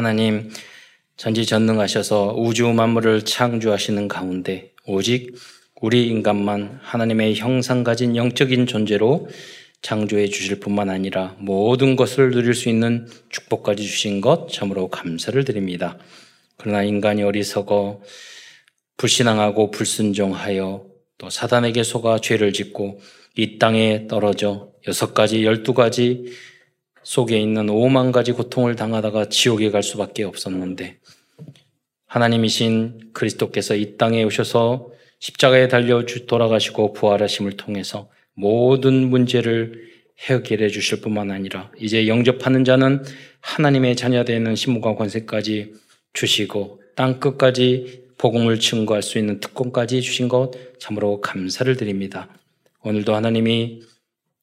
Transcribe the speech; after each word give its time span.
하나님 0.00 0.50
전지전능하셔서 1.18 2.34
우주 2.38 2.66
만물을 2.68 3.26
창조하시는 3.26 4.08
가운데 4.08 4.72
오직 4.86 5.34
우리 5.78 6.06
인간만 6.06 6.78
하나님의 6.80 7.34
형상 7.34 7.84
가진 7.84 8.16
영적인 8.16 8.64
존재로 8.64 9.28
창조해 9.82 10.28
주실 10.28 10.58
뿐만 10.58 10.88
아니라 10.88 11.36
모든 11.38 11.96
것을 11.96 12.30
누릴 12.30 12.54
수 12.54 12.70
있는 12.70 13.08
축복까지 13.28 13.82
주신 13.82 14.22
것 14.22 14.50
참으로 14.50 14.88
감사를 14.88 15.44
드립니다. 15.44 15.98
그러나 16.56 16.82
인간이 16.82 17.22
어리석어 17.22 18.00
불신앙하고 18.96 19.70
불순종하여 19.70 20.86
또 21.18 21.28
사단에게 21.28 21.82
속아 21.82 22.20
죄를 22.22 22.54
짓고 22.54 23.02
이 23.36 23.58
땅에 23.58 24.06
떨어져 24.08 24.70
여섯 24.88 25.12
가지, 25.12 25.44
열두 25.44 25.74
가지 25.74 26.32
속에 27.02 27.38
있는 27.38 27.68
오만 27.68 28.12
가지 28.12 28.32
고통을 28.32 28.76
당하다가 28.76 29.28
지옥에 29.28 29.70
갈 29.70 29.82
수밖에 29.82 30.24
없었는데 30.24 30.98
하나님이신 32.06 33.12
그리스도께서 33.12 33.74
이 33.74 33.96
땅에 33.96 34.24
오셔서 34.24 34.90
십자가에 35.20 35.68
달려 35.68 36.04
돌아가시고 36.04 36.92
부활하심을 36.92 37.52
통해서 37.52 38.08
모든 38.34 39.10
문제를 39.10 39.90
해결해 40.18 40.68
주실 40.68 41.00
뿐만 41.00 41.30
아니라 41.30 41.70
이제 41.78 42.08
영접하는 42.08 42.64
자는 42.64 43.02
하나님의 43.40 43.96
자녀되는 43.96 44.54
신무과 44.54 44.94
권세까지 44.96 45.74
주시고 46.12 46.82
땅 46.94 47.20
끝까지 47.20 48.04
복음을 48.18 48.58
증거할 48.58 49.02
수 49.02 49.18
있는 49.18 49.40
특권까지 49.40 50.02
주신 50.02 50.28
것 50.28 50.52
참으로 50.78 51.20
감사를 51.20 51.74
드립니다. 51.76 52.28
오늘도 52.82 53.14
하나님이 53.14 53.82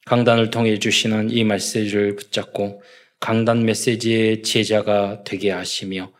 강단을 0.08 0.52
통해 0.52 0.80
주시는 0.80 1.32
이 1.32 1.44
메시지를 1.44 2.16
붙잡고 2.16 2.82
강단 3.20 3.66
메시지의 3.66 4.42
제자가 4.42 5.26
되게 5.26 5.52
하시며 5.52 6.14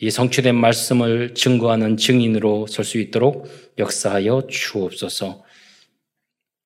이 0.00 0.10
성취된 0.10 0.56
말씀을 0.56 1.34
증거하는 1.34 1.96
증인으로 1.96 2.66
설 2.66 2.84
수 2.84 2.98
있도록 2.98 3.46
역사하여 3.78 4.48
주옵소서. 4.50 5.44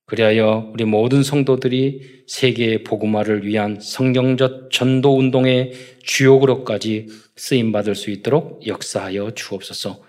그리하여 0.06 0.70
우리 0.72 0.86
모든 0.86 1.22
성도들이 1.22 2.24
세계의 2.26 2.84
복음화를 2.84 3.46
위한 3.46 3.78
성경적 3.78 4.70
전도 4.70 5.18
운동의 5.18 5.72
주요 6.04 6.41
그릇까지 6.41 7.08
쓰임 7.36 7.70
받을 7.70 7.94
수 7.94 8.10
있도록 8.10 8.66
역사하여 8.66 9.32
주옵소서. 9.34 10.02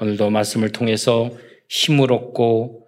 오늘도 0.00 0.30
말씀을 0.30 0.72
통해서 0.72 1.30
힘을 1.68 2.10
얻고 2.10 2.86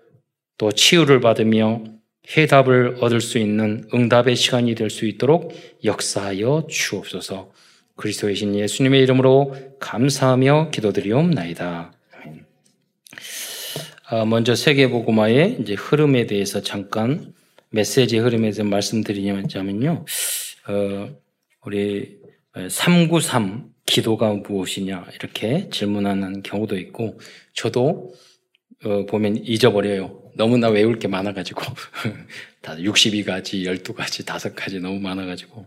또 0.56 0.72
치유를 0.72 1.20
받으며 1.20 1.91
해답을 2.36 2.98
얻을 3.00 3.20
수 3.20 3.38
있는 3.38 3.84
응답의 3.92 4.36
시간이 4.36 4.74
될 4.74 4.90
수 4.90 5.06
있도록 5.06 5.52
역사하여 5.84 6.66
주옵소서. 6.70 7.52
그리스도의 7.96 8.36
신 8.36 8.54
예수님의 8.54 9.02
이름으로 9.02 9.54
감사하며 9.80 10.70
기도드리옵나이다. 10.70 11.92
아, 14.08 14.24
먼저 14.26 14.54
세계복음화의 14.54 15.58
이제 15.60 15.74
흐름에 15.74 16.26
대해서 16.26 16.60
잠깐 16.60 17.32
메시지 17.70 18.18
흐름에 18.18 18.42
대해서 18.42 18.64
말씀드리자면요. 18.64 20.04
어, 20.68 21.08
우리 21.64 22.18
393 22.68 23.72
기도가 23.86 24.34
무엇이냐 24.34 25.06
이렇게 25.14 25.68
질문하는 25.70 26.42
경우도 26.42 26.78
있고 26.78 27.18
저도 27.54 28.14
어, 28.84 29.06
보면 29.06 29.38
잊어버려요. 29.44 30.32
너무나 30.34 30.68
외울 30.68 30.98
게 30.98 31.08
많아가지고 31.08 31.62
다 32.62 32.76
62가지, 32.76 33.64
12가지, 33.64 34.24
5가지 34.24 34.80
너무 34.80 34.98
많아가지고 35.00 35.66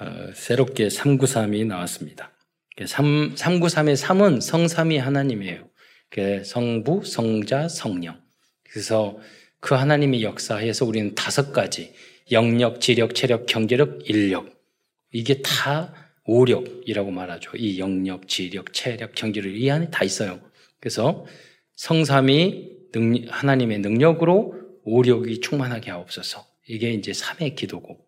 어, 0.00 0.30
새롭게 0.34 0.88
393이 0.88 1.66
나왔습니다. 1.66 2.32
3, 2.86 3.34
393의 3.34 3.96
3은 3.96 4.40
성삼이 4.40 4.98
하나님이에요. 4.98 5.68
성부, 6.44 7.04
성자, 7.04 7.68
성령. 7.68 8.20
그래서 8.62 9.18
그 9.60 9.74
하나님의 9.74 10.22
역사에서 10.22 10.84
우리는 10.84 11.14
다섯 11.14 11.52
가지 11.52 11.92
영력, 12.30 12.80
지력, 12.80 13.14
체력, 13.14 13.46
경제력, 13.46 14.08
인력 14.08 14.62
이게 15.12 15.42
다 15.42 15.92
오력이라고 16.24 17.10
말하죠. 17.10 17.52
이 17.56 17.78
영력, 17.78 18.28
지력, 18.28 18.72
체력, 18.72 19.14
경제력 19.14 19.54
이 19.54 19.70
안에 19.70 19.90
다 19.90 20.04
있어요. 20.04 20.40
그래서 20.80 21.26
성삼이 21.78 22.70
능, 22.92 23.14
하나님의 23.28 23.78
능력으로 23.78 24.54
오력이 24.84 25.40
충만하게 25.40 25.92
하옵소서. 25.92 26.44
이게 26.66 26.90
이제 26.92 27.12
3의 27.12 27.54
기도고. 27.54 27.98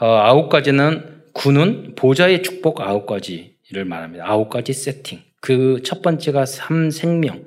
어, 0.00 0.06
아홉 0.06 0.48
가지는 0.48 1.22
구는 1.34 1.94
보좌의 1.94 2.42
축복 2.42 2.80
아홉 2.80 3.04
가지를 3.04 3.84
말합니다. 3.84 4.24
아홉 4.26 4.48
가지 4.48 4.72
세팅. 4.72 5.20
그 5.42 5.80
첫 5.84 6.00
번째가 6.00 6.46
삼생명, 6.46 7.44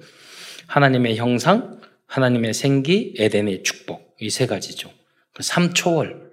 하나님의 0.67 1.15
형상, 1.17 1.81
하나님의 2.05 2.53
생기, 2.53 3.15
에덴의 3.17 3.63
축복. 3.63 4.15
이 4.21 4.29
세 4.29 4.45
가지죠. 4.45 4.91
그 5.33 5.41
삼초월, 5.41 6.29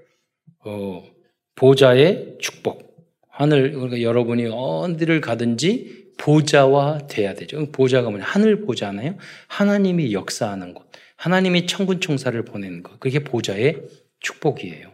어, 0.67 1.03
보좌의 1.55 2.37
축복. 2.39 2.85
하늘, 3.31 3.73
그러니까 3.73 4.03
여러분이 4.03 4.47
어디를 4.53 5.23
가든지 5.23 5.96
보좌와 6.19 7.07
돼야 7.07 7.35
되죠. 7.35 7.71
보좌가 7.71 8.11
뭐냐? 8.11 8.25
하늘 8.25 8.63
보좌나요? 8.63 9.17
하나님이 9.49 10.13
역사하는 10.13 10.75
곳. 10.75 10.91
하나님이 11.17 11.67
천군 11.67 12.01
총사를 12.01 12.41
보내는 12.45 12.83
것. 12.83 12.99
그게 13.01 13.21
보좌의 13.21 13.83
축복이에요. 14.21 14.93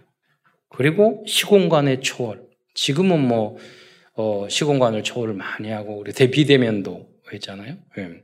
그리고 0.68 1.24
시공간의 1.26 2.00
초월. 2.00 2.42
지금은 2.74 3.20
뭐, 3.20 3.58
어, 4.14 4.48
시공간을 4.48 5.02
초월을 5.02 5.34
많이 5.34 5.70
하고, 5.70 5.98
우리 5.98 6.12
대비대면도 6.12 7.08
했잖아요. 7.32 7.76
네. 7.96 8.22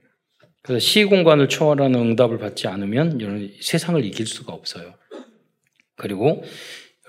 그래서 0.63 0.81
시공간을 0.81 1.49
초월하는 1.49 1.99
응답을 1.99 2.39
받지 2.39 2.69
않으면 2.69 3.19
세상을 3.61 4.05
이길 4.05 4.27
수가 4.27 4.53
없어요. 4.53 4.95
그리고 5.97 6.43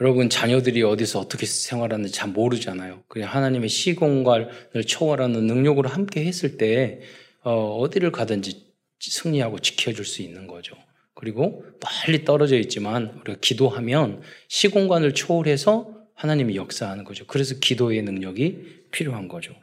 여러분 0.02 0.30
자녀들이 0.30 0.82
어디서 0.84 1.20
어떻게 1.20 1.46
생활하는지 1.46 2.14
잘 2.14 2.30
모르잖아요. 2.30 3.04
그냥 3.08 3.34
하나님의 3.34 3.68
시공간을 3.68 4.86
초월하는 4.88 5.46
능력으로 5.46 5.90
함께 5.90 6.24
했을 6.24 6.58
때 6.58 7.02
어, 7.42 7.86
디를 7.92 8.12
가든지 8.12 8.70
승리하고 9.00 9.60
지켜줄 9.60 10.06
수 10.06 10.22
있는 10.22 10.48
거죠. 10.48 10.76
그리고 11.14 11.66
멀리 12.08 12.24
떨어져 12.24 12.58
있지만 12.60 13.20
우리가 13.22 13.40
기도하면 13.42 14.22
시공간을 14.48 15.14
초월해서 15.14 15.94
하나님이 16.14 16.56
역사하는 16.56 17.04
거죠. 17.04 17.26
그래서 17.28 17.56
기도의 17.60 18.02
능력이 18.04 18.86
필요한 18.92 19.28
거죠. 19.28 19.54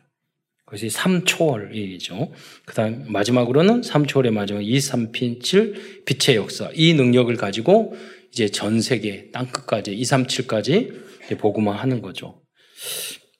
그것이 0.66 0.88
3초월이죠. 0.88 2.30
그 2.64 2.74
다음 2.74 3.04
마지막으로는 3.06 3.82
3초월의 3.82 4.32
마지막 4.32 4.62
2, 4.62 4.80
3, 4.80 5.12
7 5.12 6.04
빛의 6.04 6.36
역사. 6.36 6.70
이 6.74 6.92
능력을 6.92 7.34
가지고 7.36 7.96
이제 8.36 8.50
전 8.50 8.82
세계 8.82 9.30
땅 9.30 9.46
끝까지 9.46 9.94
2, 9.94 10.04
3, 10.04 10.26
7까지 10.26 11.38
복음화 11.38 11.72
하는 11.74 12.02
거죠. 12.02 12.42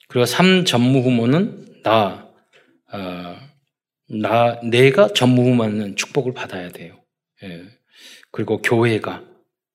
그리고 0.08 0.24
3 0.24 0.64
전무후무는 0.64 1.82
나, 1.82 2.32
어, 2.90 3.36
나, 4.08 4.58
내가 4.62 5.08
전무후무하는 5.08 5.96
축복을 5.96 6.32
받아야 6.32 6.70
돼요. 6.70 7.04
예. 7.42 7.64
그리고 8.30 8.62
교회가, 8.62 9.22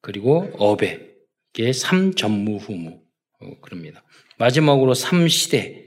그리고 0.01 0.49
업에, 0.57 1.11
이게 1.53 1.71
3 1.71 2.15
전무후무. 2.15 3.03
어, 3.41 3.59
그럽니다. 3.61 4.03
마지막으로 4.39 4.95
3 4.95 5.27
시대, 5.27 5.85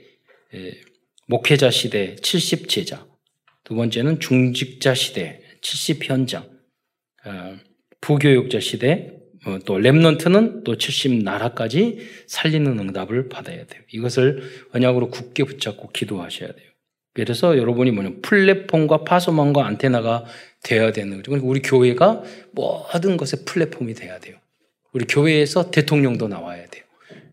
예. 0.55 0.81
목회자 1.27 1.73
시대 1.73 2.15
70 2.15 2.69
제자. 2.69 3.05
두 3.65 3.75
번째는 3.75 4.21
중직자 4.21 4.95
시대 4.95 5.43
70 5.61 6.09
현장. 6.09 6.49
어, 7.27 7.59
부교육자 8.01 8.61
시대 8.61 9.11
어, 9.11 9.24
또 9.65 9.79
랩넌트는 9.79 10.65
또 10.65 10.77
70나라까지 10.77 11.99
살리는 12.27 12.79
응답을 12.79 13.29
받아야 13.29 13.65
돼요. 13.67 13.83
이것을 13.93 14.43
언약으로 14.73 15.11
굳게 15.11 15.45
붙잡고 15.45 15.91
기도하셔야 15.91 16.53
돼요. 16.53 16.69
그래서 17.15 17.57
여러분이 17.57 17.93
뭐냐 17.93 18.11
플랫폼과 18.23 19.05
파소망과 19.05 19.65
안테나가 19.67 20.25
되어야 20.63 20.93
되는 20.93 21.17
거죠. 21.17 21.31
그리고 21.31 21.49
우리 21.49 21.63
교회가 21.63 22.25
모든 22.53 23.17
것의 23.17 23.45
플랫폼이 23.45 23.95
돼야 23.95 24.19
돼요. 24.19 24.37
우리 24.93 25.05
교회에서 25.05 25.71
대통령도 25.71 26.29
나와야 26.29 26.67
돼요. 26.67 26.85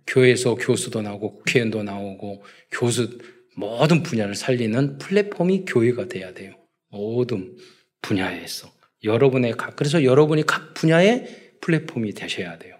교회에서 0.05 0.55
교수도 0.55 1.01
나오고 1.01 1.37
국회의원도 1.37 1.83
나오고 1.83 2.43
교수 2.71 3.17
모든 3.55 4.03
분야를 4.03 4.35
살리는 4.35 4.97
플랫폼이 4.97 5.65
교회가 5.65 6.07
돼야 6.07 6.33
돼요. 6.33 6.53
모든 6.89 7.55
분야에서 8.01 8.71
여러분의 9.03 9.53
각 9.53 9.75
그래서 9.75 10.03
여러분이 10.03 10.43
각 10.45 10.73
분야의 10.73 11.50
플랫폼이 11.61 12.13
되셔야 12.13 12.57
돼요. 12.57 12.75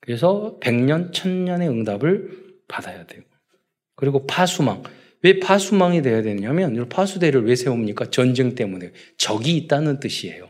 그래서 0.00 0.58
100년, 0.60 1.12
1000년의 1.12 1.68
응답을 1.68 2.30
받아야 2.68 3.06
돼요. 3.06 3.22
그리고 3.96 4.26
파수망. 4.26 4.82
왜 5.22 5.38
파수망이 5.38 6.02
돼야 6.02 6.22
되냐면 6.22 6.88
파수대를 6.88 7.46
왜 7.46 7.54
세웁니까? 7.54 8.10
전쟁 8.10 8.56
때문에 8.56 8.92
적이 9.16 9.56
있다는 9.56 10.00
뜻이에요. 10.00 10.48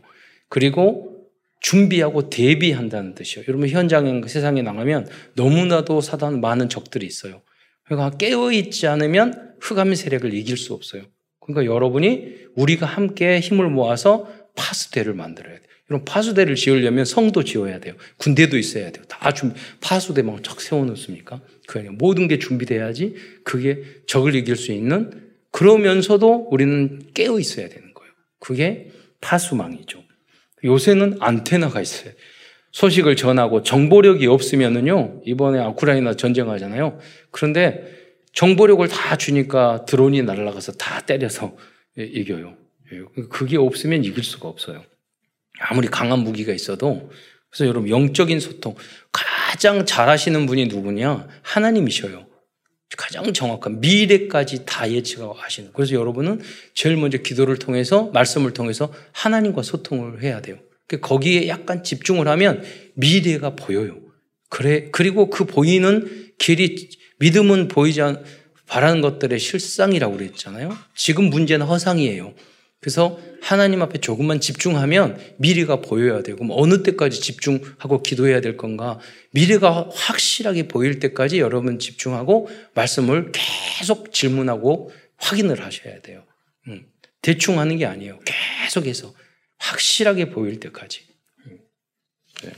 그리고 0.49 1.13
준비하고 1.61 2.29
대비한다는 2.29 3.13
뜻이에요. 3.15 3.45
여러분 3.47 3.69
현장에 3.69 4.21
세상에 4.27 4.61
나가면 4.61 5.07
너무나도 5.35 6.01
사단 6.01 6.41
많은 6.41 6.69
적들이 6.69 7.05
있어요. 7.05 7.41
그러니까 7.85 8.17
깨어 8.17 8.51
있지 8.51 8.87
않으면 8.87 9.55
흑암 9.61 9.93
세력을 9.93 10.33
이길 10.33 10.57
수 10.57 10.73
없어요. 10.73 11.03
그러니까 11.39 11.71
여러분이 11.73 12.35
우리가 12.55 12.85
함께 12.85 13.39
힘을 13.39 13.69
모아서 13.69 14.27
파수대를 14.55 15.13
만들어야 15.13 15.55
돼요. 15.55 15.72
이런 15.89 16.05
파수대를 16.05 16.55
지으려면 16.55 17.05
성도 17.05 17.43
지어야 17.43 17.79
돼요. 17.79 17.95
군대도 18.17 18.57
있어야 18.57 18.91
돼요. 18.91 19.03
다 19.07 19.33
준, 19.33 19.53
파수대 19.81 20.21
막쫙 20.21 20.61
세워놓습니까? 20.61 21.41
그 21.67 21.77
모든 21.77 22.27
게 22.27 22.39
준비돼야지 22.39 23.15
그게 23.43 23.83
적을 24.07 24.35
이길 24.35 24.55
수 24.55 24.71
있는 24.71 25.31
그러면서도 25.51 26.47
우리는 26.49 27.01
깨어 27.13 27.39
있어야 27.39 27.67
되는 27.69 27.93
거예요. 27.93 28.11
그게 28.39 28.91
파수망이죠. 29.21 30.03
요새는 30.63 31.17
안테나가 31.19 31.81
있어요. 31.81 32.13
소식을 32.71 33.15
전하고 33.15 33.61
정보력이 33.61 34.25
없으면은요, 34.25 35.21
이번에 35.25 35.63
우크라이나 35.63 36.15
전쟁하잖아요. 36.15 36.99
그런데 37.29 37.83
정보력을 38.33 38.87
다 38.87 39.15
주니까 39.15 39.85
드론이 39.85 40.23
날아가서 40.23 40.71
다 40.73 41.01
때려서 41.01 41.55
이겨요. 41.97 42.57
그게 43.29 43.57
없으면 43.57 44.03
이길 44.03 44.23
수가 44.23 44.47
없어요. 44.47 44.83
아무리 45.59 45.87
강한 45.87 46.19
무기가 46.19 46.53
있어도 46.53 47.09
그래서 47.49 47.67
여러분 47.67 47.89
영적인 47.89 48.39
소통 48.39 48.75
가장 49.11 49.85
잘하시는 49.85 50.45
분이 50.45 50.67
누구냐? 50.67 51.27
하나님이셔요. 51.43 52.25
가장 52.97 53.33
정확한 53.33 53.79
미래까지 53.79 54.65
다 54.65 54.89
예측하고 54.89 55.33
하시는. 55.33 55.71
그래서 55.73 55.93
여러분은 55.93 56.41
제일 56.73 56.97
먼저 56.97 57.17
기도를 57.17 57.57
통해서 57.57 58.09
말씀을 58.13 58.53
통해서 58.53 58.91
하나님과 59.11 59.63
소통을 59.63 60.23
해야 60.23 60.41
돼요. 60.41 60.57
거기에 61.01 61.47
약간 61.47 61.83
집중을 61.83 62.27
하면 62.27 62.63
미래가 62.95 63.55
보여요. 63.55 63.97
그래 64.49 64.89
그리고 64.91 65.29
그 65.29 65.45
보이는 65.45 66.31
길이 66.37 66.89
믿음은 67.19 67.67
보이지 67.67 68.01
않 68.01 68.23
바라는 68.67 69.01
것들의 69.01 69.39
실상이라고 69.39 70.17
그랬잖아요. 70.17 70.75
지금 70.95 71.25
문제는 71.25 71.65
허상이에요. 71.65 72.33
그래서 72.83 73.17
하나님 73.41 73.81
앞에 73.81 73.99
조금만 73.99 74.41
집중하면 74.41 75.17
미래가 75.37 75.77
보여야 75.77 76.21
되고 76.21 76.43
뭐 76.43 76.61
어느 76.61 76.83
때까지 76.83 77.21
집중하고 77.21 78.03
기도해야 78.03 78.41
될 78.41 78.57
건가 78.57 78.99
미래가 79.31 79.89
확실하게 79.89 80.67
보일 80.67 80.99
때까지 80.99 81.39
여러분 81.39 81.79
집중하고 81.79 82.49
말씀을 82.73 83.31
계속 83.31 84.11
질문하고 84.11 84.91
확인을 85.15 85.63
하셔야 85.63 86.01
돼요. 86.01 86.25
음, 86.67 86.85
대충 87.21 87.57
하는 87.57 87.77
게 87.77 87.85
아니에요. 87.85 88.19
계속해서 88.65 89.13
확실하게 89.59 90.29
보일 90.31 90.59
때까지. 90.59 91.07
음, 91.47 91.59
네. 92.43 92.51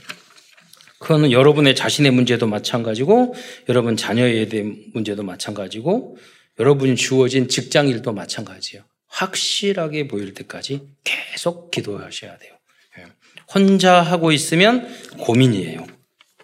그거는 0.98 1.30
여러분의 1.30 1.76
자신의 1.76 2.10
문제도 2.10 2.44
마찬가지고 2.48 3.34
여러분 3.68 3.96
자녀에 3.96 4.48
대한 4.48 4.86
문제도 4.92 5.22
마찬가지고 5.22 6.16
여러분이 6.58 6.96
주어진 6.96 7.46
직장 7.48 7.86
일도 7.86 8.12
마찬가지예요. 8.12 8.82
확실하게 9.16 10.08
보일 10.08 10.34
때까지 10.34 10.88
계속 11.04 11.70
기도하셔야 11.70 12.36
돼요. 12.36 12.52
예. 12.98 13.04
혼자 13.52 14.02
하고 14.02 14.30
있으면 14.30 14.86
고민이에요. 15.18 15.86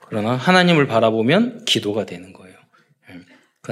그러나 0.00 0.36
하나님을 0.36 0.86
바라보면 0.86 1.64
기도가 1.66 2.06
되는 2.06 2.32
거예요. 2.32 2.56
예. 3.10 3.20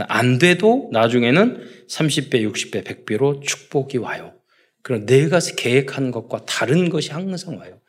안 0.09 0.39
돼도 0.39 0.91
나중에는 0.93 1.87
30배, 1.89 2.35
60배, 2.51 2.85
100배로 2.85 3.43
축복이 3.43 3.97
와요. 3.99 4.35
그럼 4.83 5.07
내가 5.07 5.39
계획한 5.57 6.11
것과 6.11 6.45
다른 6.45 6.91
것이 6.91 7.11
항상 7.11 7.59
와요. 7.59 7.81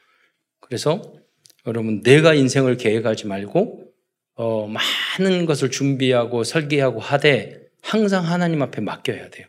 그래서 0.60 1.14
여러분 1.68 2.02
내가 2.02 2.34
인생을 2.34 2.78
계획하지 2.78 3.28
말고 3.28 3.92
어, 4.36 4.68
많은 4.68 5.46
것을 5.46 5.72
준비하고 5.72 6.44
설계하고 6.46 7.00
하되 7.00 7.62
항상 7.82 8.26
하나님 8.26 8.62
앞에 8.62 8.82
맡겨야 8.82 9.30
돼요. 9.30 9.48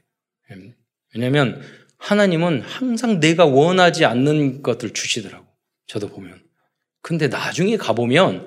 예. 1.17 1.19
왜냐하면 1.21 1.63
하나님은 1.99 2.63
항상 2.63 3.21
내가 3.21 3.45
원하지 3.45 4.05
않는 4.05 4.63
것들 4.63 4.91
주시더라고. 4.91 5.47
저도 5.87 6.09
보면. 6.09 6.43
근데 7.01 7.29
나중에 7.29 7.77
가보면 7.77 8.47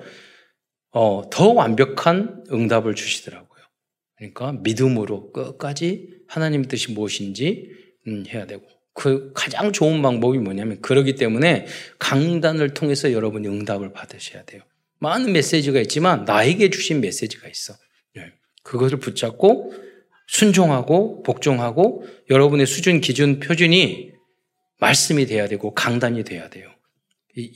어, 0.90 1.28
더 1.30 1.52
완벽한 1.52 2.44
응답을 2.50 2.94
주시더라고요. 2.94 3.62
그러니까 4.16 4.52
믿음으로 4.52 5.32
끝까지 5.32 6.08
하나님 6.26 6.64
뜻이 6.64 6.92
무엇인지 6.92 7.70
음, 8.08 8.24
해야 8.28 8.46
되고 8.46 8.66
그 8.94 9.30
가장 9.34 9.72
좋은 9.72 10.00
방법이 10.00 10.38
뭐냐면 10.38 10.80
그러기 10.80 11.16
때문에 11.16 11.66
강단을 11.98 12.72
통해서 12.72 13.12
여러분이 13.12 13.46
응답을 13.46 13.92
받으셔야 13.92 14.44
돼요. 14.44 14.62
많은 14.98 15.32
메시지가 15.32 15.80
있지만 15.82 16.24
나에게 16.24 16.70
주신 16.70 17.02
메시지가 17.02 17.46
있어. 17.48 17.74
네. 18.14 18.32
그것을 18.62 18.98
붙잡고 18.98 19.74
순종하고 20.26 21.22
복종하고 21.22 22.04
여러분의 22.30 22.66
수준, 22.66 23.00
기준, 23.00 23.40
표준이 23.40 24.12
말씀이 24.80 25.26
돼야 25.26 25.48
되고 25.48 25.72
강단이 25.74 26.24
돼야 26.24 26.48
돼요. 26.50 26.68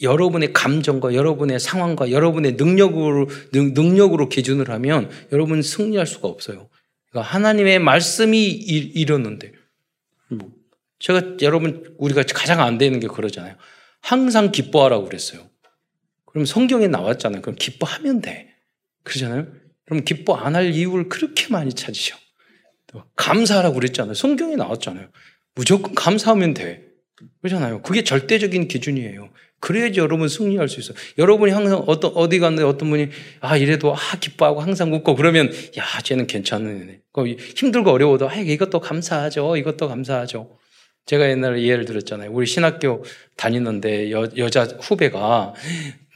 여러분의 0.02 0.52
감정과 0.52 1.14
여러분의 1.14 1.58
상황과 1.58 2.10
여러분의 2.10 2.52
능력으로, 2.52 3.28
능 3.52 3.96
력으로 3.96 4.28
기준을 4.28 4.70
하면 4.70 5.10
여러분 5.32 5.62
승리할 5.62 6.06
수가 6.06 6.28
없어요. 6.28 6.68
그러니까 7.10 7.32
하나님의 7.34 7.78
말씀이 7.78 8.44
이뤘는데, 8.46 9.52
뭐, 10.28 10.50
제가 10.98 11.36
여러분, 11.40 11.94
우리가 11.98 12.22
가장 12.34 12.60
안 12.60 12.76
되는 12.76 13.00
게 13.00 13.06
그러잖아요. 13.08 13.56
항상 14.00 14.52
기뻐하라고 14.52 15.06
그랬어요. 15.06 15.48
그럼 16.26 16.44
성경에 16.44 16.86
나왔잖아요. 16.86 17.40
그럼 17.42 17.56
기뻐하면 17.58 18.20
돼. 18.20 18.54
그러잖아요. 19.02 19.46
그럼 19.86 20.04
기뻐 20.04 20.36
안 20.36 20.54
할 20.54 20.72
이유를 20.74 21.08
그렇게 21.08 21.48
많이 21.48 21.72
찾으셔. 21.72 22.16
감사하라고 23.16 23.74
그랬잖아요. 23.74 24.14
성경에 24.14 24.56
나왔잖아요. 24.56 25.08
무조건 25.54 25.94
감사하면 25.94 26.54
돼. 26.54 26.84
그렇잖아요. 27.42 27.82
그게 27.82 28.02
절대적인 28.02 28.68
기준이에요. 28.68 29.30
그래야지 29.60 30.00
여러분 30.00 30.28
승리할 30.28 30.68
수 30.68 30.80
있어요. 30.80 30.96
여러분이 31.18 31.52
항상 31.52 31.84
어떤, 31.86 32.12
어디 32.14 32.38
갔는데 32.38 32.64
어떤 32.64 32.88
분이, 32.88 33.08
아, 33.40 33.58
이래도, 33.58 33.94
아, 33.94 33.98
기뻐하고 34.18 34.60
항상 34.60 34.92
웃고 34.94 35.16
그러면, 35.16 35.52
야, 35.76 35.84
쟤는 36.02 36.26
괜찮은 36.26 36.82
애네. 36.82 37.00
힘들고 37.56 37.90
어려워도, 37.90 38.30
아, 38.30 38.34
이것도 38.36 38.80
감사하죠. 38.80 39.56
이것도 39.58 39.88
감사하죠. 39.88 40.58
제가 41.06 41.28
옛날에 41.28 41.62
예를 41.62 41.84
들었잖아요. 41.84 42.30
우리 42.32 42.46
신학교 42.46 43.04
다니는데 43.36 44.12
여, 44.12 44.28
여자 44.36 44.64
후배가 44.64 45.54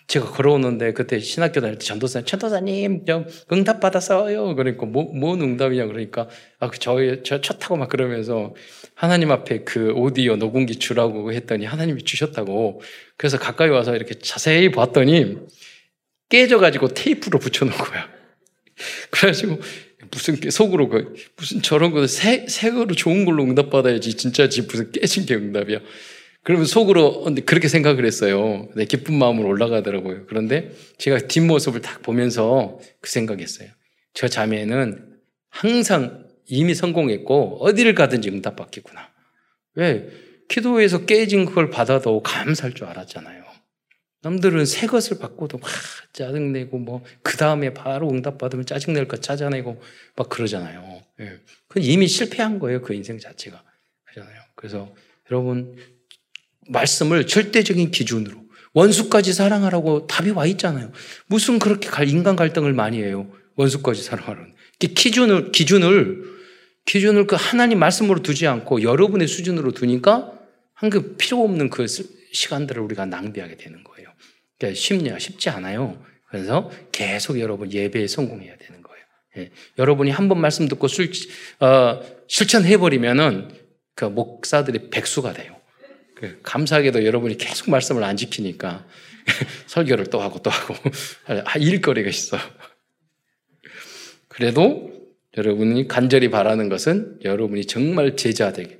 제가 0.06 0.31
걸어오는데 0.31 0.93
그때 0.93 1.19
신학교 1.19 1.61
다닐 1.61 1.79
때 1.79 1.85
전도사님, 1.85 2.27
전도사님, 2.27 3.06
좀 3.06 3.27
응답 3.51 3.81
받았어요. 3.81 4.55
그러니까 4.55 4.85
뭐, 4.87 5.05
뭔 5.05 5.41
응답이냐 5.41 5.87
그러니까 5.87 6.29
아, 6.61 6.69
그 6.69 6.79
저, 6.79 6.97
저 7.23 7.41
첫 7.41 7.59
타고 7.59 7.77
막 7.77 7.89
그러면서 7.89 8.55
하나님 8.94 9.31
앞에 9.31 9.65
그 9.65 9.93
오디오 9.93 10.37
녹음기 10.37 10.77
주라고 10.77 11.32
했더니 11.32 11.65
하나님이 11.65 12.03
주셨다고. 12.03 12.82
그래서 13.17 13.39
가까이 13.39 13.70
와서 13.70 13.96
이렇게 13.96 14.15
자세히 14.19 14.70
봤더니 14.70 15.39
깨져가지고 16.29 16.89
테이프로 16.89 17.39
붙여놓은 17.39 17.77
거야. 17.77 18.08
그래가지고 19.11 19.58
무슨 20.11 20.39
속으로 20.51 20.89
그 20.89 21.15
무슨 21.37 21.63
저런 21.63 21.93
거 21.93 22.06
새, 22.06 22.46
새 22.49 22.70
거로 22.70 22.94
좋은 22.94 23.25
걸로 23.25 23.43
응답 23.43 23.70
받아야지 23.70 24.17
진짜지 24.17 24.63
무슨 24.63 24.93
깨진 24.93 25.27
게 25.27 25.34
응답이야. 25.34 25.81
그러면 26.44 26.67
속으로 26.67 27.24
그렇게 27.46 27.69
생각을 27.69 28.05
했어요. 28.05 28.69
네, 28.77 28.84
기쁜 28.84 29.15
마음으로 29.19 29.48
올라가더라고요. 29.48 30.27
그런데 30.27 30.70
제가 30.98 31.27
뒷모습을 31.27 31.81
딱 31.81 32.03
보면서 32.03 32.79
그 33.01 33.10
생각했어요. 33.10 33.70
저 34.13 34.29
자매는 34.29 35.17
항상 35.48 36.29
이미 36.46 36.74
성공했고 36.74 37.65
어디를 37.65 37.94
가든지 37.94 38.29
응답받겠구나. 38.29 39.10
왜? 39.77 40.08
기도에서 40.48 41.06
깨진 41.06 41.46
그걸 41.46 41.70
받아도 41.70 42.22
감사할 42.22 42.74
줄 42.74 42.86
알았잖아요. 42.86 43.43
남들은 44.22 44.65
새 44.67 44.86
것을 44.86 45.19
받고도 45.19 45.58
막 45.58 45.69
짜증내고 46.13 46.79
뭐 46.79 47.03
그 47.22 47.36
다음에 47.36 47.74
바로 47.74 48.08
응답 48.10 48.39
받으면 48.39 48.65
짜증낼 48.65 49.08
거 49.08 49.17
찾아내고 49.17 49.82
막 50.15 50.29
그러잖아요. 50.29 51.03
예. 51.19 51.41
그건 51.67 51.82
이미 51.82 52.06
실패한 52.06 52.60
거예요. 52.60 52.81
그 52.81 52.94
인생 52.94 53.19
자체가. 53.19 53.60
그러잖아요. 54.05 54.41
그래서 54.55 54.94
여러분 55.32 55.77
말씀을 56.69 57.27
절대적인 57.27 57.91
기준으로 57.91 58.44
원수까지 58.73 59.33
사랑하라고 59.33 60.06
답이 60.06 60.31
와 60.31 60.47
있잖아요. 60.47 60.91
무슨 61.27 61.59
그렇게 61.59 61.89
인간 62.06 62.37
갈등을 62.37 62.73
많이 62.73 63.03
해요. 63.03 63.31
원수까지 63.56 64.03
사랑하라는. 64.03 64.55
기준을, 64.79 65.53
기준을, 65.53 66.25
기준을 66.85 67.27
그 67.27 67.37
하나님 67.37 67.79
말씀으로 67.79 68.21
두지 68.23 68.47
않고 68.47 68.83
여러분의 68.83 69.29
수준으로 69.29 69.73
두니까 69.73 70.33
한그 70.75 71.17
필요 71.17 71.43
없는 71.44 71.71
그 71.71 71.87
시간들을 72.33 72.83
우리가 72.83 73.06
낭비하게 73.06 73.56
되는 73.56 73.83
거예요. 73.85 74.09
그러니까 74.59 74.79
쉽냐? 74.79 75.19
쉽지 75.19 75.49
않아요. 75.51 76.03
그래서 76.29 76.71
계속 76.91 77.39
여러분 77.39 77.73
예배에 77.73 78.09
성공해야 78.09 78.56
되는 78.59 78.83
거예요. 78.83 79.05
예. 79.39 79.51
여러분이 79.79 80.11
한 80.11 80.29
번 80.29 80.41
말씀 80.41 80.67
듣고 80.69 80.89
술, 80.89 81.11
어, 81.61 82.01
실천해버리면은 82.27 83.51
그 83.94 84.06
목사들이 84.06 84.91
백수가 84.91 85.33
돼요. 85.33 85.54
그 86.24 86.40
감사하게도 86.43 87.04
여러분이 87.04 87.36
계속 87.36 87.70
말씀을 87.70 88.02
안 88.02 88.16
지키니까 88.16 88.86
설교를 89.66 90.06
또 90.06 90.20
하고 90.20 90.40
또 90.40 90.50
하고 90.50 90.74
할 91.24 91.44
일거리가 91.62 92.08
있어. 92.08 92.38
그래도 94.28 94.93
여러분이 95.36 95.88
간절히 95.88 96.31
바라는 96.31 96.69
것은 96.69 97.19
여러분이 97.24 97.66
정말 97.66 98.16
제자 98.16 98.52
되게. 98.52 98.78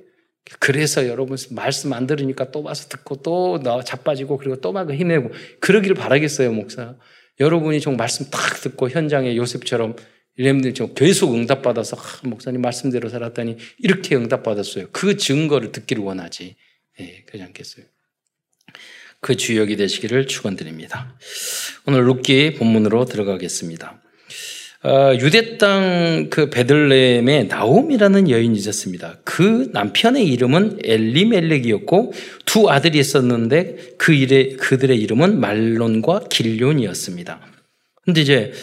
그래서 0.59 1.07
여러분 1.07 1.37
말씀 1.51 1.93
안 1.93 2.07
들으니까 2.07 2.51
또 2.51 2.63
와서 2.63 2.87
듣고 2.87 3.17
또 3.17 3.59
자빠지고 3.83 4.37
그리고 4.37 4.61
또 4.61 4.71
막 4.71 4.91
힘내고 4.91 5.31
그러기를 5.59 5.95
바라겠어요, 5.95 6.51
목사. 6.51 6.95
여러분이 7.39 7.79
좀 7.79 7.97
말씀 7.97 8.29
딱 8.29 8.61
듣고 8.61 8.89
현장에 8.89 9.35
요셉처럼 9.35 9.95
이렘들 10.37 10.73
좀 10.73 10.93
계속 10.93 11.33
응답받아서 11.33 11.97
아, 11.97 12.27
목사님 12.27 12.61
말씀대로 12.61 13.09
살았더니 13.09 13.57
이렇게 13.79 14.15
응답받았어요. 14.15 14.87
그 14.91 15.17
증거를 15.17 15.71
듣기를 15.71 16.03
원하지. 16.03 16.55
예, 16.99 17.23
그렇지 17.25 17.43
않겠어요? 17.43 17.85
그 19.21 19.35
주역이 19.35 19.75
되시기를 19.75 20.27
축원드립니다. 20.27 21.17
오늘 21.85 22.07
룻기 22.07 22.55
본문으로 22.55 23.05
들어가겠습니다. 23.05 24.01
어, 24.83 25.15
유대 25.19 25.57
땅 25.57 26.05
그 26.29 26.49
베들레헴에 26.49 27.43
나옴이라는 27.43 28.29
여인이 28.29 28.57
있었습니다. 28.57 29.19
그 29.23 29.69
남편의 29.71 30.27
이름은 30.27 30.79
엘리멜렉이었고 30.83 32.13
두 32.45 32.69
아들이 32.69 32.99
있었는데 32.99 33.95
그 33.97 34.13
일에 34.13 34.49
그들의 34.57 34.99
이름은 34.99 35.39
말론과 35.39 36.25
길론이었습니다. 36.29 37.41
근데 38.03 38.21
이제 38.21 38.53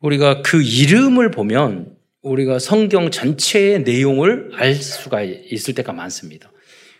우리가 0.00 0.42
그 0.42 0.62
이름을 0.62 1.30
보면 1.30 1.96
우리가 2.22 2.58
성경 2.58 3.10
전체의 3.10 3.82
내용을 3.82 4.50
알 4.54 4.74
수가 4.74 5.22
있을 5.22 5.74
때가 5.74 5.92
많습니다. 5.92 6.50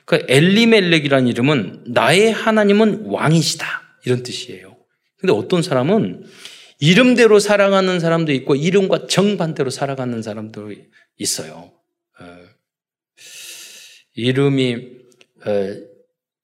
그 0.09 0.25
엘리멜렉이라는 0.27 1.29
이름은 1.29 1.85
나의 1.89 2.33
하나님은 2.33 3.09
왕이시다 3.09 3.99
이런 4.07 4.23
뜻이에요. 4.23 4.75
근데 5.19 5.35
어떤 5.35 5.61
사람은 5.61 6.25
이름대로 6.81 7.39
살아가는 7.39 8.01
사람도 8.01 8.33
있고 8.33 8.55
이름과 8.57 9.07
정반대로 9.07 9.69
살아가는 9.69 10.23
사람도 10.23 10.73
있어요. 11.19 11.73
어, 12.19 12.39
이름이 14.15 14.77
어, 15.45 15.51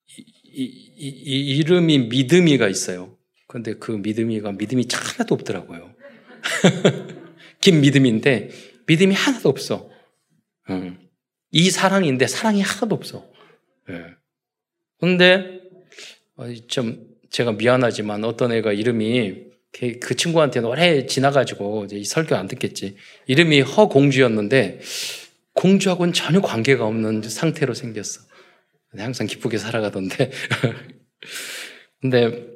이, 0.09 0.21
이, 0.53 1.09
이, 1.09 1.57
이 1.57 1.63
름이 1.63 1.99
믿음이가 2.09 2.69
있어요. 2.69 3.17
근데 3.47 3.77
그 3.77 3.93
믿음이가 3.93 4.53
믿음이 4.53 4.87
하나도 4.93 5.35
없더라고요. 5.37 5.95
김믿음인데 7.63 8.51
믿음이 8.87 9.15
하나도 9.15 9.49
없어. 9.49 9.89
어. 10.69 10.97
이 11.51 11.71
사랑인데 11.71 12.27
사랑이 12.27 12.61
하나도 12.61 12.95
없어. 12.95 13.33
예. 13.91 14.07
근데 14.99 15.61
어, 16.37 16.47
좀 16.69 17.07
제가 17.31 17.53
미안하지만 17.53 18.25
어떤 18.25 18.53
애가 18.53 18.73
이름이 18.73 19.55
그 20.01 20.15
친구한테는 20.15 20.69
오래 20.69 21.05
지나가지고 21.07 21.87
이제 21.87 22.03
설교 22.05 22.37
안 22.37 22.47
듣겠지. 22.47 22.97
이름이 23.27 23.63
허공주였는데 23.63 24.81
공주하고는 25.55 26.13
전혀 26.13 26.41
관계가 26.41 26.87
없는 26.87 27.23
상태로 27.23 27.75
생겼어. 27.75 28.21
항상 28.97 29.27
기쁘게 29.27 29.59
살아가던데. 29.59 30.31
근데 32.01 32.47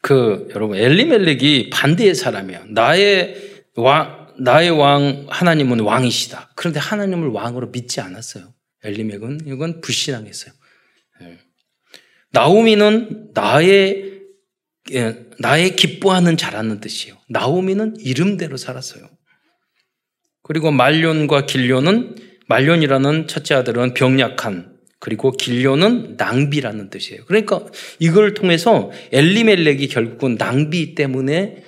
그 0.00 0.48
여러분 0.54 0.76
엘리멜렉이 0.76 1.70
반대의 1.70 2.14
사람이야. 2.14 2.66
나의 2.68 3.64
왕 3.74 4.28
나의 4.38 4.70
왕 4.70 5.26
하나님은 5.28 5.80
왕이시다. 5.80 6.52
그런데 6.54 6.78
하나님을 6.78 7.28
왕으로 7.28 7.70
믿지 7.70 8.00
않았어요. 8.00 8.54
엘리멜렉은 8.84 9.40
이건 9.46 9.80
불신앙했어요. 9.80 10.52
예. 11.22 11.38
나오미는 12.30 13.30
나의 13.34 14.08
예, 14.92 15.26
나의 15.38 15.76
기뻐하는 15.76 16.36
자라는 16.36 16.80
뜻이에요. 16.80 17.16
나오미는 17.28 17.96
이름대로 18.00 18.56
살았어요. 18.56 19.08
그리고 20.42 20.70
말론과 20.70 21.46
길련은 21.46 22.16
말론이라는 22.48 23.26
첫째 23.26 23.54
아들은 23.54 23.92
병약한 23.92 24.78
그리고 24.98 25.30
길련은 25.30 26.16
낭비라는 26.16 26.90
뜻이에요. 26.90 27.24
그러니까 27.26 27.66
이걸 27.98 28.34
통해서 28.34 28.90
엘리멜렉이 29.12 29.88
결국은 29.88 30.36
낭비 30.36 30.94
때문에 30.94 31.62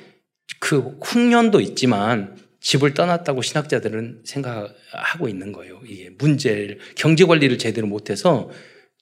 그 0.59 0.99
흉년도 1.05 1.61
있지만 1.61 2.37
집을 2.61 2.95
떠났다고 2.95 3.43
신학자들은 3.43 4.23
생각하고 4.25 5.29
있는 5.29 5.53
거예요. 5.53 5.81
이게 5.87 6.11
문제를 6.11 6.79
경제 6.95 7.25
관리를 7.25 7.59
제대로 7.59 7.87
못해서 7.87 8.51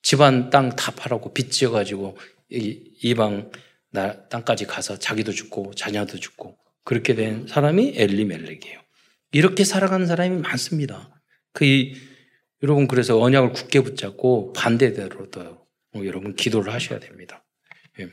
집안 0.03 0.51
땅 0.51 0.71
다 0.77 0.93
팔았고 0.93 1.35
빚 1.35 1.51
지어가지고 1.51 2.17
이방 2.51 3.51
땅까지 4.31 4.67
가서 4.67 4.99
자기도 4.99 5.33
죽고 5.33 5.75
자녀도 5.75 6.19
죽고 6.19 6.57
그렇게 6.85 7.15
된 7.15 7.47
사람이 7.47 7.95
엘리멜렉이에요. 7.97 8.81
이렇게 9.33 9.65
살아가는 9.65 10.07
사람이 10.07 10.37
많습니다. 10.39 11.21
그 11.53 11.93
여러분 12.63 12.89
그래서 12.89 13.21
언약을 13.21 13.53
굳게 13.53 13.81
붙잡고 13.83 14.53
반대대로도 14.53 15.41
어, 15.41 16.01
여러분 16.05 16.35
기도를 16.35 16.73
하셔야 16.73 16.99
됩니다. 16.99 17.45
예. 18.01 18.09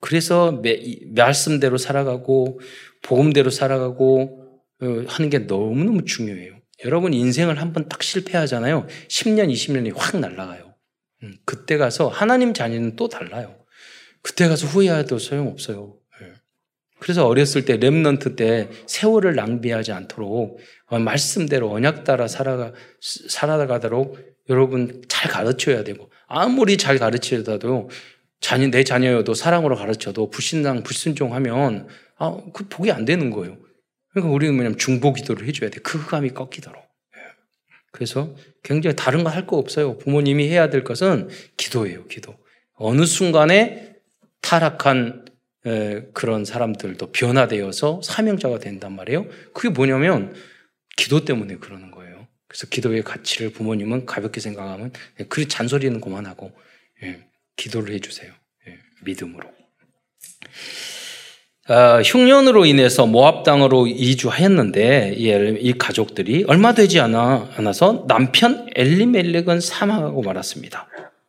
그래서 0.00 0.52
매, 0.52 0.80
말씀대로 1.14 1.76
살아가고 1.76 2.60
복음대로 3.02 3.50
살아가고 3.50 4.38
어, 4.38 4.39
하는 4.80 5.30
게 5.30 5.40
너무너무 5.40 6.04
중요해요. 6.04 6.60
여러분 6.84 7.12
인생을 7.12 7.60
한번 7.60 7.88
딱 7.88 8.02
실패하잖아요. 8.02 8.86
10년, 9.08 9.52
20년이 9.52 9.92
확 9.96 10.18
날아가요. 10.18 10.74
음, 11.22 11.34
그때 11.44 11.76
가서 11.76 12.08
하나님 12.08 12.54
자녀는 12.54 12.96
또 12.96 13.08
달라요. 13.08 13.56
그때 14.22 14.48
가서 14.48 14.66
후회해도 14.66 15.18
소용없어요. 15.18 15.96
예. 16.22 16.32
그래서 16.98 17.26
어렸을 17.26 17.64
때 17.64 17.78
remnant 17.78 18.36
때 18.36 18.70
세월을 18.86 19.34
낭비하지 19.34 19.92
않도록 19.92 20.58
어, 20.86 20.98
말씀대로 20.98 21.70
언약 21.70 22.04
따라 22.04 22.26
살아가 22.26 22.72
살아가도록 23.00 24.18
여러분 24.48 25.02
잘 25.08 25.30
가르쳐야 25.30 25.84
되고 25.84 26.10
아무리 26.26 26.76
잘 26.76 26.98
가르쳐도 26.98 27.90
자녀 28.40 28.68
내 28.68 28.84
자녀여도 28.84 29.34
사랑으로 29.34 29.76
가르쳐도 29.76 30.30
불신당 30.30 30.82
불순종하면 30.82 31.88
아그 32.16 32.68
복이 32.68 32.90
안 32.90 33.04
되는 33.04 33.30
거예요. 33.30 33.58
그러니까 34.10 34.32
우리는 34.34 34.54
뭐냐면 34.54 34.78
중보 34.78 35.12
기도를 35.12 35.46
해줘야 35.46 35.70
돼. 35.70 35.80
그 35.80 35.98
흑암이 35.98 36.30
꺾이도록. 36.30 36.82
예. 36.82 37.20
그래서 37.92 38.34
굉장히 38.62 38.96
다른 38.96 39.24
거 39.24 39.30
할 39.30 39.46
거 39.46 39.56
없어요. 39.56 39.98
부모님이 39.98 40.48
해야 40.48 40.68
될 40.70 40.84
것은 40.84 41.28
기도예요. 41.56 42.06
기도. 42.06 42.36
어느 42.74 43.04
순간에 43.06 43.96
타락한 44.40 45.26
그런 46.14 46.44
사람들도 46.44 47.12
변화되어서 47.12 48.00
사명자가 48.02 48.58
된단 48.58 48.96
말이에요. 48.96 49.26
그게 49.52 49.68
뭐냐면 49.68 50.34
기도 50.96 51.24
때문에 51.24 51.56
그러는 51.56 51.90
거예요. 51.90 52.26
그래서 52.48 52.66
기도의 52.66 53.02
가치를 53.02 53.52
부모님은 53.52 54.06
가볍게 54.06 54.40
생각하면 54.40 54.92
그 55.28 55.46
잔소리는 55.46 56.00
그만하고 56.00 56.52
예, 57.02 57.24
기도를 57.56 57.94
해주세요. 57.94 58.32
예, 58.66 58.78
믿음으로. 59.04 59.52
아, 61.72 62.02
흉년으로 62.02 62.66
인해서 62.66 63.06
모압 63.06 63.44
땅으로 63.44 63.86
이주하였는데 63.86 65.14
이 65.16 65.72
가족들이 65.78 66.42
얼마 66.48 66.74
되지 66.74 66.98
않아, 66.98 67.48
않아서 67.56 68.06
남편 68.08 68.68
엘리멜렉은 68.74 69.60
사망하고 69.60 70.22
말았습니다. 70.22 70.88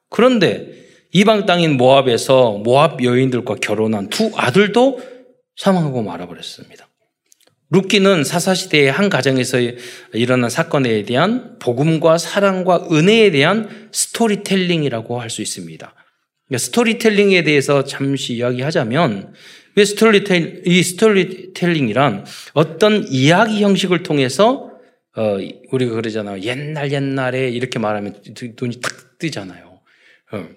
그런데 0.10 0.66
이방 1.12 1.46
땅인 1.46 1.78
모압에서 1.78 2.54
모압 2.54 3.04
여인들과 3.04 3.58
결혼한 3.62 4.10
두 4.10 4.32
아들도 4.36 5.00
사망하고 5.58 6.02
말아버렸습니다. 6.02 6.88
룻기는 7.70 8.24
사사시대의 8.24 8.92
한 8.92 9.10
가정에서 9.10 9.60
일어난 10.14 10.50
사건에 10.50 11.04
대한 11.04 11.60
복음과 11.60 12.18
사랑과 12.18 12.88
은혜에 12.92 13.30
대한 13.30 13.90
스토리텔링이라고 13.92 15.22
할 15.22 15.30
수 15.30 15.44
있습니다. 15.44 15.94
스토리텔링에 16.58 17.44
대해서 17.44 17.84
잠시 17.84 18.34
이야기하자면 18.34 19.34
왜 19.76 19.86
스토리텔 19.86 20.64
이 20.66 20.84
스토리텔링이란 20.84 22.26
어떤 22.54 23.08
이야기 23.08 23.64
형식을 23.64 24.04
통해서 24.04 24.72
어, 25.16 25.38
우리가 25.72 25.96
그러잖아요. 25.96 26.42
옛날 26.42 26.92
옛날에 26.92 27.50
이렇게 27.50 27.80
말하면 27.80 28.22
눈이 28.60 28.80
탁 28.82 29.18
뜨잖아요. 29.20 29.82
어, 30.32 30.50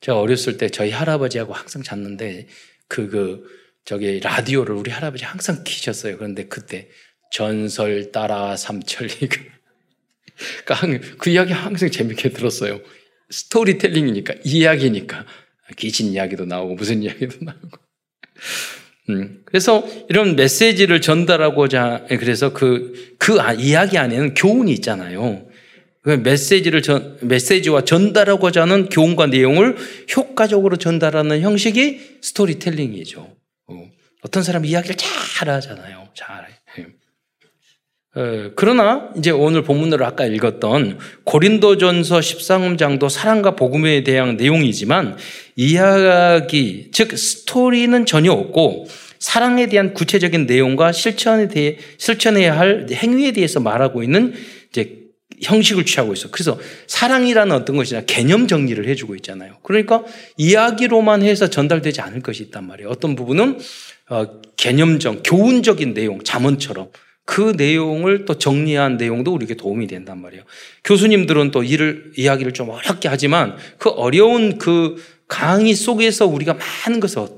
제가 0.00 0.20
어렸을 0.20 0.56
때 0.56 0.68
저희 0.68 0.90
할아버지하고 0.90 1.52
항상 1.52 1.82
잤는데 1.82 2.46
그, 2.86 3.08
그, 3.08 3.44
저기 3.84 4.20
라디오를 4.20 4.74
우리 4.74 4.90
할아버지 4.90 5.24
항상 5.24 5.64
키셨어요. 5.64 6.16
그런데 6.16 6.46
그때 6.46 6.88
전설 7.30 8.12
따라 8.12 8.56
삼천리. 8.56 9.28
그러니까 10.64 11.16
그 11.18 11.30
이야기 11.30 11.52
항상 11.52 11.90
재밌게 11.90 12.30
들었어요. 12.30 12.80
스토리텔링이니까, 13.30 14.34
이야기니까. 14.44 15.26
귀신 15.76 16.08
이야기도 16.08 16.44
나오고, 16.44 16.74
무슨 16.74 17.02
이야기도 17.02 17.44
나오고. 17.44 17.87
음, 19.10 19.40
그래서 19.44 19.86
이런 20.08 20.36
메시지를 20.36 21.00
전달하고자, 21.00 22.06
그래서 22.20 22.52
그, 22.52 23.14
그 23.18 23.40
아, 23.40 23.52
이야기 23.54 23.96
안에는 23.96 24.34
교훈이 24.34 24.72
있잖아요. 24.74 25.46
그 26.02 26.10
메시지를 26.10 26.82
전, 26.82 27.18
메시지와 27.22 27.84
전달하고자 27.84 28.62
하는 28.62 28.88
교훈과 28.88 29.26
내용을 29.26 29.76
효과적으로 30.16 30.76
전달하는 30.76 31.40
형식이 31.40 32.18
스토리텔링이죠. 32.22 33.34
어, 33.66 33.90
어떤 34.22 34.42
사람이 34.42 34.68
이야기를 34.68 34.96
잘 34.96 35.48
하잖아요. 35.48 36.08
잘. 36.14 36.57
어, 38.18 38.50
그러나 38.56 39.10
이제 39.16 39.30
오늘 39.30 39.62
본문으로 39.62 40.04
아까 40.04 40.26
읽었던 40.26 40.98
고린도전서 41.22 42.18
13장도 42.18 43.08
사랑과 43.08 43.54
복음에 43.54 44.02
대한 44.02 44.36
내용이지만 44.36 45.16
이야기 45.54 46.88
즉 46.90 47.16
스토리는 47.16 48.04
전혀 48.06 48.32
없고 48.32 48.88
사랑에 49.20 49.68
대한 49.68 49.94
구체적인 49.94 50.46
내용과 50.46 50.90
실천에 50.90 51.46
대해 51.46 51.78
실천해야 51.98 52.58
할 52.58 52.88
행위에 52.90 53.30
대해서 53.30 53.60
말하고 53.60 54.02
있는 54.02 54.34
이제 54.70 54.98
형식을 55.40 55.84
취하고 55.84 56.12
있어. 56.12 56.32
그래서 56.32 56.58
사랑이라는 56.88 57.54
어떤 57.54 57.76
것이냐 57.76 58.02
개념 58.06 58.48
정리를 58.48 58.84
해주고 58.88 59.14
있잖아요. 59.16 59.58
그러니까 59.62 60.02
이야기로만 60.36 61.22
해서 61.22 61.48
전달되지 61.48 62.00
않을 62.00 62.22
것이 62.22 62.42
있단 62.42 62.66
말이에요. 62.66 62.88
어떤 62.88 63.14
부분은 63.14 63.60
어, 64.10 64.26
개념적, 64.56 65.22
교훈적인 65.22 65.94
내용, 65.94 66.24
자문처럼 66.24 66.88
그 67.28 67.52
내용을 67.58 68.24
또 68.24 68.38
정리한 68.38 68.96
내용도 68.96 69.34
우리에게 69.34 69.52
도움이 69.52 69.86
된단 69.86 70.22
말이에요. 70.22 70.44
교수님들은 70.82 71.50
또 71.50 71.62
일을 71.62 72.12
이야기를 72.16 72.54
좀 72.54 72.70
어렵게 72.70 73.06
하지만 73.06 73.58
그 73.76 73.90
어려운 73.90 74.56
그 74.56 74.96
강의 75.28 75.74
속에서 75.74 76.26
우리가 76.26 76.54
많은 76.54 77.00
것을 77.00 77.28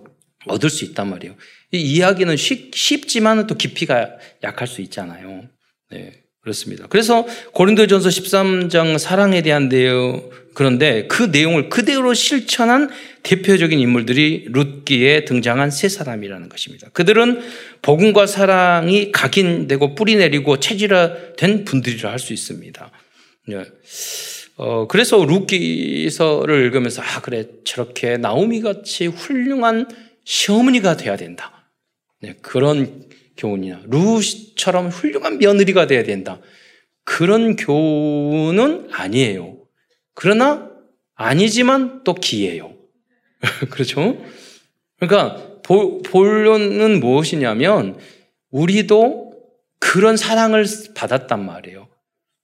얻을 0.47 0.71
수 0.71 0.85
있단 0.85 1.11
말이에요. 1.11 1.35
이 1.73 1.79
이야기는 1.81 2.37
쉽, 2.37 2.73
쉽지만 2.73 3.49
또 3.49 3.57
깊이가 3.57 4.13
약할 4.45 4.69
수 4.69 4.81
있잖아요. 4.81 5.49
네. 5.91 6.23
그렇습니다. 6.43 6.87
그래서 6.89 7.27
고린도전서 7.53 8.09
13장 8.09 8.99
사랑에 8.99 9.43
대한 9.43 9.69
내용 9.69 10.31
그런데 10.55 11.07
그 11.07 11.25
내용을 11.25 11.69
그대로 11.69 12.13
실천한 12.15 12.91
대표적인 13.23 13.79
인물들이 13.79 14.47
룻기에 14.49 15.25
등장한 15.25 15.71
세 15.71 15.89
사람이라는 15.89 16.49
것입니다. 16.49 16.89
그들은 16.93 17.41
복음과 17.83 18.27
사랑이 18.27 19.13
각인되고 19.13 19.95
뿌리내리고 19.95 20.59
체질화된 20.59 21.65
분들이라 21.65 22.11
할 22.11 22.19
수 22.19 22.33
있습니다. 22.33 22.91
네. 23.49 23.65
어, 24.57 24.87
그래서 24.87 25.25
룻기서를 25.25 26.65
읽으면서 26.67 27.03
아 27.03 27.21
그래 27.23 27.45
저렇게 27.65 28.17
나오미 28.17 28.61
같이 28.61 29.07
훌륭한 29.07 29.89
시어머니가 30.25 30.97
돼야 30.97 31.17
된다. 31.17 31.71
네, 32.21 32.37
그런 32.43 33.05
교훈이나 33.41 33.83
루처럼 33.87 34.89
훌륭한 34.89 35.39
며느리가 35.39 35.87
돼야 35.87 36.03
된다. 36.03 36.41
그런 37.05 37.57
교훈은 37.57 38.89
아니에요. 38.93 39.59
그러나 40.15 40.71
아니지만 41.15 42.05
또 42.05 42.15
기예요. 42.15 42.75
그렇죠? 43.71 44.23
그러니까 44.99 45.61
본론은 45.63 47.01
무엇이냐면 47.01 47.99
우리도 48.51 49.33
그런 49.79 50.17
사랑을 50.17 50.67
받았단 50.95 51.45
말이에요. 51.45 51.89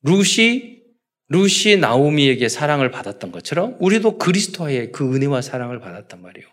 루시 0.02 0.76
루시 1.28 1.76
나오미에게 1.78 2.48
사랑을 2.48 2.90
받았던 2.90 3.32
것처럼 3.32 3.76
우리도 3.80 4.18
그리스도의 4.18 4.92
그 4.92 5.14
은혜와 5.14 5.42
사랑을 5.42 5.80
받았단 5.80 6.22
말이에요. 6.22 6.46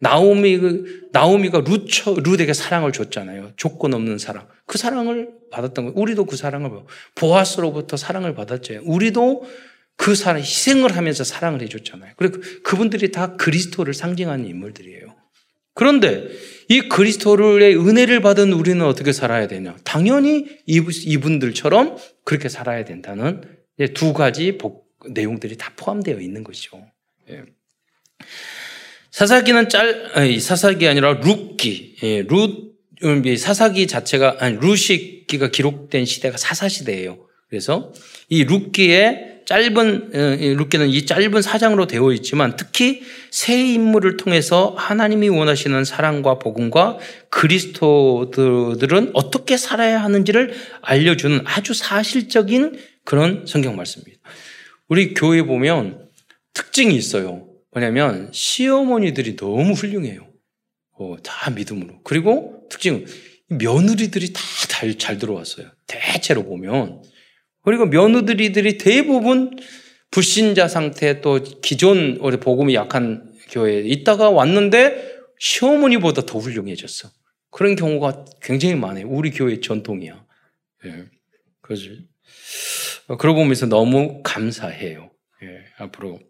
나오미, 0.00 0.58
그, 0.58 1.08
나오미가 1.12 1.60
루처, 1.60 2.14
룻에게 2.14 2.52
사랑을 2.52 2.92
줬잖아요. 2.92 3.52
조건 3.56 3.94
없는 3.94 4.18
사랑. 4.18 4.48
그 4.66 4.78
사랑을 4.78 5.30
받았던 5.50 5.84
거예요. 5.84 5.98
우리도 5.98 6.24
그 6.24 6.36
사랑을 6.36 6.70
보아스로부터 7.14 7.96
사랑을 7.96 8.34
받았죠. 8.34 8.80
우리도 8.84 9.44
그 9.96 10.14
사랑, 10.14 10.40
희생을 10.40 10.96
하면서 10.96 11.22
사랑을 11.22 11.60
해줬잖아요. 11.62 12.14
그리고 12.16 12.40
그분들이 12.62 13.12
다 13.12 13.36
그리스도를 13.36 13.92
상징하는 13.92 14.46
인물들이에요. 14.46 15.14
그런데 15.74 16.28
이 16.68 16.88
그리스도의 16.88 17.76
은혜를 17.78 18.20
받은 18.20 18.52
우리는 18.52 18.84
어떻게 18.84 19.12
살아야 19.12 19.46
되냐? 19.46 19.76
당연히 19.84 20.46
이분들처럼 20.66 21.96
그렇게 22.24 22.48
살아야 22.48 22.84
된다는 22.84 23.42
두 23.94 24.12
가지 24.12 24.58
내용들이 25.10 25.56
다 25.56 25.72
포함되어 25.76 26.20
있는 26.20 26.44
것이죠. 26.44 26.86
예. 27.30 27.44
사사기는 29.10 29.68
짤, 29.68 30.10
아니, 30.14 30.38
사사기 30.38 30.86
아니라 30.86 31.20
룻기. 31.20 31.96
예, 32.02 32.22
룻, 32.22 32.74
음, 33.04 33.36
사사기 33.36 33.86
자체가, 33.86 34.36
아니, 34.40 34.56
룻시기가 34.58 35.48
기록된 35.48 36.04
시대가 36.04 36.36
사사시대예요. 36.36 37.18
그래서 37.48 37.92
이 38.28 38.44
룻기에 38.44 39.40
짧은, 39.46 40.10
어, 40.14 40.18
룻기는 40.58 40.88
이 40.88 41.04
짧은 41.06 41.42
사장으로 41.42 41.88
되어 41.88 42.12
있지만 42.12 42.54
특히 42.54 43.02
새 43.32 43.58
인물을 43.72 44.16
통해서 44.16 44.74
하나님이 44.78 45.28
원하시는 45.28 45.84
사랑과 45.84 46.38
복음과 46.38 46.98
그리스도들은 47.30 49.10
어떻게 49.14 49.56
살아야 49.56 50.04
하는지를 50.04 50.54
알려주는 50.82 51.40
아주 51.46 51.74
사실적인 51.74 52.78
그런 53.04 53.44
성경 53.48 53.74
말씀입니다. 53.74 54.20
우리 54.86 55.14
교회 55.14 55.42
보면 55.42 56.08
특징이 56.54 56.94
있어요. 56.94 57.49
뭐냐면 57.72 58.30
시어머니들이 58.32 59.36
너무 59.36 59.72
훌륭해요. 59.72 60.28
어, 60.92 61.16
다 61.22 61.50
믿음으로. 61.50 62.02
그리고 62.02 62.66
특징은 62.70 63.06
며느리들이 63.48 64.32
다잘 64.32 65.18
들어왔어요. 65.18 65.70
대체로 65.86 66.44
보면. 66.44 67.02
그리고 67.62 67.86
며느리들이 67.86 68.78
대부분 68.78 69.56
불신자 70.10 70.68
상태 70.68 71.20
또 71.20 71.42
기존 71.62 72.16
우리 72.20 72.38
복음이 72.38 72.74
약한 72.74 73.32
교회에 73.50 73.80
있다가 73.80 74.30
왔는데 74.30 75.18
시어머니보다 75.38 76.22
더 76.22 76.38
훌륭해졌어. 76.38 77.10
그런 77.50 77.76
경우가 77.76 78.24
굉장히 78.42 78.74
많아요. 78.76 79.08
우리 79.08 79.30
교회 79.30 79.60
전통이야. 79.60 80.24
예. 80.86 81.04
그래서 81.60 81.84
그러고 83.18 83.40
보면서 83.40 83.66
너무 83.66 84.22
감사해요. 84.22 85.10
예. 85.42 85.64
앞으로 85.78 86.20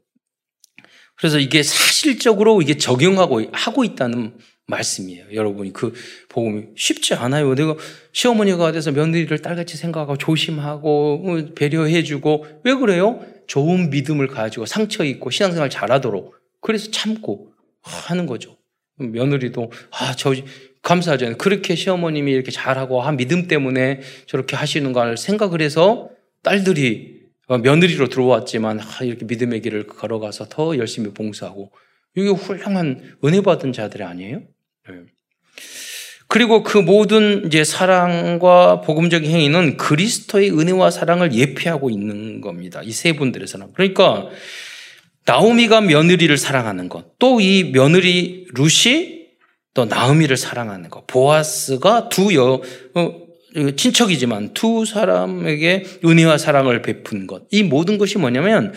그래서 1.21 1.39
이게 1.39 1.63
사실적으로 1.63 2.63
이게 2.63 2.77
적용하고 2.77 3.43
하고 3.53 3.85
있다는 3.85 4.33
말씀이에요. 4.67 5.27
여러분이 5.35 5.73
그 5.73 5.93
복음이 6.29 6.69
쉽지 6.77 7.15
않아요. 7.15 7.55
내가 7.55 7.77
시어머니가 8.13 8.73
돼서 8.73 8.91
며느리를 8.91 9.37
딸같이 9.41 9.77
생각하고 9.77 10.17
조심하고 10.17 11.23
어, 11.27 11.55
배려해주고 11.55 12.47
왜 12.65 12.75
그래요? 12.75 13.21
좋은 13.47 13.91
믿음을 13.91 14.29
가지고 14.29 14.65
상처 14.65 15.05
있고 15.05 15.31
신앙생활 15.31 15.69
잘하도록 15.69 16.35
그래서 16.61 16.91
참고 16.91 17.53
하는 17.83 18.27
거죠. 18.27 18.57
며느리도 18.97 19.73
아저 19.91 20.35
감사하잖아요. 20.83 21.37
그렇게 21.37 21.75
시어머님이 21.75 22.33
이렇게 22.33 22.51
잘하고 22.51 23.03
한 23.03 23.17
믿음 23.17 23.47
때문에 23.49 24.01
저렇게 24.27 24.57
하시는 24.57 24.93
걸 24.93 25.17
생각을 25.17 25.61
해서 25.61 26.11
딸들이 26.43 27.20
어, 27.20 27.20
며느리로 27.59 28.09
들어왔지만 28.09 28.81
이렇게 29.03 29.25
믿음의 29.25 29.63
길을 29.63 29.87
걸어가서 29.87 30.49
더 30.49 30.77
열심히 30.77 31.13
봉사하고 31.13 31.73
이게 32.17 32.29
훌륭한 32.29 33.17
은혜 33.25 33.41
받은 33.41 33.73
자들이 33.73 34.05
아니에요? 34.05 34.43
네. 34.89 34.95
그리고 36.29 36.63
그 36.63 36.79
모든 36.79 37.47
이제 37.47 37.65
사랑과 37.65 38.83
복음적인 38.83 39.29
행위는 39.29 39.77
그리스도의 39.77 40.51
은혜와 40.57 40.93
사랑을 40.93 41.35
예표하고 41.35 41.91
있는 41.91 42.41
겁니다. 42.41 42.83
이세 42.85 43.15
사랑. 43.49 43.73
그러니까 43.75 44.29
나오미가 45.25 45.81
며느리를 45.81 46.37
사랑하는 46.37 46.89
것, 46.89 47.19
또 47.19 47.41
이 47.41 47.73
며느리 47.73 48.47
루시 48.55 49.29
또 49.75 49.85
나오미를 49.87 50.37
사랑하는 50.37 50.89
것, 50.89 51.07
보아스가 51.07 52.09
두 52.09 52.35
여, 52.35 52.61
어, 52.95 53.30
친척이지만 53.77 54.55
두 54.55 54.85
사람에게 54.85 55.85
은혜와 56.05 56.39
사랑을 56.39 56.83
베푼 56.83 57.27
것. 57.27 57.43
이 57.51 57.63
모든 57.63 57.99
것이 57.99 58.19
뭐냐면 58.19 58.73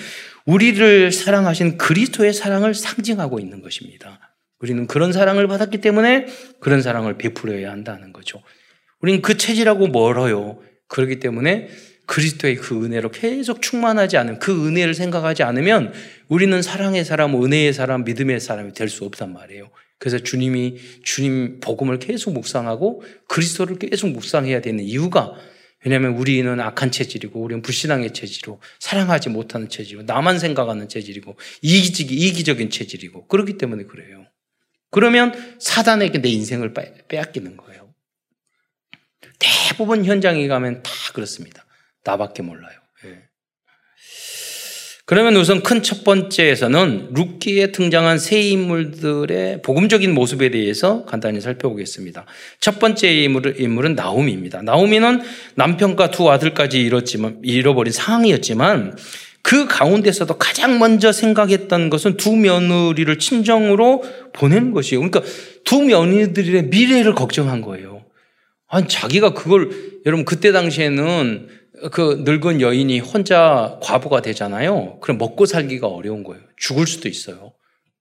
우리를 0.46 1.12
사랑하신 1.12 1.78
그리스도의 1.78 2.34
사랑을 2.34 2.74
상징하고 2.74 3.40
있는 3.40 3.62
것입니다. 3.62 4.20
우리는 4.60 4.88
그런 4.88 5.12
사랑을 5.12 5.48
받았기 5.48 5.80
때문에 5.80 6.26
그런 6.60 6.82
사랑을 6.82 7.18
베풀어야 7.18 7.72
한다는 7.72 8.14
거죠. 8.14 8.42
우리는 9.02 9.22
그 9.22 9.38
체질하고 9.38 9.88
멀어요. 9.88 10.60
그렇기 10.88 11.20
때문에 11.20 11.70
그리스도의 12.06 12.56
그 12.56 12.84
은혜로 12.84 13.12
계속 13.12 13.62
충만하지 13.62 14.18
않은 14.18 14.40
그 14.40 14.68
은혜를 14.68 14.94
생각하지 14.94 15.44
않으면 15.44 15.94
우리는 16.28 16.62
사랑의 16.62 17.06
사람, 17.06 17.42
은혜의 17.42 17.74
사람, 17.74 18.04
믿음의 18.04 18.40
사람이 18.40 18.74
될 18.74 18.90
수 18.90 19.06
없단 19.06 19.34
말이에요. 19.34 19.70
그래서 20.04 20.18
주님이 20.18 20.76
주님 21.02 21.62
복음을 21.62 21.98
계속 21.98 22.34
묵상하고 22.34 23.04
그리스도를 23.30 23.80
계속 23.80 24.10
묵상해야 24.10 24.60
되는 24.60 24.84
이유가 24.84 25.34
왜냐하면 25.86 26.18
우리는 26.18 26.60
악한 26.60 26.92
체질이고 26.92 27.42
우리는 27.42 27.62
불신앙의 27.62 28.12
체질이고 28.12 28.60
사랑하지 28.80 29.30
못하는 29.30 29.70
체질이고 29.70 30.04
나만 30.04 30.40
생각하는 30.40 30.90
체질이고 30.90 31.38
이기적, 31.62 32.12
이기적인 32.12 32.70
체질이고 32.70 33.28
그렇기 33.28 33.58
때문에 33.58 33.84
그래요. 33.84 34.28
그러면 34.92 35.58
사단에게 35.62 36.22
내 36.22 36.28
인생을 36.28 36.74
빼앗기는 37.08 37.56
거예요. 37.56 37.94
대부분 39.40 40.04
현장에 40.04 40.46
가면 40.50 40.84
다 40.84 40.92
그렇습니다. 41.14 41.66
나밖에 42.04 42.44
몰라요. 42.44 42.78
예. 45.04 45.06
그러면 45.06 45.36
우선 45.36 45.62
큰 45.62 45.84
첫 45.84 46.04
번째에서는 46.06 47.10
룻기에 47.14 47.72
등장한 47.72 48.18
새 48.18 48.40
인물들의 48.42 49.62
복음적인 49.62 50.14
모습에 50.14 50.50
대해서 50.50 51.04
간단히 51.06 51.42
살펴보겠습니다. 51.42 52.26
첫 52.60 52.80
번째 52.80 53.12
인물은 53.12 53.96
나오미입니다. 53.96 54.62
나오미는 54.62 55.22
남편과 55.56 56.12
두 56.12 56.32
아들까지 56.32 56.82
잃었지만, 56.82 57.40
잃어버린 57.44 57.92
상황이었지만 57.92 58.98
그 59.42 59.68
가운데서도 59.68 60.38
가장 60.38 60.80
먼저 60.80 61.12
생각했던 61.12 61.90
것은 61.90 62.16
두 62.16 62.38
며느리를 62.38 63.20
친정으로 63.20 64.04
보낸 64.32 64.72
것이에요. 64.72 65.02
그러니까 65.02 65.22
두 65.66 65.82
며느리들의 65.82 66.68
미래를 66.68 67.14
걱정한 67.14 67.62
거예요. 67.62 68.06
아니, 68.70 68.88
자기가 68.88 69.34
그걸, 69.34 69.70
여러분, 70.06 70.24
그때 70.24 70.54
당시에는 70.54 71.50
그 71.92 72.24
늙은 72.24 72.62
여인이 72.62 73.00
혼자 73.00 73.80
과부가 73.82 74.22
되잖아요. 74.22 75.00
그럼 75.02 75.18
먹고 75.18 75.46
살기가 75.46 75.88
어려운 75.88 76.24
거예요. 76.24 76.44
죽을 76.58 76.86
수도 76.86 77.10
있어요. 77.10 77.54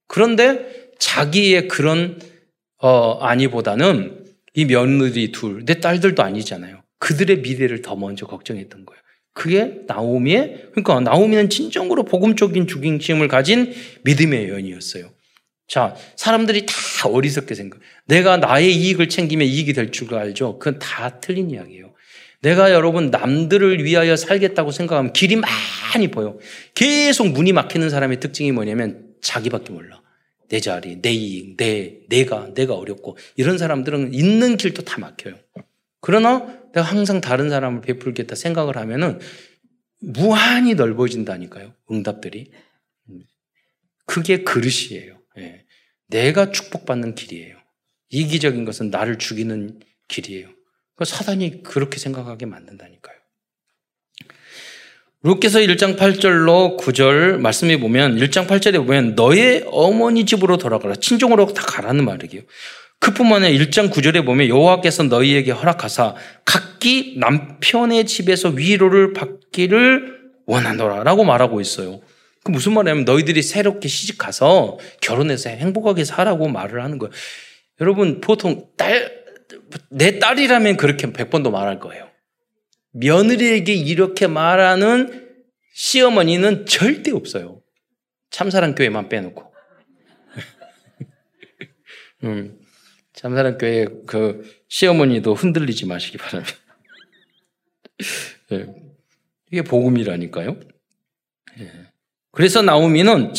그런데 0.06 0.90
자기의 0.98 1.68
그런 1.68 2.20
어, 2.78 3.18
아니보다는 3.20 4.26
이 4.54 4.64
며느리 4.66 5.32
둘, 5.32 5.64
내 5.64 5.80
딸들도 5.80 6.22
아니잖아요. 6.22 6.82
그들의 6.98 7.38
미래를 7.38 7.80
더 7.82 7.96
먼저 7.96 8.26
걱정했던 8.26 8.84
거예요. 8.84 9.00
그게 9.34 9.80
나오미의 9.86 10.68
그러니까 10.72 11.00
나오미는 11.00 11.48
진정으로 11.48 12.04
복음적인 12.04 12.66
주경심을 12.66 13.28
가진 13.28 13.72
믿음의 14.04 14.50
여인이었어요. 14.50 15.10
자, 15.68 15.96
사람들이 16.16 16.66
다 16.66 17.08
어리석게 17.08 17.54
생각. 17.54 17.80
내가 18.06 18.36
나의 18.36 18.76
이익을 18.76 19.08
챙기면 19.08 19.46
이익이 19.46 19.72
될 19.72 19.90
줄 19.90 20.14
알죠. 20.14 20.58
그건 20.58 20.78
다 20.78 21.18
틀린 21.20 21.50
이야기예요. 21.50 21.91
내가 22.42 22.72
여러분 22.72 23.10
남들을 23.10 23.84
위하여 23.84 24.16
살겠다고 24.16 24.72
생각하면 24.72 25.12
길이 25.12 25.36
많이 25.36 26.08
보여. 26.10 26.38
계속 26.74 27.28
문이 27.28 27.52
막히는 27.52 27.88
사람의 27.88 28.20
특징이 28.20 28.52
뭐냐면 28.52 29.14
자기밖에 29.22 29.72
몰라. 29.72 30.02
내 30.48 30.60
자리, 30.60 31.00
내 31.00 31.10
이익, 31.12 31.56
내, 31.56 32.00
내가, 32.08 32.52
내가 32.52 32.74
어렵고 32.74 33.16
이런 33.36 33.58
사람들은 33.58 34.12
있는 34.12 34.56
길도 34.56 34.82
다 34.82 35.00
막혀요. 35.00 35.34
그러나 36.00 36.46
내가 36.74 36.82
항상 36.82 37.20
다른 37.20 37.48
사람을 37.48 37.80
베풀겠다 37.80 38.34
생각을 38.34 38.76
하면은 38.76 39.20
무한히 40.00 40.74
넓어진다니까요. 40.74 41.74
응답들이. 41.90 42.50
그게 44.04 44.42
그릇이에요. 44.42 45.16
예. 45.38 45.64
내가 46.08 46.50
축복받는 46.50 47.14
길이에요. 47.14 47.56
이기적인 48.10 48.64
것은 48.64 48.90
나를 48.90 49.18
죽이는 49.18 49.80
길이에요. 50.08 50.48
그 50.96 51.04
사단이 51.04 51.62
그렇게 51.62 51.98
생각하게 51.98 52.46
만든다니까요. 52.46 53.16
룻께서 55.24 55.60
1장 55.60 55.96
8절로 55.96 56.76
9절 56.78 57.38
말씀해 57.38 57.78
보면 57.78 58.16
1장 58.16 58.48
8절에 58.48 58.84
보면 58.84 59.14
너의 59.14 59.64
어머니 59.68 60.26
집으로 60.26 60.58
돌아가라. 60.58 60.96
친정으로 60.96 61.46
다 61.52 61.62
가라는 61.62 62.04
말이에요. 62.04 62.42
그뿐만 62.98 63.44
아니라 63.44 63.64
1장 63.64 63.90
9절에 63.90 64.24
보면 64.24 64.48
여호와께서 64.48 65.04
너희에게 65.04 65.52
허락하사 65.52 66.14
각기 66.44 67.16
남편의 67.18 68.06
집에서 68.06 68.48
위로를 68.48 69.12
받기를 69.12 70.20
원하노라라고 70.46 71.24
말하고 71.24 71.60
있어요. 71.60 72.00
그 72.42 72.50
무슨 72.50 72.74
말이냐면 72.74 73.04
너희들이 73.04 73.42
새롭게 73.42 73.88
시집 73.88 74.18
가서 74.18 74.78
결혼해서 75.00 75.50
행복하게 75.50 76.04
살라고 76.04 76.48
말을 76.48 76.82
하는 76.82 76.98
거예요. 76.98 77.12
여러분 77.80 78.20
보통 78.20 78.66
딸 78.76 79.21
내 79.90 80.18
딸이라면 80.18 80.76
그렇게 80.76 81.12
백 81.12 81.30
번도 81.30 81.50
말할 81.50 81.80
거예요. 81.80 82.10
며느리에게 82.92 83.72
이렇게 83.74 84.26
말하는 84.26 85.30
시어머니는 85.74 86.66
절대 86.66 87.10
없어요. 87.10 87.62
참사랑 88.30 88.74
교회만 88.74 89.08
빼놓고. 89.08 89.52
음, 92.24 92.58
참사랑 93.14 93.58
교회 93.58 93.86
그 94.06 94.42
시어머니도 94.68 95.34
흔들리지 95.34 95.86
마시기 95.86 96.18
바랍니다. 96.18 96.56
네. 98.50 98.66
이게 99.50 99.62
복음이라니까요. 99.62 100.60
네. 101.58 101.70
그래서 102.30 102.62
나오미는 102.62 103.34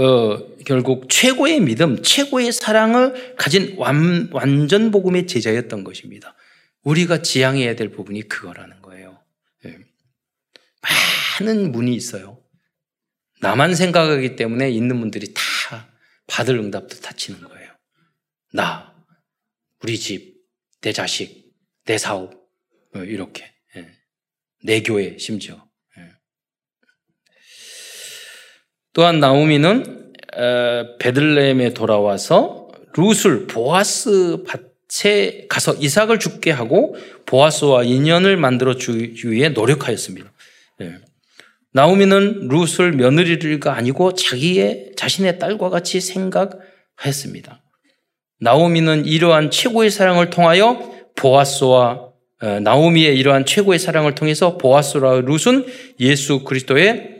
어, 0.00 0.56
결국 0.64 1.10
최고의 1.10 1.60
믿음, 1.60 2.02
최고의 2.02 2.52
사랑을 2.52 3.36
가진 3.36 3.74
완, 3.76 4.30
완전 4.32 4.90
복음의 4.90 5.26
제자였던 5.26 5.84
것입니다. 5.84 6.34
우리가 6.82 7.20
지향해야 7.20 7.76
될 7.76 7.90
부분이 7.90 8.22
그거라는 8.22 8.80
거예요. 8.80 9.22
네. 9.62 9.78
많은 11.40 11.70
문이 11.70 11.94
있어요. 11.94 12.42
나만 13.42 13.74
생각하기 13.74 14.36
때문에 14.36 14.70
있는 14.70 14.98
분들이 15.00 15.34
다 15.34 15.92
받을 16.26 16.56
응답도 16.56 17.00
다치는 17.00 17.40
거예요. 17.40 17.70
나, 18.54 18.94
우리 19.82 19.98
집, 19.98 20.34
내 20.80 20.92
자식, 20.92 21.52
내 21.84 21.98
사업, 21.98 22.32
어, 22.94 23.00
이렇게. 23.00 23.44
예. 23.76 23.86
내 24.64 24.82
교회, 24.82 25.18
심지어. 25.18 25.69
또한 28.92 29.20
나오미는 29.20 30.12
베들레헴에 30.98 31.74
돌아와서 31.74 32.68
룻을 32.96 33.46
보아스 33.46 34.44
밭에 34.46 35.46
가서 35.48 35.74
이삭을 35.74 36.18
죽게 36.18 36.50
하고 36.50 36.96
보아스와 37.26 37.84
인연을 37.84 38.36
만들어 38.36 38.74
주기 38.74 39.30
위해 39.30 39.50
노력하였습니다. 39.50 40.32
네. 40.78 40.94
나오미는 41.72 42.48
룻을 42.48 42.92
며느리가 42.92 43.74
아니고 43.74 44.14
자기의 44.14 44.92
자신의 44.96 45.38
딸과 45.38 45.70
같이 45.70 46.00
생각했습니다. 46.00 47.62
나오미는 48.40 49.06
이러한 49.06 49.52
최고의 49.52 49.90
사랑을 49.90 50.30
통하여 50.30 50.90
보아스와 51.14 52.08
나오미의 52.62 53.16
이러한 53.18 53.44
최고의 53.44 53.78
사랑을 53.78 54.14
통해서 54.16 54.56
보아스와 54.56 55.20
룻은 55.20 55.66
예수 56.00 56.42
그리스도의 56.42 57.19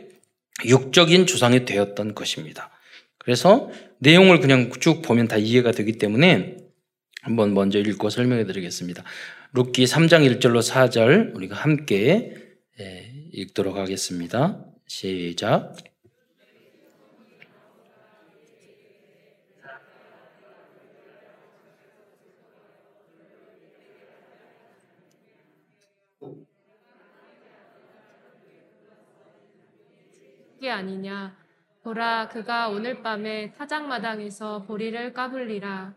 육적인 0.65 1.25
조상이 1.25 1.65
되었던 1.65 2.15
것입니다. 2.15 2.69
그래서 3.17 3.69
내용을 3.99 4.39
그냥 4.39 4.71
쭉 4.79 5.01
보면 5.01 5.27
다 5.27 5.37
이해가 5.37 5.71
되기 5.71 5.93
때문에 5.93 6.57
한번 7.21 7.53
먼저 7.53 7.79
읽고 7.79 8.09
설명해 8.09 8.45
드리겠습니다. 8.45 9.03
룻기 9.53 9.83
3장 9.85 10.39
1절로 10.39 10.61
4절 10.61 11.35
우리가 11.35 11.55
함께 11.55 12.35
예, 12.79 13.11
읽도록 13.33 13.77
하겠습니다. 13.77 14.65
시작. 14.87 15.75
게 30.61 30.69
아니냐. 30.71 31.35
보라, 31.83 32.29
그가 32.29 32.69
오늘 32.69 33.01
밤에 33.01 33.51
타작마당에서 33.57 34.63
보리를 34.63 35.11
까불리라. 35.11 35.93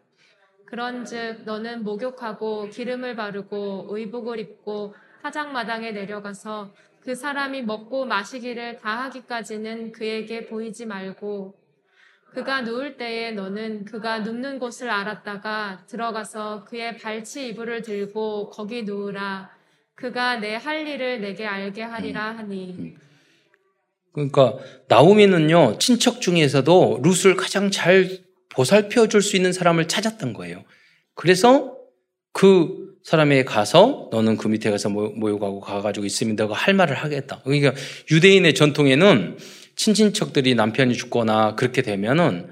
그런즉 0.66 1.44
너는 1.44 1.84
목욕하고 1.84 2.70
기름을 2.70 3.14
바르고 3.14 3.88
의복을 3.90 4.38
입고 4.40 4.94
타작마당에 5.22 5.92
내려가서 5.92 6.72
그 7.02 7.14
사람이 7.14 7.62
먹고 7.62 8.06
마시기를 8.06 8.78
다 8.78 9.04
하기까지는 9.04 9.92
그에게 9.92 10.46
보이지 10.46 10.86
말고 10.86 11.54
그가 12.32 12.62
누울 12.62 12.96
때에 12.96 13.32
너는 13.32 13.84
그가 13.84 14.20
눕는 14.20 14.58
곳을 14.58 14.88
알았다가 14.90 15.84
들어가서 15.86 16.64
그의 16.64 16.96
발치 16.96 17.48
이불을 17.48 17.82
들고 17.82 18.48
거기 18.50 18.82
누우라. 18.84 19.50
그가 19.94 20.36
내 20.36 20.56
할 20.56 20.86
일을 20.86 21.20
내게 21.20 21.46
알게 21.46 21.82
하리라 21.82 22.36
하니. 22.38 22.96
음. 24.16 24.30
그러니까 24.30 24.58
나오미는요 24.88 25.78
친척 25.78 26.20
중에서도 26.20 27.00
룻을 27.02 27.36
가장 27.36 27.70
잘 27.70 28.18
보살펴 28.48 29.08
줄 29.08 29.20
수 29.22 29.36
있는 29.36 29.52
사람을 29.52 29.88
찾았던 29.88 30.32
거예요. 30.32 30.64
그래서 31.14 31.76
그 32.32 32.94
사람에 33.04 33.44
가서 33.44 34.08
너는 34.12 34.36
그 34.36 34.48
밑에 34.48 34.70
가서 34.70 34.88
모욕하고 34.88 35.60
가가지고 35.60 36.06
있으면 36.06 36.36
너가 36.36 36.54
할 36.54 36.74
말을 36.74 36.96
하겠다. 36.96 37.42
그러니까 37.44 37.74
유대인의 38.10 38.54
전통에는 38.54 39.36
친친척들이 39.76 40.54
남편이 40.54 40.94
죽거나 40.94 41.54
그렇게 41.56 41.82
되면은 41.82 42.48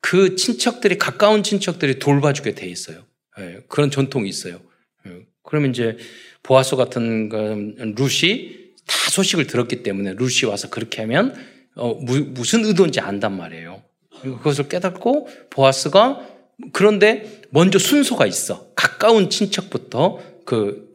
그 0.00 0.36
친척들이 0.36 0.98
가까운 0.98 1.42
친척들이 1.42 1.98
돌봐주게 1.98 2.54
돼 2.54 2.66
있어요. 2.68 3.04
네, 3.38 3.60
그런 3.68 3.90
전통이 3.90 4.28
있어요. 4.28 4.60
네, 5.06 5.20
그러면 5.42 5.70
이제 5.70 5.96
보아소 6.42 6.76
같은 6.76 7.30
룻이 7.96 8.63
다 8.86 9.10
소식을 9.10 9.46
들었기 9.46 9.82
때문에 9.82 10.14
루시 10.14 10.46
와서 10.46 10.68
그렇게 10.70 11.00
하면 11.02 11.34
어, 11.76 11.94
무, 11.94 12.44
슨 12.44 12.64
의도인지 12.64 13.00
안단 13.00 13.36
말이에요. 13.36 13.82
그것을 14.22 14.68
깨닫고 14.68 15.28
보아스가 15.50 16.26
그런데 16.72 17.42
먼저 17.50 17.78
순서가 17.78 18.26
있어. 18.26 18.72
가까운 18.74 19.28
친척부터 19.28 20.20
그 20.44 20.92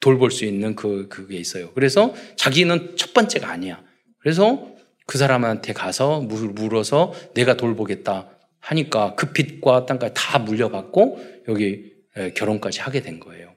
돌볼 0.00 0.30
수 0.30 0.44
있는 0.44 0.74
그 0.74 1.06
그게 1.08 1.36
있어요. 1.36 1.72
그래서 1.74 2.14
자기는 2.36 2.96
첫 2.96 3.14
번째가 3.14 3.48
아니야. 3.48 3.82
그래서 4.18 4.68
그 5.06 5.18
사람한테 5.18 5.72
가서 5.72 6.20
물어서 6.20 7.12
내가 7.34 7.56
돌보겠다 7.56 8.30
하니까 8.58 9.14
그 9.14 9.32
빚과 9.32 9.86
땅까지 9.86 10.14
다 10.16 10.38
물려받고 10.38 11.42
여기 11.48 11.92
결혼까지 12.34 12.80
하게 12.80 13.02
된 13.02 13.20
거예요. 13.20 13.54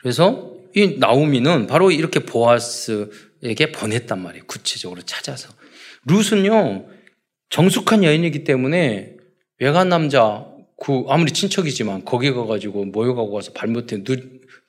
그래서 0.00 0.55
이 0.76 0.98
나오미는 0.98 1.66
바로 1.66 1.90
이렇게 1.90 2.20
보아스에게 2.20 3.72
보냈단 3.74 4.22
말이에요. 4.22 4.44
구체적으로 4.46 5.00
찾아서. 5.00 5.48
룻은요, 6.04 6.86
정숙한 7.48 8.04
여인이기 8.04 8.44
때문에 8.44 9.16
외간 9.58 9.88
남자, 9.88 10.46
그 10.78 11.04
아무리 11.08 11.32
친척이지만 11.32 12.04
거기 12.04 12.30
가가지고 12.30 12.84
모여가고 12.84 13.32
가서 13.32 13.54
발못해 13.54 14.04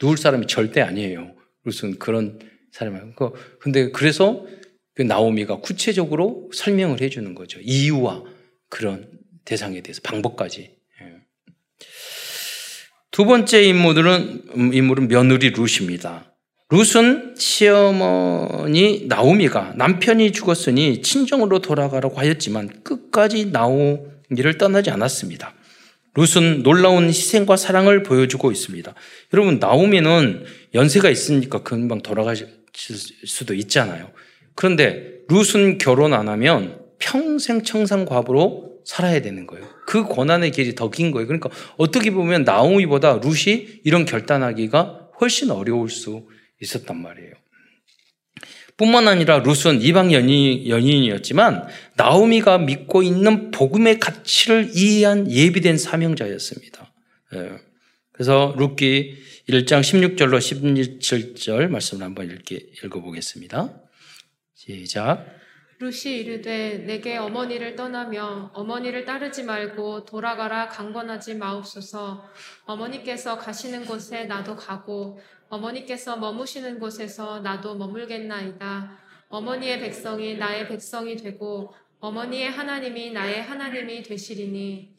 누울 0.02 0.18
사람이 0.18 0.48
절대 0.48 0.80
아니에요. 0.80 1.36
룻은 1.66 2.00
그런 2.00 2.40
사람이에요. 2.72 3.12
그, 3.16 3.34
근데 3.60 3.92
그래서 3.92 4.46
그 4.96 5.02
나오미가 5.02 5.60
구체적으로 5.60 6.50
설명을 6.54 7.02
해주는 7.02 7.36
거죠. 7.36 7.60
이유와 7.62 8.24
그런 8.70 9.12
대상에 9.44 9.82
대해서 9.82 10.00
방법까지. 10.06 10.77
예. 13.18 13.24
두 13.24 13.26
번째 13.26 13.64
인물은, 13.64 14.42
음, 14.56 14.74
인물은 14.74 15.08
며느리 15.08 15.52
룻입니다. 15.52 16.36
룻은 16.70 17.34
시어머니 17.36 19.06
나오미가 19.08 19.74
남편이 19.76 20.34
죽었으니 20.34 21.02
친정으로 21.02 21.60
돌아가라고 21.60 22.20
하였지만 22.20 22.84
끝까지 22.84 23.48
나오미를 23.48 24.58
떠나지 24.60 24.92
않았습니다. 24.92 25.56
룻은 26.14 26.62
놀라운 26.62 27.08
희생과 27.08 27.58
사랑을 27.58 28.04
보여주고 28.04 28.52
있습니다. 28.52 28.94
여러분, 29.34 29.58
나오미는 29.60 30.46
연세가 30.76 31.10
있으니까 31.10 31.64
금방 31.64 32.02
돌아가실 32.02 32.48
수도 33.26 33.56
있잖아요. 33.56 34.12
그런데 34.54 35.22
룻은 35.30 35.80
결혼 35.80 36.14
안 36.14 36.30
하면 36.30 36.80
평생 37.00 37.64
청산과부로 37.64 38.82
살아야 38.86 39.22
되는 39.22 39.48
거예요. 39.48 39.77
그 39.88 40.04
고난의 40.04 40.52
길이 40.52 40.76
더 40.76 40.90
긴 40.90 41.12
거예요. 41.12 41.28
그러니까 41.28 41.50
어떻게 41.78 42.12
보면 42.12 42.44
나오미보다 42.44 43.22
룻이 43.24 43.80
이런 43.86 44.04
결단하기가 44.04 45.12
훨씬 45.22 45.50
어려울 45.50 45.90
수 45.90 46.28
있었단 46.62 47.02
말이에요. 47.02 47.32
뿐만 48.76 49.08
아니라 49.08 49.40
룻은 49.40 49.82
이방 49.82 50.12
연인, 50.12 50.68
연인이었지만 50.68 51.68
나오미가 51.96 52.58
믿고 52.60 53.02
있는 53.02 53.50
복음의 53.52 54.00
가치를 54.00 54.72
이해한 54.76 55.32
예비된 55.32 55.78
사명자였습니다. 55.78 56.94
예. 57.36 57.52
그래서 58.12 58.54
룻기 58.58 59.16
1장 59.50 59.82
16절로 59.82 60.38
17절 60.38 61.70
말씀을 61.70 62.04
한번 62.04 62.38
읽어보겠습니다. 62.84 63.74
시작. 64.54 65.26
루시 65.80 66.18
이르되 66.18 66.80
내게 66.80 67.18
어머니를 67.18 67.76
떠나며 67.76 68.50
어머니를 68.54 69.06
따르지 69.06 69.44
말고 69.44 70.06
돌아가라 70.06 70.68
강권하지 70.70 71.36
마옵소서. 71.36 72.26
어머니께서 72.66 73.38
가시는 73.38 73.86
곳에 73.86 74.26
나도 74.26 74.56
가고 74.56 75.20
어머니께서 75.50 76.18
머무시는 76.18 76.80
곳에서 76.80 77.42
나도 77.42 77.76
머물겠나이다. 77.76 78.98
어머니의 79.30 79.80
백성이 79.80 80.38
나의 80.38 80.68
백성이 80.68 81.16
되고 81.16 81.72
어머니의 82.00 82.50
하나님이 82.50 83.12
나의 83.12 83.44
하나님이 83.44 84.02
되시리니. 84.02 84.96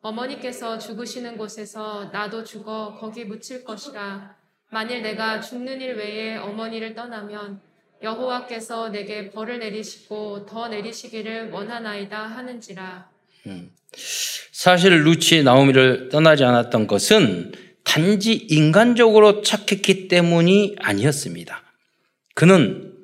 어머니께서 0.00 0.78
죽으시는 0.78 1.36
곳에서 1.36 2.06
나도 2.12 2.42
죽어 2.42 2.96
거기 2.98 3.24
묻힐 3.24 3.62
것이라. 3.62 4.36
만일 4.70 5.02
내가 5.02 5.40
죽는 5.40 5.80
일 5.80 5.94
외에 5.94 6.36
어머니를 6.36 6.94
떠나면 6.94 7.67
여호와께서 8.02 8.90
내게 8.90 9.30
벌을 9.30 9.58
내리시고 9.58 10.46
더 10.46 10.68
내리시기를 10.68 11.50
원하나이다 11.50 12.18
하는지라. 12.18 13.10
음. 13.46 13.70
사실 14.52 15.04
루치 15.04 15.42
나오미를 15.42 16.08
떠나지 16.08 16.44
않았던 16.44 16.86
것은 16.86 17.52
단지 17.84 18.34
인간적으로 18.34 19.42
착했기 19.42 20.08
때문이 20.08 20.76
아니었습니다. 20.78 21.62
그는 22.34 22.94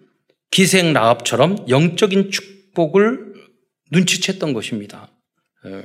기생 0.50 0.92
라합처럼 0.92 1.68
영적인 1.68 2.30
축복을 2.30 3.35
눈치챘던 3.92 4.54
것입니다. 4.54 5.11
예. 5.66 5.85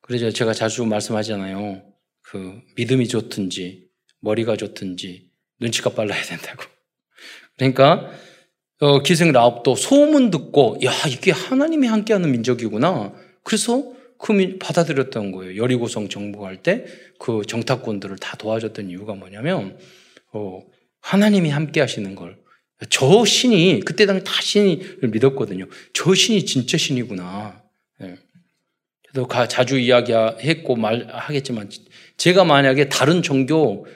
그래서 0.00 0.30
제가 0.30 0.52
자주 0.52 0.84
말씀하잖아요. 0.84 1.82
그 2.22 2.60
믿음이 2.76 3.08
좋든지 3.08 3.88
머리가 4.20 4.56
좋든지 4.56 5.30
눈치가 5.58 5.90
빨라야 5.90 6.22
된다고. 6.22 6.75
그러니까 7.56 8.10
어, 8.80 9.02
기생 9.02 9.32
라합도 9.32 9.74
소문 9.76 10.30
듣고 10.30 10.78
야 10.84 10.92
이게 11.08 11.30
하나님이 11.30 11.86
함께하는 11.86 12.30
민족이구나. 12.30 13.14
그래서 13.42 13.92
그 14.18 14.56
받아들였던 14.58 15.32
거예요. 15.32 15.62
여리고성 15.62 16.08
정복할 16.08 16.62
때 16.62 16.84
그 17.18 17.42
정탁꾼들을 17.46 18.16
다 18.18 18.36
도와줬던 18.36 18.90
이유가 18.90 19.14
뭐냐면 19.14 19.78
어, 20.32 20.60
하나님이 21.00 21.50
함께하시는 21.50 22.14
걸. 22.14 22.38
저 22.90 23.24
신이 23.24 23.80
그때 23.86 24.04
당시 24.04 24.24
다 24.24 24.32
신을 24.40 25.08
믿었거든요. 25.10 25.66
저 25.94 26.14
신이 26.14 26.44
진짜 26.44 26.76
신이구나. 26.76 27.62
예. 28.02 28.18
그래서 29.08 29.48
자주 29.48 29.78
이야기했고 29.78 30.76
말하겠지만 30.76 31.70
제가 32.18 32.44
만약에 32.44 32.90
다른 32.90 33.22
종교 33.22 33.86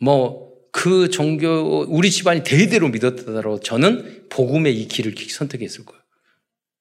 뭐 0.00 0.49
그 0.72 1.10
종교, 1.10 1.84
우리 1.88 2.10
집안이 2.10 2.42
대대로 2.44 2.88
믿었다더라도 2.88 3.60
저는 3.60 4.26
복음의 4.28 4.80
이 4.80 4.88
길을 4.88 5.14
선택했을 5.16 5.84
거예요. 5.84 6.00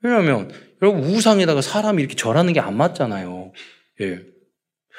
왜냐하면, 0.01 0.51
여러분, 0.81 1.03
우상에다가 1.03 1.61
사람이 1.61 2.01
이렇게 2.01 2.15
절하는 2.15 2.53
게 2.53 2.59
안 2.59 2.77
맞잖아요. 2.77 3.51
예. 4.01 4.21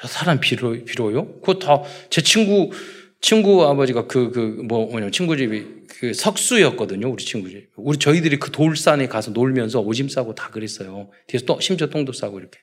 사람 0.05 0.39
빌어, 0.39 0.71
빌어요? 0.85 1.39
그거 1.39 1.59
다, 1.59 1.81
제 2.09 2.21
친구, 2.21 2.71
친구 3.19 3.65
아버지가 3.65 4.07
그, 4.07 4.31
그, 4.31 4.39
뭐, 4.67 4.87
뭐냐, 4.87 5.11
친구 5.11 5.37
집이 5.37 5.65
그 5.87 6.13
석수였거든요, 6.13 7.07
우리 7.07 7.23
친구 7.23 7.49
집. 7.49 7.69
우리 7.75 7.97
저희들이 7.97 8.37
그 8.39 8.51
돌산에 8.51 9.07
가서 9.07 9.31
놀면서 9.31 9.79
오줌 9.79 10.09
싸고 10.09 10.35
다 10.35 10.49
그랬어요. 10.49 11.09
뒤에서 11.27 11.45
또, 11.45 11.59
심지어 11.59 11.87
똥도 11.87 12.13
싸고 12.13 12.39
이렇게. 12.39 12.59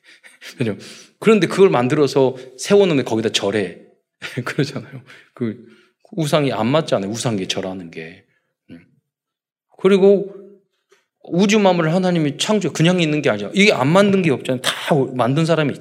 그런데 1.20 1.46
그걸 1.46 1.70
만들어서 1.70 2.36
세워놓으면 2.58 3.04
거기다 3.04 3.30
절해. 3.30 3.78
그러잖아요. 4.44 5.02
그, 5.34 5.64
우상이 6.12 6.52
안 6.52 6.66
맞잖아요. 6.68 7.10
우상에 7.10 7.46
절하는 7.46 7.90
게. 7.90 8.24
음. 8.70 8.86
그리고 9.80 10.34
우주 11.22 11.58
만물을 11.58 11.92
하나님이 11.92 12.38
창조 12.38 12.72
그냥 12.72 13.00
있는 13.00 13.22
게 13.22 13.30
아니죠. 13.30 13.50
이게 13.54 13.72
안 13.72 13.88
만든 13.88 14.22
게 14.22 14.30
없잖아요. 14.30 14.62
다 14.62 14.94
만든 15.14 15.44
사람이 15.44 15.74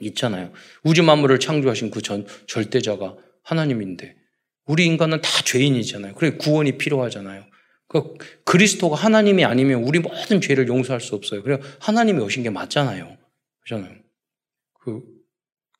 있잖아요. 0.00 0.52
우주 0.82 1.02
만물을 1.02 1.38
창조하신 1.40 1.90
그 1.90 2.02
전, 2.02 2.26
절대자가 2.46 3.16
하나님인데 3.42 4.16
우리 4.66 4.86
인간은 4.86 5.20
다 5.20 5.28
죄인이잖아요. 5.44 6.14
그래 6.14 6.36
구원이 6.36 6.78
필요하잖아요. 6.78 7.44
그 7.88 8.14
그리스도가 8.44 8.96
하나님이 8.96 9.44
아니면 9.44 9.84
우리 9.84 9.98
모든 9.98 10.40
죄를 10.40 10.68
용서할 10.68 11.00
수 11.00 11.14
없어요. 11.14 11.42
그래 11.42 11.58
하나님이 11.80 12.20
오신 12.22 12.42
게 12.42 12.50
맞잖아요. 12.50 13.16
그렇잖아요. 13.64 13.96
그 14.80 15.02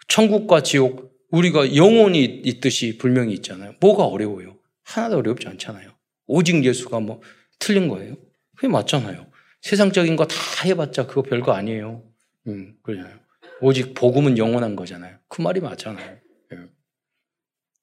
천국과 0.09 0.62
지옥 0.62 1.13
우리가 1.35 1.75
영혼이 1.77 2.23
있듯이 2.44 2.99
불명이 2.99 3.33
있잖아요. 3.35 3.75
뭐가 3.81 4.05
어려워요? 4.05 4.57
하나도 4.85 5.18
어렵지 5.18 5.49
않잖아요. 5.49 5.90
오직 6.27 6.64
예수가 6.64 7.01
뭐 7.01 7.20
틀린 7.59 7.88
거예요? 7.88 8.16
그게 8.57 8.68
맞잖아요. 8.68 9.27
세상적인 9.62 10.16
거 10.16 10.27
다 10.27 10.37
해봤자 10.64 11.07
그거 11.07 11.23
별거 11.23 11.53
아니에요. 11.53 12.03
음, 12.47 12.75
그러잖아요. 12.83 13.16
오직 13.61 13.94
복음은 13.94 14.38
영원한 14.38 14.77
거잖아요. 14.77 15.16
그 15.29 15.40
말이 15.42 15.61
맞잖아요. 15.61 16.18
예. 16.53 16.59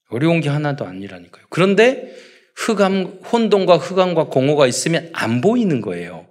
어려운 0.09 0.41
게 0.41 0.49
하나도 0.49 0.85
아니라니까요. 0.85 1.45
그런데 1.49 2.13
흑암, 2.55 3.21
혼돈과 3.31 3.77
흑암과 3.77 4.25
공허가 4.25 4.67
있으면 4.67 5.09
안 5.13 5.41
보이는 5.41 5.81
거예요. 5.81 6.27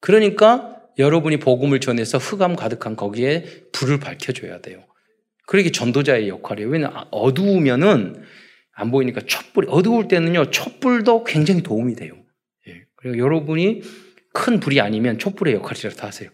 그러니까 0.00 0.76
여러분이 0.98 1.38
복음을 1.38 1.78
전해서 1.80 2.18
흑암 2.18 2.56
가득한 2.56 2.96
거기에 2.96 3.44
불을 3.72 4.00
밝혀줘야 4.00 4.60
돼요. 4.60 4.84
그러게 5.48 5.72
전도자의 5.72 6.28
역할이에요. 6.28 6.68
왜냐 6.68 6.90
면 6.90 7.04
어두우면은 7.10 8.22
안 8.70 8.90
보이니까 8.90 9.22
촛불이 9.22 9.68
어두울 9.70 10.06
때는요 10.06 10.50
촛불도 10.50 11.24
굉장히 11.24 11.62
도움이 11.62 11.96
돼요. 11.96 12.12
예. 12.68 12.84
그리고 12.96 13.16
여러분이 13.16 13.80
큰 14.34 14.60
불이 14.60 14.78
아니면 14.82 15.18
촛불의 15.18 15.54
역할이라도 15.54 16.06
하세요. 16.06 16.28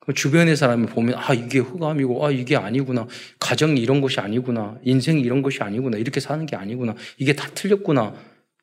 그럼 0.00 0.14
주변의 0.14 0.56
사람이 0.56 0.86
보면 0.86 1.14
아 1.18 1.34
이게 1.34 1.58
흑암이고 1.58 2.26
아 2.26 2.30
이게 2.30 2.56
아니구나 2.56 3.06
가정이 3.38 3.78
이런 3.82 4.00
것이 4.00 4.18
아니구나 4.18 4.78
인생이 4.82 5.20
이런 5.20 5.42
것이 5.42 5.62
아니구나 5.62 5.98
이렇게 5.98 6.20
사는 6.20 6.46
게 6.46 6.56
아니구나 6.56 6.94
이게 7.18 7.34
다 7.34 7.46
틀렸구나 7.54 8.14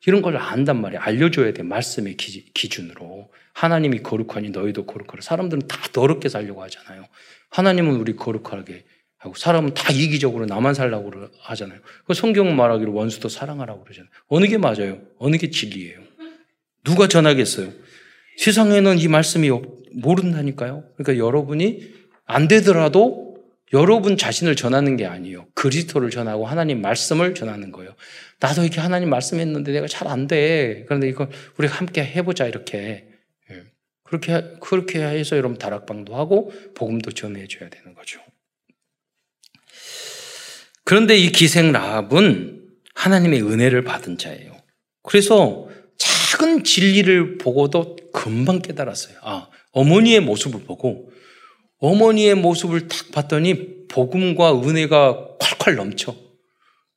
이런 0.08 0.20
걸 0.20 0.36
안단 0.36 0.80
말이에요. 0.80 1.00
알려줘야 1.00 1.52
돼 1.52 1.62
말씀의 1.62 2.16
기, 2.16 2.52
기준으로 2.52 3.30
하나님이 3.54 4.02
거룩하니 4.02 4.50
너희도 4.50 4.84
거룩하라. 4.84 5.20
사람들은 5.22 5.68
다 5.68 5.78
더럽게 5.92 6.28
살려고 6.28 6.60
하잖아요. 6.64 7.04
하나님은 7.50 7.94
우리 8.00 8.16
거룩하게 8.16 8.84
하고 9.22 9.34
사람은 9.36 9.74
다 9.74 9.92
이기적으로 9.92 10.46
나만 10.46 10.74
살라고 10.74 11.12
하잖아요. 11.42 11.78
그 12.06 12.12
성경은 12.12 12.56
말하기로 12.56 12.92
원수도 12.92 13.28
사랑하라고 13.28 13.84
그러잖아요. 13.84 14.10
어느 14.26 14.46
게 14.46 14.58
맞아요? 14.58 14.98
어느 15.18 15.36
게 15.36 15.48
진리예요? 15.48 16.00
누가 16.82 17.06
전하겠어요? 17.06 17.70
세상에는 18.38 18.98
이 18.98 19.06
말씀이 19.06 19.48
모른다니까요. 19.92 20.84
그러니까 20.96 21.24
여러분이 21.24 21.88
안 22.24 22.48
되더라도 22.48 23.36
여러분 23.72 24.16
자신을 24.16 24.56
전하는 24.56 24.96
게 24.96 25.06
아니에요. 25.06 25.46
그리스도를 25.54 26.10
전하고 26.10 26.46
하나님 26.46 26.82
말씀을 26.82 27.34
전하는 27.36 27.70
거예요. 27.70 27.94
나도 28.40 28.62
이렇게 28.62 28.80
하나님 28.80 29.08
말씀했는데 29.08 29.70
내가 29.70 29.86
잘 29.86 30.08
안 30.08 30.26
돼. 30.26 30.84
그런데 30.88 31.08
이걸 31.08 31.28
우리가 31.58 31.76
함께 31.76 32.02
해보자 32.02 32.48
이렇게 32.48 33.06
예. 33.52 33.62
그렇게 34.02 34.42
그렇게 34.60 35.00
해서 35.00 35.36
여러분 35.36 35.58
다락방도 35.58 36.16
하고 36.16 36.52
복음도 36.74 37.12
전해줘야 37.12 37.70
되는 37.70 37.94
거죠. 37.94 38.20
그런데 40.84 41.16
이 41.16 41.30
기생 41.30 41.72
라합은 41.72 42.68
하나님의 42.94 43.42
은혜를 43.42 43.84
받은 43.84 44.18
자예요. 44.18 44.56
그래서 45.02 45.68
작은 45.98 46.64
진리를 46.64 47.38
보고도 47.38 47.96
금방 48.12 48.60
깨달았어요. 48.60 49.16
아, 49.22 49.48
어머니의 49.72 50.20
모습을 50.20 50.62
보고 50.64 51.10
어머니의 51.78 52.36
모습을 52.36 52.88
딱 52.88 53.10
봤더니 53.12 53.88
복음과 53.88 54.62
은혜가 54.62 55.36
콸콸 55.40 55.74
넘쳐. 55.76 56.16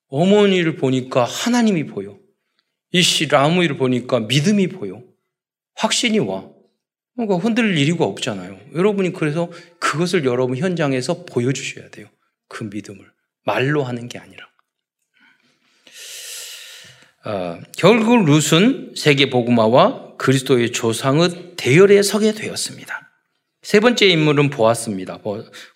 어머니를 0.08 0.76
보니까 0.76 1.24
하나님이 1.24 1.86
보여. 1.86 2.18
이씨 2.92 3.28
라무이를 3.28 3.78
보니까 3.78 4.22
믿음이 4.22 4.68
보여. 4.68 5.02
확신이 5.76 6.20
와. 6.20 6.50
그러니까 7.16 7.38
흔들릴 7.38 7.78
일이가 7.78 8.06
없잖아요. 8.06 8.60
여러분이 8.76 9.14
그래서 9.14 9.50
그것을 9.80 10.26
여러분 10.26 10.58
현장에서 10.58 11.26
보여주셔야 11.26 11.90
돼요. 11.90 12.08
그 12.48 12.64
믿음을. 12.66 13.15
말로 13.46 13.84
하는 13.84 14.10
게 14.10 14.20
아니라. 14.20 14.46
어, 17.26 17.60
결국 17.76 18.26
룻은 18.26 18.94
세계 18.96 19.30
복음화와 19.30 20.18
그리스도의 20.18 20.72
조상의 20.72 21.54
대열에 21.56 22.02
서게 22.04 22.34
되었습니다. 22.34 23.06
세 23.64 23.80
번째 23.80 24.06
인물은 24.06 24.52
보아스입니다. 24.52 25.20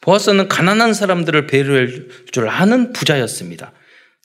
보아스는 0.02 0.48
가난한 0.48 0.94
사람들을 0.94 1.48
배려할 1.48 2.08
줄 2.32 2.48
아는 2.48 2.94
부자였습니다. 2.94 3.74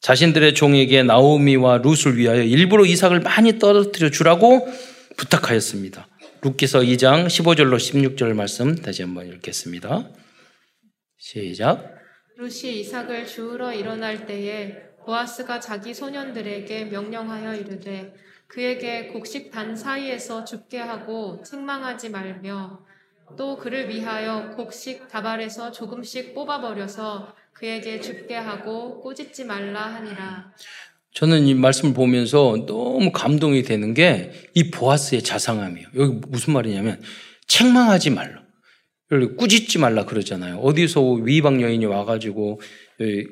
자신들의 0.03 0.53
종에게 0.55 1.03
나오미와 1.03 1.79
룻을 1.79 2.19
위하여 2.19 2.43
일부러 2.43 2.85
이삭을 2.85 3.21
많이 3.21 3.59
떨어뜨려 3.59 4.11
주라고 4.11 4.69
부탁하였습니다. 5.17 6.07
룻기서 6.43 6.81
2장 6.81 7.27
15절로 7.27 7.77
16절 7.77 8.35
말씀 8.35 8.75
다시 8.75 9.01
한번 9.01 9.29
읽겠습니다. 9.29 10.11
시작. 11.17 11.94
룻이 12.37 12.81
이삭을 12.81 13.27
주우러 13.27 13.73
일어날 13.73 14.27
때에 14.27 14.75
보아스가 15.05 15.61
자기 15.61 15.95
소년들에게 15.95 16.87
명령하여 16.87 17.55
이르되 17.55 18.13
그에게 18.49 19.09
곡식 19.09 19.51
단 19.51 19.77
사이에서 19.77 20.45
죽게 20.45 20.79
하고 20.79 21.43
책망하지 21.45 22.11
말며 22.11 22.81
또 23.37 23.57
그를 23.57 23.89
위하여 23.89 24.51
곡식 24.57 25.09
다발에서 25.09 25.73
조금씩 25.73 26.35
뽑아버려서 26.35 27.35
그에게 27.53 28.01
죽게 28.01 28.35
하고 28.37 29.01
꼬짓지 29.01 29.45
말라 29.45 29.83
하니라. 29.87 30.53
저는 31.13 31.47
이 31.47 31.55
말씀을 31.55 31.95
보면서 31.95 32.57
너무 32.67 33.13
감동이 33.13 33.63
되는 33.63 33.95
게 33.95 34.33
이 34.55 34.71
보아스의 34.71 35.23
자상함이에요. 35.23 35.89
여기 35.97 36.21
무슨 36.29 36.53
말이냐면 36.53 37.01
책망하지 37.47 38.11
말라. 38.11 38.44
꾸짖지 39.09 39.79
말라 39.79 40.05
그러잖아요. 40.05 40.59
어디서 40.59 41.03
위방 41.13 41.61
여인이 41.61 41.85
와가지고 41.87 42.61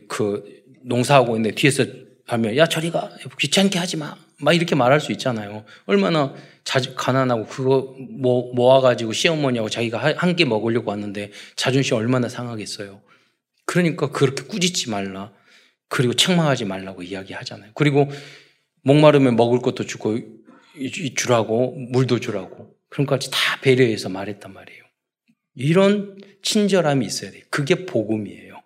그 0.08 0.62
농사하고 0.84 1.36
있는데 1.36 1.54
뒤에서 1.54 1.84
하면 2.26 2.56
야 2.56 2.66
저리 2.66 2.90
가 2.90 3.10
귀찮게 3.38 3.78
하지 3.78 3.96
마. 3.96 4.16
막 4.38 4.52
이렇게 4.54 4.74
말할 4.74 5.00
수 5.00 5.12
있잖아요. 5.12 5.64
얼마나 5.86 6.34
자주 6.64 6.94
가난하고 6.96 7.46
그거 7.46 7.94
모, 7.98 8.52
모아가지고 8.54 9.12
시어머니하고 9.12 9.68
자기가 9.68 10.14
한개 10.16 10.44
먹으려고 10.44 10.90
왔는데 10.90 11.30
자존심 11.54 11.96
얼마나 11.96 12.28
상하겠어요. 12.28 13.00
그러니까 13.64 14.10
그렇게 14.10 14.42
꾸짖지 14.42 14.90
말라. 14.90 15.32
그리고 15.88 16.14
책망하지 16.14 16.64
말라고 16.64 17.02
이야기하잖아요. 17.02 17.70
그리고 17.74 18.10
목마르면 18.82 19.36
먹을 19.36 19.60
것도 19.60 19.86
주고 19.86 20.18
주라고 21.14 21.76
물도 21.92 22.18
주라고 22.18 22.74
그런 22.88 23.06
것까지 23.06 23.30
다 23.30 23.60
배려해서 23.60 24.08
말했단 24.08 24.52
말이에요. 24.52 24.81
이런 25.54 26.18
친절함이 26.42 27.04
있어야 27.06 27.30
돼요. 27.30 27.42
그게 27.50 27.86
복음이에요. 27.86 28.60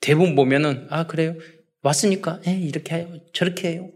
대부분 0.00 0.34
보면은 0.34 0.86
아 0.90 1.06
그래요 1.06 1.36
왔으니까 1.82 2.40
에, 2.46 2.50
예, 2.50 2.58
이렇게 2.58 2.96
해요 2.96 3.20
저렇게 3.32 3.72
해요 3.72 3.90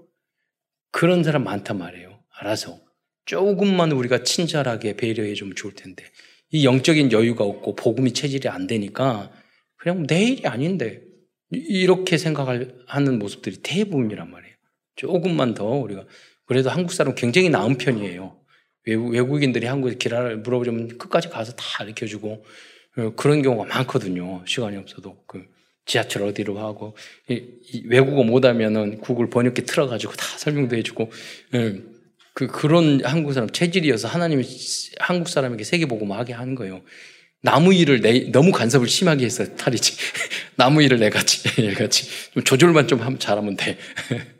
그런 0.92 1.22
사람 1.24 1.44
많단 1.44 1.78
말이에요. 1.78 2.20
알아서 2.38 2.80
조금만 3.24 3.92
우리가 3.92 4.22
친절하게 4.22 4.96
배려해 4.96 5.34
주면 5.34 5.54
좋을 5.56 5.74
텐데 5.74 6.04
이 6.50 6.64
영적인 6.64 7.12
여유가 7.12 7.44
없고 7.44 7.74
복음이 7.74 8.12
체질이 8.12 8.48
안 8.48 8.66
되니까 8.66 9.32
그냥 9.76 10.06
내일이 10.08 10.46
아닌데 10.46 11.02
이렇게 11.50 12.18
생각하는 12.18 13.18
모습들이 13.18 13.58
대부분이란 13.62 14.30
말이에요. 14.30 14.54
조금만 14.96 15.54
더 15.54 15.66
우리가 15.66 16.06
그래도 16.46 16.70
한국 16.70 16.92
사람 16.92 17.14
굉장히 17.14 17.50
나은 17.50 17.78
편이에요. 17.78 18.40
외국, 18.86 19.42
인들이 19.42 19.66
한국에 19.66 19.96
길을 19.96 20.38
물어보면 20.38 20.98
끝까지 20.98 21.28
가서 21.28 21.52
다 21.52 21.64
가르쳐 21.78 22.06
주고 22.06 22.44
어, 22.96 23.12
그런 23.16 23.42
경우가 23.42 23.64
많거든요. 23.64 24.42
시간이 24.46 24.76
없어도 24.76 25.16
그 25.26 25.44
지하철 25.84 26.22
어디로 26.22 26.58
하고 26.58 26.96
외국어 27.84 28.24
못하면은 28.24 29.00
구글 29.00 29.30
번역기 29.30 29.62
틀어가지고 29.62 30.14
다 30.14 30.24
설명도 30.38 30.76
해주고 30.76 31.10
예. 31.54 31.82
그 32.34 32.48
그런 32.48 33.00
한국 33.02 33.32
사람 33.32 33.48
체질이어서 33.48 34.08
하나님이 34.08 34.44
한국 34.98 35.28
사람에게 35.28 35.64
세계 35.64 35.86
보고만 35.86 36.18
하게 36.18 36.34
하는 36.34 36.54
거예요. 36.54 36.82
나무 37.40 37.72
일을 37.72 38.00
내, 38.00 38.30
너무 38.30 38.52
간섭을 38.52 38.88
심하게 38.88 39.24
해서 39.24 39.56
탈이지. 39.56 39.96
나무 40.56 40.82
일을 40.82 40.98
내 40.98 41.08
같이, 41.08 41.48
얘 41.64 41.72
같이. 41.72 42.06
좀 42.34 42.42
조절만 42.42 42.88
좀 42.88 43.00
하면 43.00 43.18
잘하면 43.18 43.56
돼. 43.56 43.78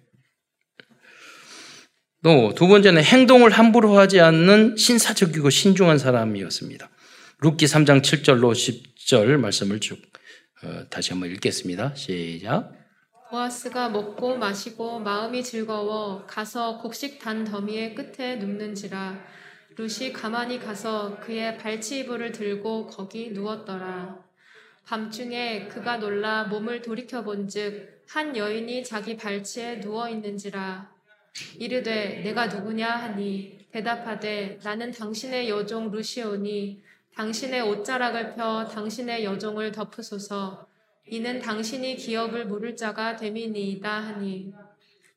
또, 2.26 2.52
두 2.56 2.66
번째는 2.66 3.04
행동을 3.04 3.52
함부로 3.52 3.96
하지 3.96 4.18
않는 4.18 4.76
신사적이고 4.76 5.48
신중한 5.48 5.98
사람이었습니다. 5.98 6.90
룻기 7.38 7.66
3장 7.66 8.02
7절로 8.02 8.50
10절 8.50 9.36
말씀을 9.36 9.78
쭉 9.78 10.02
어, 10.64 10.88
다시 10.90 11.12
한번 11.12 11.30
읽겠습니다. 11.30 11.94
시작. 11.94 12.72
보아스가 13.30 13.90
먹고 13.90 14.38
마시고 14.38 14.98
마음이 14.98 15.44
즐거워 15.44 16.26
가서 16.26 16.78
곡식 16.78 17.20
단 17.20 17.44
더미의 17.44 17.94
끝에 17.94 18.34
눕는지라 18.34 19.20
룻이 19.76 20.12
가만히 20.12 20.58
가서 20.58 21.20
그의 21.20 21.56
발치 21.58 22.00
이불을 22.00 22.32
들고 22.32 22.88
거기 22.88 23.30
누웠더라. 23.30 24.18
밤중에 24.84 25.68
그가 25.68 25.98
놀라 25.98 26.42
몸을 26.42 26.82
돌이켜 26.82 27.22
본즉 27.22 28.02
한 28.08 28.36
여인이 28.36 28.82
자기 28.82 29.16
발치에 29.16 29.78
누워 29.78 30.08
있는지라 30.08 30.95
이르되 31.58 32.22
내가 32.22 32.46
누구냐 32.46 32.88
하니 32.88 33.66
대답하되 33.70 34.58
나는 34.62 34.90
당신의 34.90 35.48
여종 35.48 35.90
루시오니 35.90 36.82
당신의 37.14 37.62
옷자락을 37.62 38.34
펴 38.34 38.64
당신의 38.66 39.24
여종을 39.24 39.72
덮으소서. 39.72 40.68
이는 41.08 41.40
당신이 41.40 41.96
기업을 41.96 42.46
물을 42.46 42.76
자가 42.76 43.16
됨이니이다 43.16 43.90
하니. 43.90 44.52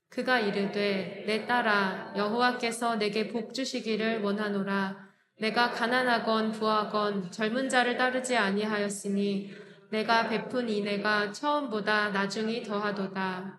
그가 0.08 0.40
이르되 0.40 1.24
내 1.28 1.46
딸아 1.46 2.14
여호와께서 2.16 2.96
내게 2.96 3.28
복 3.28 3.54
주시기를 3.54 4.22
원하노라. 4.22 5.10
내가 5.40 5.72
가난하건 5.72 6.52
부하건 6.52 7.32
젊은 7.32 7.70
자를 7.70 7.98
따르지 7.98 8.36
아니하였으니 8.36 9.52
내가 9.90 10.28
베푼 10.30 10.70
이내가 10.70 11.32
처음보다 11.32 12.10
나중이 12.10 12.64
더하도다 12.64 13.59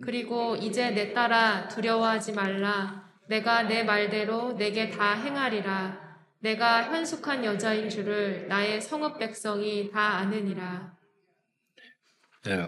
그리고 0.00 0.56
이제 0.56 0.90
내 0.90 1.12
딸아 1.12 1.68
두려워하지 1.68 2.32
말라 2.32 3.08
내가 3.28 3.62
내 3.62 3.82
말대로 3.82 4.52
내게 4.52 4.90
다 4.90 5.14
행하리라 5.14 6.08
내가 6.40 6.84
현숙한 6.84 7.44
여자인 7.44 7.88
줄을 7.88 8.46
나의 8.48 8.80
성읍 8.80 9.18
백성이 9.18 9.90
다 9.90 10.18
아느니라 10.18 10.98
네. 12.44 12.66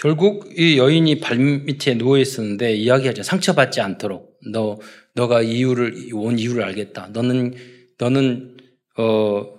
결국 0.00 0.48
이 0.56 0.78
여인이 0.78 1.20
발밑에 1.20 1.96
누워 1.96 2.18
있었는데 2.18 2.74
이야기하자 2.74 3.22
상처받지 3.22 3.80
않도록 3.80 4.38
너 4.52 4.78
너가 5.14 5.42
이유를 5.42 6.10
온 6.12 6.38
이유를 6.38 6.62
알겠다. 6.62 7.08
너는 7.08 7.54
너는 7.98 8.56
어, 8.96 9.02
어 9.02 9.56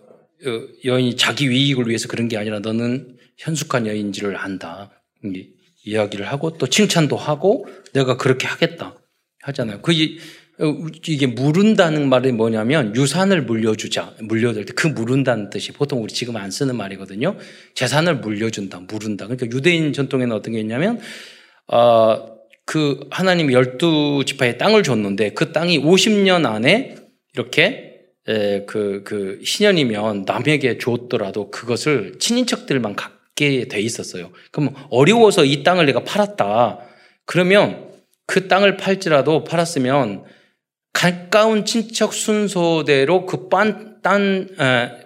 여인이 0.86 1.18
자기 1.18 1.50
위익을 1.50 1.88
위해서 1.88 2.08
그런 2.08 2.28
게 2.30 2.38
아니라 2.38 2.60
너는 2.60 3.18
현숙한 3.38 3.88
여인지를 3.88 4.38
안다. 4.38 4.92
이야기를 5.90 6.28
하고 6.28 6.58
또 6.58 6.68
칭찬도 6.68 7.16
하고 7.18 7.68
내가 7.94 8.18
그렇게 8.18 8.48
하겠다 8.48 8.96
하잖아요. 9.42 9.82
그 9.82 9.94
어, 10.62 10.76
이게 11.08 11.26
물은다는 11.26 12.10
말이 12.10 12.34
뭐냐면 12.34 12.94
유산을 12.94 13.44
물려주자, 13.44 14.14
물려줄 14.20 14.66
때 14.66 14.74
그 14.74 14.88
물은다는 14.88 15.50
뜻이 15.50 15.72
보통 15.72 16.04
우리 16.04 16.14
지금 16.14 16.36
안 16.36 16.52
쓰는 16.52 16.76
말이거든요. 16.76 17.38
재산을 17.76 18.18
물려준다, 18.18 18.82
물은다. 18.82 19.28
그러니까 19.28 19.48
유대인 19.56 19.94
전통에는 19.94 20.36
어떤 20.36 20.54
게 20.54 20.60
있냐면, 20.60 21.00
어, 21.68 22.40
그 22.66 23.08
하나님 23.10 23.52
열두 23.52 24.24
지파에 24.26 24.58
땅을 24.58 24.84
줬는데 24.84 25.32
그 25.32 25.54
땅이 25.54 25.80
50년 25.80 26.46
안에 26.46 26.98
이렇게 27.34 27.90
에, 28.28 28.66
그, 28.66 29.02
그 29.06 29.40
신현이면 29.44 30.26
남에게 30.26 30.78
줬더라도 30.78 31.50
그것을 31.52 32.20
친인척들만 32.20 32.96
갖 32.96 33.19
게 33.40 33.70
돼 33.70 33.80
있었어요. 33.80 34.32
그럼 34.52 34.76
어려워서 34.90 35.46
이 35.46 35.64
땅을 35.64 35.86
내가 35.86 36.04
팔았다. 36.04 36.80
그러면 37.26 37.90
그 38.26 38.50
땅을 38.50 38.76
팔지라도 38.76 39.46
팔았으면 39.46 40.26
가까운 40.92 41.64
친척 41.64 42.14
순서대로 42.14 43.26
그 43.26 43.48
빤, 43.48 44.02
땅, 44.02 44.48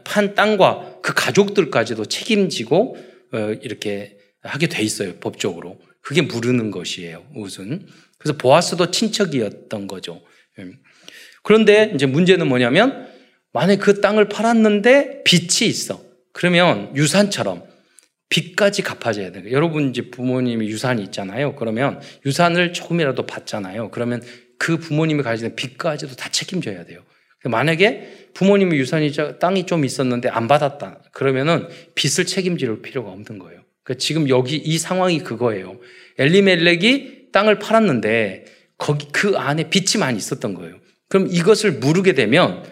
판 0.04 0.34
땅과 0.34 1.00
그 1.04 1.14
가족들까지도 1.14 2.06
책임지고 2.06 2.98
어, 3.34 3.38
이렇게 3.62 4.18
하게 4.42 4.68
돼 4.68 4.82
있어요. 4.82 5.14
법적으로. 5.20 5.80
그게 6.02 6.22
무르는 6.22 6.72
것이에요. 6.72 7.24
우선. 7.36 7.86
그래서 8.18 8.38
보아스도 8.38 8.90
친척이었던 8.90 9.88
거죠. 9.88 10.22
음. 10.60 10.74
그런데 11.44 11.92
이제 11.94 12.06
문제는 12.06 12.48
뭐냐면 12.48 13.08
만약 13.52 13.78
그 13.78 14.02
땅을 14.02 14.28
팔았는데 14.30 15.24
빚이 15.24 15.68
있어. 15.68 16.02
그러면 16.32 16.96
유산처럼 16.96 17.73
빚까지 18.34 18.82
갚아줘야 18.82 19.32
돼요. 19.32 19.44
여러분 19.52 19.92
이제 19.92 20.10
부모님이 20.10 20.68
유산이 20.68 21.04
있잖아요. 21.04 21.56
그러면 21.56 22.02
유산을 22.26 22.74
조금이라도 22.74 23.28
받잖아요. 23.28 23.92
그러면 23.92 24.24
그 24.58 24.78
부모님이 24.78 25.22
가지는 25.22 25.56
빚까지도 25.56 26.16
다 26.16 26.30
책임져야 26.32 26.86
돼요. 26.86 27.04
만약에 27.44 28.30
부모님의 28.34 28.80
유산이 28.80 29.12
땅이 29.40 29.68
좀 29.68 29.86
있었는데 29.86 30.30
안 30.30 30.48
받았다. 30.48 31.04
그러면은 31.12 31.68
빚을 31.94 32.26
책임질 32.26 32.82
필요가 32.82 33.12
없는 33.12 33.38
거예요. 33.38 33.62
그러니까 33.84 34.00
지금 34.00 34.28
여기 34.30 34.56
이 34.56 34.80
상황이 34.80 35.20
그거예요. 35.20 35.78
엘리멜렉이 36.18 37.32
땅을 37.32 37.60
팔았는데 37.60 38.46
거기 38.80 39.10
그 39.12 39.38
안에 39.38 39.70
빚이 39.70 40.00
많이 40.00 40.18
있었던 40.18 40.56
거예요. 40.56 40.78
그럼 41.08 41.28
이것을 41.30 41.74
물르게 41.74 42.14
되면 42.14 42.64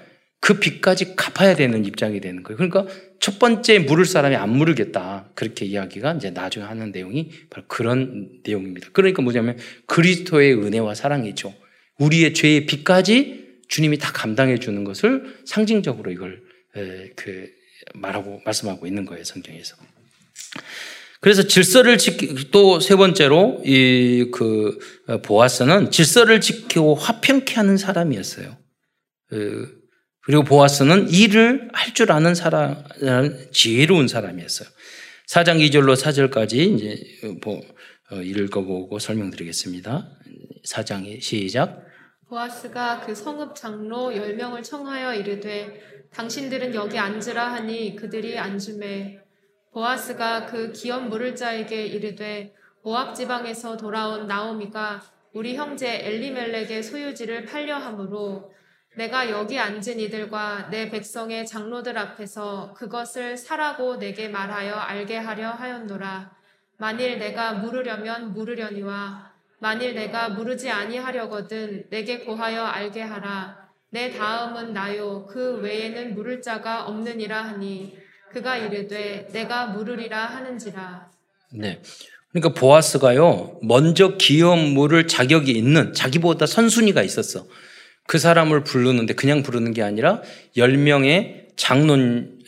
그 0.42 0.60
빚까지 0.60 1.16
갚아야 1.16 1.56
되는 1.56 1.86
입장이 1.86 2.20
되는 2.20 2.42
거예요. 2.42 2.58
그러니까 2.58 2.88
첫 3.20 3.38
번째 3.38 3.80
물을 3.80 4.06
사람이 4.06 4.36
안 4.36 4.50
물으겠다. 4.50 5.30
그렇게 5.36 5.66
이야기가 5.66 6.14
이제 6.14 6.32
나중에 6.32 6.66
하는 6.66 6.92
내용이 6.92 7.30
바로 7.52 7.66
그런 7.68 8.42
내용입니다. 8.44 8.90
그러니까 8.92 9.22
뭐냐면 9.22 9.58
그리스도의 9.86 10.56
은혜와 10.56 10.96
사랑이죠. 10.96 11.54
우리의 12.00 12.34
죄의 12.34 12.66
빚까지 12.66 13.60
주님이 13.68 14.00
다 14.00 14.12
감당해 14.12 14.58
주는 14.58 14.84
것을 14.84 15.36
상징적으로 15.46 16.12
이걸 16.12 16.42
그 17.16 17.50
말하고 17.94 18.42
말씀하고 18.44 18.88
있는 18.88 19.06
거예요 19.06 19.24
성경에서. 19.24 19.76
그래서 21.20 21.44
질서를 21.44 22.00
지키 22.00 22.50
또 22.50 22.80
세 22.80 22.96
번째로 22.96 23.62
이 23.64 24.32
그 24.34 24.80
보아스는 25.24 25.92
질서를 25.92 26.42
지키고 26.42 26.96
화평케 26.96 27.54
하는 27.54 27.78
사람이었어요. 27.78 28.58
그 29.30 29.81
그리고 30.24 30.44
보아스는 30.44 31.10
일을 31.10 31.70
할 31.74 31.94
줄 31.94 32.12
아는 32.12 32.36
사람, 32.36 32.84
지혜로운 33.52 34.08
사람이었어요. 34.08 34.70
4장 35.28 35.60
2절로 35.60 35.96
4절까지 35.96 36.54
이제 36.54 37.04
뭐 37.44 37.62
읽어보고 38.22 39.00
설명드리겠습니다. 39.00 40.08
4장의 40.66 41.22
시작. 41.22 41.86
보아스가 42.28 43.02
그 43.02 43.14
성읍 43.14 43.56
장로 43.56 44.12
10명을 44.12 44.64
청하여 44.64 45.16
이르되 45.16 45.82
당신들은 46.14 46.76
여기 46.76 46.98
앉으라 46.98 47.54
하니 47.54 47.96
그들이 47.96 48.38
앉음에 48.38 49.20
보아스가 49.74 50.46
그 50.46 50.72
기업 50.72 51.08
물을 51.08 51.36
자에게 51.36 51.86
이르되 51.88 52.54
모압 52.84 53.16
지방에서 53.16 53.78
돌아온 53.78 54.28
나오미가 54.28 55.02
우리 55.34 55.56
형제 55.56 56.02
엘리멜렉의 56.06 56.84
소유지를 56.84 57.46
팔려 57.46 57.78
함으로 57.78 58.51
내가 58.96 59.30
여기 59.30 59.58
앉은 59.58 60.00
이들과 60.00 60.70
내 60.70 60.90
백성의 60.90 61.48
장로들 61.48 61.98
앞에서 61.98 62.74
그것을 62.76 63.38
사라고 63.38 63.98
내게 63.98 64.28
말하여 64.28 64.74
알게 64.74 65.18
하려 65.18 65.52
하였노라. 65.52 66.32
만일 66.78 67.18
내가 67.18 67.54
물으려면 67.54 68.34
물으려니와 68.34 69.32
만일 69.60 69.96
내가 69.96 70.30
물으지 70.30 70.70
아니하려거든 70.70 71.86
내게 71.90 72.20
고하여 72.20 72.64
알게 72.64 73.02
하라. 73.02 73.70
내 73.92 74.12
다음은 74.12 74.74
나요. 74.74 75.26
그 75.28 75.60
외에는 75.62 76.14
물을 76.16 76.42
자가 76.42 76.86
없느니라 76.88 77.44
하니 77.44 77.98
그가 78.32 78.58
이르되 78.58 79.28
내가 79.32 79.68
물으리라 79.68 80.26
하는지라. 80.26 81.12
네. 81.54 81.82
그러니까 82.32 82.60
보아스가요. 82.60 83.60
먼저 83.62 84.18
기업 84.18 84.58
물을 84.58 85.08
자격이 85.08 85.52
있는 85.52 85.94
자기보다 85.94 86.46
선순위가 86.46 87.04
있었어. 87.04 87.46
그 88.08 88.20
사람을 88.20 88.64
부르는데 88.64 89.14
그냥 89.14 89.44
부르는 89.44 89.74
게 89.74 89.82
아니라 89.82 90.22
10명의 90.58 91.56
장로, 91.56 91.98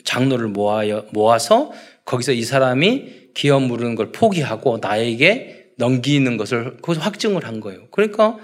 장로를 0.04 0.48
모아여, 0.48 1.06
모아서 1.12 1.72
거기서 2.04 2.32
이 2.32 2.42
사람이 2.42 3.30
기업 3.34 3.62
물은 3.62 3.94
걸 3.94 4.12
포기하고 4.12 4.78
나에게 4.80 5.72
넘기는 5.76 6.36
것을 6.36 6.76
거기서 6.78 7.00
확증을 7.00 7.44
한 7.46 7.60
거예요. 7.60 7.88
그러니까 7.90 8.38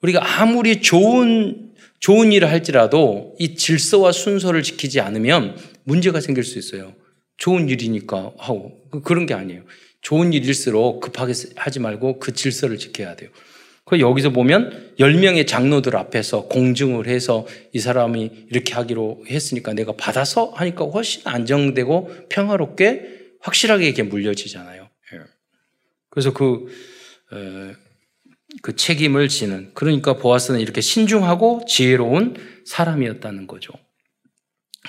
우리가 0.00 0.40
아무리 0.40 0.80
좋은, 0.80 1.72
좋은 2.00 2.32
일을 2.32 2.50
할지라도 2.50 3.34
이 3.38 3.54
질서와 3.54 4.12
순서를 4.12 4.62
지키지 4.62 5.00
않으면 5.00 5.56
문제가 5.84 6.20
생길 6.20 6.44
수 6.44 6.58
있어요. 6.58 6.94
좋은 7.36 7.68
일이니까 7.68 8.32
하고. 8.38 8.72
그런 9.04 9.26
게 9.26 9.34
아니에요. 9.34 9.62
좋은 10.00 10.32
일일수록 10.32 11.00
급하게 11.00 11.32
하지 11.56 11.80
말고 11.80 12.18
그 12.18 12.32
질서를 12.32 12.78
지켜야 12.78 13.14
돼요. 13.14 13.30
그 13.84 14.00
여기서 14.00 14.30
보면 14.30 14.94
10명의 14.98 15.46
장로들 15.46 15.96
앞에서 15.96 16.44
공증을 16.46 17.08
해서 17.08 17.46
이 17.72 17.80
사람이 17.80 18.46
이렇게 18.50 18.74
하기로 18.74 19.24
했으니까 19.28 19.72
내가 19.72 19.92
받아서 19.92 20.50
하니까 20.54 20.84
훨씬 20.84 21.22
안정되고 21.24 22.28
평화롭게 22.28 23.22
확실하게 23.40 23.86
이렇게 23.86 24.02
물려지잖아요. 24.04 24.88
예. 25.14 25.18
그래서 26.10 26.32
그, 26.32 26.66
그 28.62 28.76
책임을 28.76 29.28
지는, 29.28 29.70
그러니까 29.74 30.14
보아스는 30.16 30.60
이렇게 30.60 30.80
신중하고 30.80 31.64
지혜로운 31.66 32.36
사람이었다는 32.64 33.48
거죠. 33.48 33.72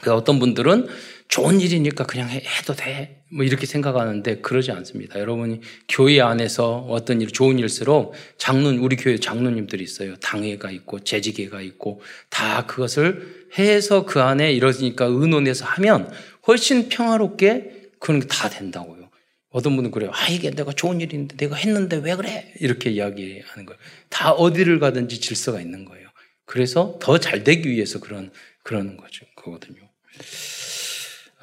그 0.02 0.14
어떤 0.14 0.40
분들은 0.40 0.88
좋은 1.34 1.60
일이니까 1.60 2.06
그냥 2.06 2.30
해도 2.30 2.76
돼. 2.76 3.24
뭐 3.32 3.44
이렇게 3.44 3.66
생각하는데 3.66 4.42
그러지 4.42 4.72
않습니다. 4.72 5.20
여러분이 5.20 5.62
교회 5.90 6.22
안에서 6.22 6.86
어떤 6.88 7.22
일, 7.22 7.32
좋은 7.32 7.58
일수록 7.58 8.14
장로, 8.38 8.70
우리 8.70 8.96
교회 8.96 9.18
장로님들이 9.18 9.84
있어요. 9.84 10.16
당회가 10.18 10.70
있고 10.70 11.00
재직회가 11.00 11.62
있고 11.62 12.04
다 12.30 12.68
그것을 12.68 13.48
해서 13.58 14.06
그 14.06 14.22
안에 14.22 14.54
이러니까 14.54 15.06
의논해서 15.06 15.66
하면 15.66 16.12
훨씬 16.46 16.88
평화롭게 16.88 17.90
그런 18.00 18.20
게 18.20 18.28
다 18.28 18.48
된다고요. 18.50 19.10
어떤 19.50 19.76
분은 19.76 19.90
그래요. 19.90 20.12
아, 20.14 20.28
이게 20.28 20.52
내가 20.52 20.72
좋은 20.72 21.02
일인데 21.02 21.36
내가 21.36 21.56
했는데 21.56 21.98
왜 21.98 22.16
그래? 22.16 22.54
이렇게 22.60 22.92
이야기하는 22.92 23.66
거예요. 23.66 23.80
다 24.10 24.34
어디를 24.34 24.78
가든지 24.78 25.20
질서가 25.20 25.62
있는 25.62 25.84
거예요. 25.86 26.08
그래서 26.46 27.00
더 27.02 27.18
잘 27.18 27.44
되기 27.44 27.72
위해서 27.72 28.00
그런, 28.00 28.32
그러는 28.62 28.98
거죠. 28.98 29.26
그거거든요. 29.36 29.80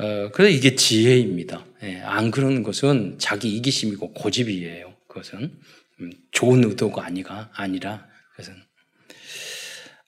어, 0.01 0.31
그래서 0.33 0.57
이게 0.57 0.75
지혜입니다. 0.77 1.63
예, 1.83 2.01
안 2.01 2.31
그러는 2.31 2.63
것은 2.63 3.17
자기 3.19 3.55
이기심이고 3.57 4.15
고집이에요. 4.15 4.95
그것은 5.07 5.53
음, 6.01 6.11
좋은 6.33 6.65
의도가 6.65 7.05
아니가 7.05 7.51
아니라 7.55 8.07
그것은 8.31 8.55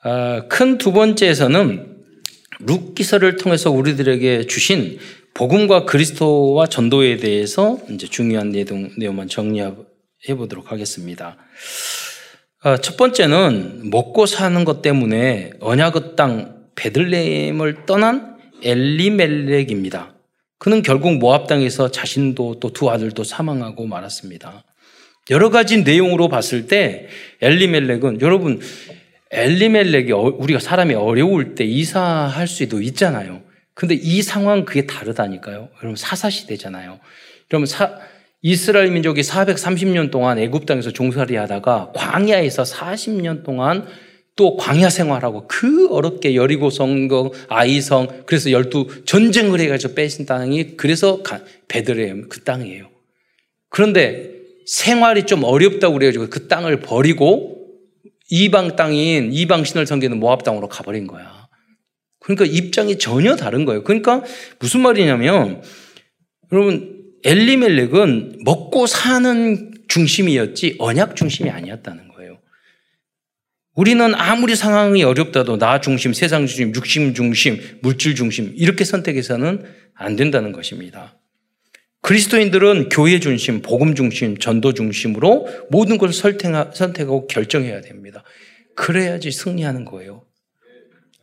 어, 0.05 0.49
큰두 0.49 0.93
번째에서는 0.93 1.99
룩 2.61 2.95
기서를 2.95 3.37
통해서 3.37 3.71
우리들에게 3.71 4.47
주신 4.47 4.99
복음과 5.35 5.85
그리스도와 5.85 6.67
전도에 6.69 7.19
대해서 7.19 7.79
이제 7.91 8.07
중요한 8.07 8.51
내용 8.51 8.91
내용만 8.97 9.29
정리해 9.29 9.75
보도록 10.37 10.73
하겠습니다. 10.73 11.37
어, 12.65 12.79
첫 12.79 12.97
번째는 12.97 13.91
먹고 13.91 14.25
사는 14.25 14.65
것 14.65 14.81
때문에 14.81 15.51
언약의 15.61 16.17
땅 16.17 16.63
베들레헴을 16.77 17.85
떠난 17.85 18.32
엘리멜렉입니다. 18.63 20.15
그는 20.59 20.83
결국 20.83 21.17
모압 21.19 21.49
당에서 21.49 21.91
자신도 21.91 22.61
또 22.61 22.71
두 22.71 22.91
아들도 22.91 23.25
사망하고 23.25 23.87
말았습니다. 23.87 24.65
여러 25.31 25.51
가지 25.51 25.83
내용으로 25.83 26.29
봤을 26.29 26.67
때 26.67 27.09
엘리멜렉은 27.41 28.21
여러분 28.21 28.61
엘리멜렉이 29.31 30.13
어, 30.13 30.19
우리가 30.19 30.61
사람이 30.61 30.95
어려울 30.95 31.55
때 31.55 31.65
이사할 31.65 32.47
수도 32.47 32.81
있잖아요. 32.81 33.43
근데 33.75 33.95
이 33.95 34.23
상황 34.23 34.65
그게 34.65 34.87
다르다니까요. 34.87 35.69
여러분 35.79 35.97
사사 35.97 36.29
시대잖아요. 36.29 37.01
그러면 37.49 37.67
사, 37.67 37.99
이스라엘 38.43 38.91
민족이 38.91 39.23
430년 39.23 40.11
동안 40.11 40.39
애굽 40.39 40.67
땅에서 40.67 40.91
종살이 40.91 41.37
하다가 41.37 41.93
광야에서 41.95 42.65
40년 42.65 43.45
동안 43.45 43.87
또 44.35 44.57
광야 44.57 44.89
생활하고 44.89 45.47
그 45.47 45.89
어렵게 45.89 46.35
여리고 46.35 46.71
성거 46.71 47.33
아이성 47.49 48.25
그래서 48.27 48.51
열두 48.51 49.05
전쟁을 49.05 49.61
해가지고 49.61 49.95
빼신 49.95 50.27
땅이 50.27 50.77
그래서 50.77 51.23
베드레헴 51.69 52.29
그 52.29 52.43
땅이에요. 52.43 52.89
그런데 53.69 54.31
생활이 54.67 55.25
좀 55.25 55.45
어렵다고 55.45 55.95
그래가지고 55.95 56.31
그 56.31 56.49
땅을 56.49 56.81
버리고 56.81 57.69
이방 58.31 58.77
땅인 58.77 59.33
이방 59.33 59.65
신을 59.65 59.87
섬기는 59.87 60.19
모압 60.19 60.45
땅으로 60.45 60.69
가버린 60.69 61.07
거야. 61.07 61.49
그러니까 62.21 62.47
입장이 62.47 62.99
전혀 62.99 63.37
다른 63.37 63.65
거예요. 63.65 63.83
그러니까 63.85 64.23
무슨 64.59 64.81
말이냐면 64.81 65.63
여러분 66.53 67.03
엘리멜렉은 67.25 68.41
먹고 68.45 68.87
사는 68.87 69.73
중심이었지 69.89 70.77
언약 70.79 71.17
중심이 71.17 71.51
아니었다는 71.51 71.99
거예요. 71.99 72.12
우리는 73.75 74.15
아무리 74.15 74.55
상황이 74.55 75.03
어렵다도 75.03 75.59
나 75.59 75.81
중심, 75.81 76.13
세상 76.13 76.47
중심, 76.47 76.75
육심 76.75 77.15
중심, 77.15 77.61
물질 77.81 78.15
중심 78.15 78.53
이렇게 78.55 78.85
선택해서는 78.85 79.65
안 79.95 80.17
된다는 80.17 80.53
것입니다. 80.53 81.19
그리스도인들은 82.03 82.89
교회 82.91 83.21
중심, 83.21 83.63
복음 83.63 83.95
중심, 83.95 84.37
전도 84.37 84.75
중심으로 84.75 85.47
모든 85.71 85.99
것을 85.99 86.35
선택하고 86.75 87.27
결정해야 87.29 87.81
됩니다. 87.81 88.25
그래야지 88.75 89.31
승리하는 89.31 89.85
거예요. 89.85 90.25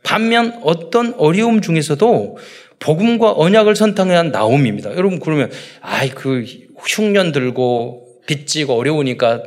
반면 0.02 0.58
어떤 0.62 1.14
어려움 1.14 1.60
중에서도 1.60 2.38
복음과 2.78 3.32
언약을 3.32 3.76
선택해야 3.76 4.18
한 4.18 4.30
나옴입니다. 4.30 4.96
여러분 4.96 5.20
그러면 5.20 5.50
아이 5.82 6.08
그 6.08 6.44
흉년 6.88 7.30
들고 7.30 8.22
빚지고 8.26 8.74
어려우니까 8.74 9.42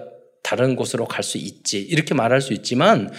다른 0.54 0.76
곳으로 0.76 1.06
갈 1.06 1.24
수 1.24 1.40
있지 1.40 1.82
이렇게 1.82 2.14
말할 2.14 2.42
수 2.42 2.54
있지만 2.54 3.10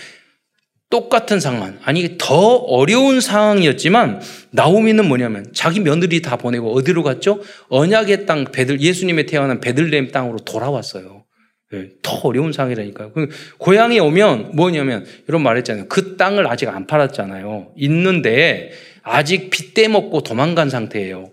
똑같은 0.89 1.41
상황 1.41 1.80
아니 1.82 2.16
더 2.16 2.37
어려운 2.55 3.20
상황이었지만 3.20 4.20
나오미는 4.51 5.09
뭐냐면 5.09 5.47
자기 5.53 5.80
며느리 5.80 6.22
다 6.22 6.37
보내고 6.37 6.72
어디로 6.74 7.03
갔죠? 7.03 7.41
언약의 7.70 8.26
땅 8.26 8.45
베들 8.45 8.80
예수님의 8.80 9.26
태어난 9.26 9.59
베들레헴 9.61 10.12
땅으로 10.12 10.39
돌아왔어요. 10.39 11.24
네, 11.72 11.89
더 12.03 12.20
어려운 12.28 12.53
상황이라니까요. 12.53 13.12
그 13.12 13.28
고향에 13.59 13.99
오면 13.99 14.55
뭐냐면 14.55 15.05
이런 15.26 15.43
말했잖아요. 15.43 15.87
그 15.89 16.16
땅을 16.16 16.47
아직 16.47 16.68
안 16.68 16.87
팔았잖아요. 16.87 17.72
있는데 17.76 18.70
아직 19.03 19.51
빚대 19.51 19.89
먹고 19.89 20.22
도망간 20.22 20.70
상태예요. 20.70 21.32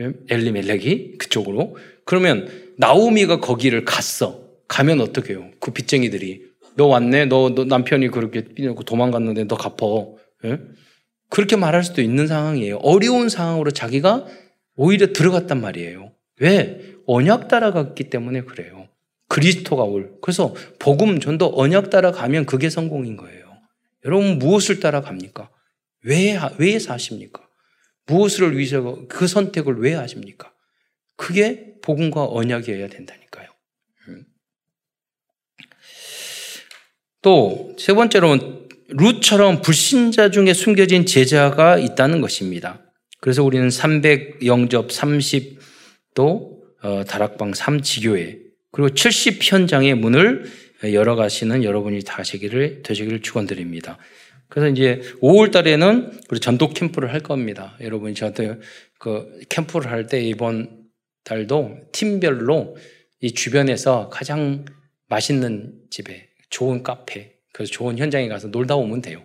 예? 0.00 0.10
엘리멜렉이 0.28 1.18
그쪽으로. 1.18 1.76
그러면 2.04 2.48
나오미가 2.78 3.38
거기를 3.38 3.84
갔어. 3.84 4.45
가면 4.68 5.00
어떻게 5.00 5.34
해요? 5.34 5.50
그 5.60 5.72
빚쟁이들이 5.72 6.44
너 6.76 6.86
왔네. 6.86 7.26
너, 7.26 7.54
너 7.54 7.64
남편이 7.64 8.08
그렇게 8.08 8.42
삐놓고 8.42 8.84
도망갔는데 8.84 9.44
너 9.44 9.56
갚어. 9.56 10.16
예? 10.44 10.58
그렇게 11.28 11.56
말할 11.56 11.82
수도 11.82 12.02
있는 12.02 12.26
상황이에요. 12.26 12.76
어려운 12.78 13.28
상황으로 13.28 13.70
자기가 13.70 14.26
오히려 14.76 15.12
들어갔단 15.12 15.60
말이에요. 15.60 16.12
왜? 16.40 16.94
언약 17.06 17.48
따라갔기 17.48 18.04
때문에 18.10 18.42
그래요. 18.42 18.88
그리스도가 19.28 19.82
올. 19.82 20.16
그래서 20.20 20.54
복음 20.78 21.18
전도 21.18 21.52
언약 21.56 21.90
따라가면 21.90 22.46
그게 22.46 22.70
성공인 22.70 23.16
거예요. 23.16 23.46
여러분 24.04 24.38
무엇을 24.38 24.80
따라갑니까? 24.80 25.50
왜, 26.04 26.38
왜 26.58 26.78
사십니까? 26.78 27.46
무엇을 28.06 28.56
위해서 28.56 29.04
그 29.08 29.26
선택을 29.26 29.80
왜 29.80 29.94
하십니까? 29.94 30.52
그게 31.16 31.74
복음과 31.82 32.26
언약이어야 32.26 32.88
된다니까요. 32.88 33.48
음. 34.08 34.24
또 37.26 37.74
세 37.76 37.92
번째로는 37.92 38.68
루처럼 38.88 39.60
불신자 39.60 40.30
중에 40.30 40.52
숨겨진 40.54 41.06
제자가 41.06 41.76
있다는 41.78 42.20
것입니다. 42.20 42.80
그래서 43.20 43.42
우리는 43.42 43.68
300 43.68 44.46
영접 44.46 44.88
30도 44.88 46.56
어, 46.82 47.04
다락방 47.04 47.50
3지교회 47.50 48.38
그리고 48.70 48.90
70 48.90 49.40
현장의 49.42 49.94
문을 49.96 50.44
열어가시는 50.84 51.64
여러분이 51.64 52.02
다시기를 52.04 52.82
되시기를 52.82 53.22
축원드립니다. 53.22 53.98
그래서 54.48 54.68
이제 54.68 55.02
5월 55.20 55.50
달에는 55.50 56.12
우리 56.30 56.38
전도 56.38 56.70
캠프를 56.70 57.12
할 57.12 57.20
겁니다. 57.20 57.76
여러분이 57.80 58.14
저한테 58.14 58.58
그 58.98 59.40
캠프를 59.48 59.90
할 59.90 60.06
때 60.06 60.20
이번 60.22 60.84
달도 61.24 61.76
팀별로 61.92 62.76
이 63.20 63.32
주변에서 63.32 64.10
가장 64.10 64.64
맛있는 65.08 65.74
집에 65.90 66.28
좋은 66.56 66.82
카페, 66.82 67.34
그래서 67.52 67.70
좋은 67.70 67.98
현장에 67.98 68.28
가서 68.28 68.48
놀다 68.48 68.76
오면 68.76 69.02
돼요. 69.02 69.22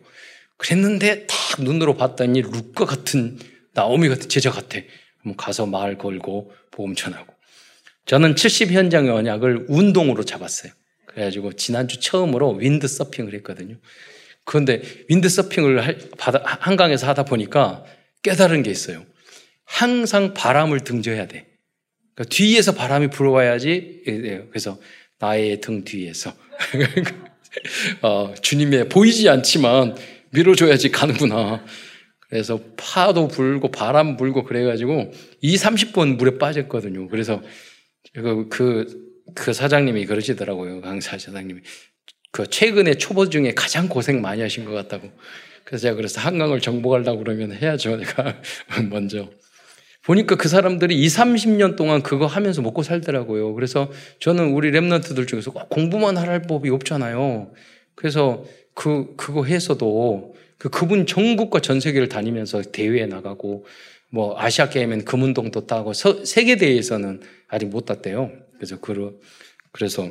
그랬는데 0.57 1.27
딱 1.27 1.61
눈으로 1.63 1.95
봤더니 1.95 2.41
룩과 2.41 2.83
같은 2.83 3.39
나오미 3.73 4.09
같은 4.09 4.27
제자 4.27 4.51
같아. 4.51 4.79
그럼 5.21 5.37
가서 5.37 5.65
말 5.65 5.97
걸고 5.97 6.51
보험 6.71 6.93
전하고. 6.93 7.33
저는 8.05 8.35
70 8.35 8.71
현장의 8.71 9.11
언약을 9.11 9.67
운동으로 9.69 10.25
잡았어요. 10.25 10.73
그래가지고 11.05 11.53
지난주 11.53 12.01
처음으로 12.01 12.55
윈드 12.55 12.85
서핑을 12.89 13.33
했거든요. 13.35 13.77
그런데 14.43 14.81
윈드 15.07 15.29
서핑을 15.29 16.11
한강에서 16.17 17.07
하다 17.07 17.23
보니까 17.23 17.85
깨달은 18.23 18.63
게 18.63 18.71
있어요. 18.71 19.05
항상 19.63 20.33
바람을 20.33 20.81
등져야 20.81 21.29
돼. 21.29 21.47
그러니까 22.13 22.35
뒤에서 22.35 22.73
바람이 22.73 23.09
불어와야지. 23.09 24.03
예, 24.05 24.11
예. 24.11 24.47
그래서 24.49 24.77
나의 25.19 25.61
등 25.61 25.85
뒤에서. 25.85 26.33
어, 28.01 28.33
주님의 28.41 28.89
보이지 28.89 29.29
않지만 29.29 29.95
밀어줘야지 30.31 30.91
가는구나. 30.91 31.63
그래서 32.29 32.59
파도 32.77 33.27
불고 33.27 33.71
바람 33.71 34.15
불고 34.15 34.43
그래가지고 34.43 35.11
2, 35.41 35.55
30분 35.55 36.15
물에 36.15 36.37
빠졌거든요. 36.37 37.09
그래서 37.09 37.41
그, 38.13 38.47
그, 38.49 38.85
그 39.35 39.53
사장님이 39.53 40.05
그러시더라고요. 40.05 40.81
강사 40.81 41.17
사장님이. 41.17 41.61
그 42.31 42.49
최근에 42.49 42.95
초보 42.95 43.29
중에 43.29 43.53
가장 43.53 43.89
고생 43.89 44.21
많이 44.21 44.41
하신 44.41 44.63
것 44.63 44.71
같다고. 44.71 45.11
그래서 45.65 45.83
제가 45.83 45.95
그래서 45.95 46.21
한강을 46.21 46.61
정복하려고 46.61 47.19
그러면 47.19 47.51
해야죠. 47.51 47.97
내가 47.97 48.41
먼저. 48.89 49.29
보니까 50.05 50.35
그 50.35 50.47
사람들이 50.47 50.99
2, 50.99 51.07
30년 51.07 51.75
동안 51.75 52.01
그거 52.01 52.25
하면서 52.25 52.61
먹고 52.61 52.83
살더라고요. 52.83 53.53
그래서 53.53 53.91
저는 54.19 54.53
우리 54.53 54.71
랩런트들 54.71 55.27
중에서 55.27 55.51
공부만 55.51 56.17
할 56.17 56.41
법이 56.41 56.69
없잖아요. 56.69 57.51
그래서 57.95 58.43
그, 58.73 59.13
그거 59.15 59.45
해서도 59.45 60.35
그 60.57 60.69
그분 60.69 61.05
전국과 61.05 61.59
전 61.59 61.79
세계를 61.79 62.09
다니면서 62.09 62.61
대회에 62.61 63.05
나가고 63.05 63.65
뭐 64.11 64.39
아시아 64.39 64.69
게임엔 64.69 65.05
금운동도 65.05 65.67
따고 65.67 65.93
세계 65.93 66.57
대회에서는 66.57 67.21
아직 67.47 67.67
못 67.67 67.85
땄대요. 67.85 68.31
그래서 68.55 68.79
그 68.79 69.19
그래서 69.71 70.09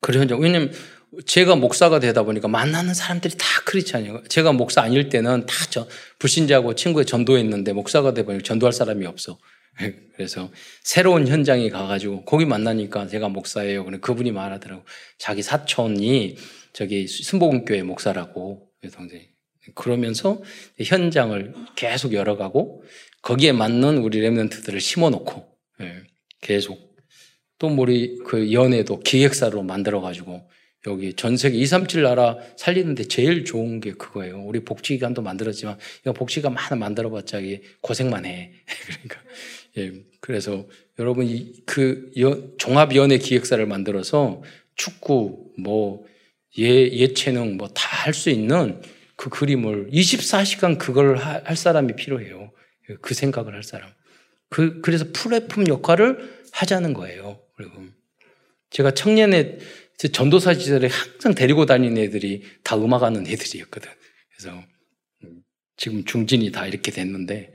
그런 0.00 0.22
현장 0.22 0.40
왜냐면 0.40 0.72
제가 1.26 1.56
목사가 1.56 2.00
되다 2.00 2.22
보니까 2.22 2.48
만나는 2.48 2.94
사람들이 2.94 3.34
다 3.38 3.46
크리스찬이에요. 3.64 4.24
제가 4.28 4.52
목사 4.52 4.82
아닐 4.82 5.08
때는 5.08 5.46
다 5.46 5.68
저 5.70 5.86
불신자고 6.18 6.74
친구에 6.74 7.04
전도했는데 7.04 7.72
목사가 7.72 8.14
되다 8.14 8.26
보니까 8.26 8.42
전도할 8.42 8.72
사람이 8.72 9.06
없어. 9.06 9.38
그래서 10.16 10.50
새로운 10.82 11.28
현장에 11.28 11.68
가가지고 11.68 12.24
거기 12.24 12.44
만나니까 12.46 13.06
제가 13.06 13.28
목사예요. 13.28 13.84
그래 13.84 13.98
그분이 14.00 14.32
말하더라고. 14.32 14.84
자기 15.18 15.42
사촌이 15.42 16.36
저기 16.72 17.06
순복음교회 17.06 17.82
목사라고 17.82 18.68
동생. 18.92 19.26
그러면서 19.74 20.42
현장을 20.82 21.54
계속 21.76 22.14
열어가고 22.14 22.82
거기에 23.20 23.52
맞는 23.52 23.98
우리 23.98 24.20
랩런트들을 24.20 24.80
심어놓고 24.80 25.46
예, 25.82 26.02
계속 26.40 26.96
또 27.58 27.68
우리 27.68 28.16
그 28.26 28.52
연애도 28.52 29.00
기획사로 29.00 29.62
만들어가지고 29.62 30.48
여기 30.90 31.14
전 31.14 31.36
세계 31.36 31.58
237 31.58 32.02
나라 32.02 32.36
살리는데 32.56 33.04
제일 33.04 33.44
좋은 33.44 33.80
게 33.80 33.92
그거예요. 33.92 34.40
우리 34.42 34.60
복지기관도 34.60 35.22
만들었지만 35.22 35.78
이거 36.02 36.12
복지가 36.12 36.50
많아 36.50 36.76
만들어봤자 36.76 37.38
고생만 37.80 38.24
해. 38.24 38.52
그러니까 38.86 39.20
예, 39.78 39.92
그래서 40.20 40.66
여러분 40.98 41.28
그 41.66 42.10
종합 42.58 42.94
연예 42.94 43.18
기획사를 43.18 43.64
만들어서 43.66 44.42
축구 44.74 45.52
뭐 45.58 46.04
예, 46.58 46.64
예체능 46.64 47.56
뭐 47.56 47.68
다 47.68 47.88
할 48.04 48.14
수 48.14 48.30
있는 48.30 48.80
그 49.16 49.28
그림을 49.30 49.90
24시간 49.92 50.78
그걸 50.78 51.16
할 51.16 51.56
사람이 51.56 51.96
필요해요. 51.96 52.52
그 53.02 53.14
생각을 53.14 53.54
할 53.54 53.62
사람. 53.62 53.90
그, 54.48 54.80
그래서 54.80 55.04
플랫폼 55.12 55.66
역할을 55.68 56.38
하자는 56.52 56.94
거예요. 56.94 57.40
그리고 57.56 57.82
제가 58.70 58.92
청년의 58.92 59.58
전도사 60.06 60.54
시절에 60.54 60.88
항상 60.88 61.34
데리고 61.34 61.66
다니는 61.66 62.00
애들이 62.00 62.44
다 62.62 62.76
음악하는 62.76 63.26
애들이었거든. 63.26 63.90
그래서 64.30 64.62
음, 65.24 65.42
지금 65.76 66.04
중진이 66.04 66.52
다 66.52 66.66
이렇게 66.66 66.92
됐는데 66.92 67.52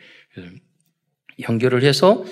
연결을 1.41 1.83
해서 1.83 2.25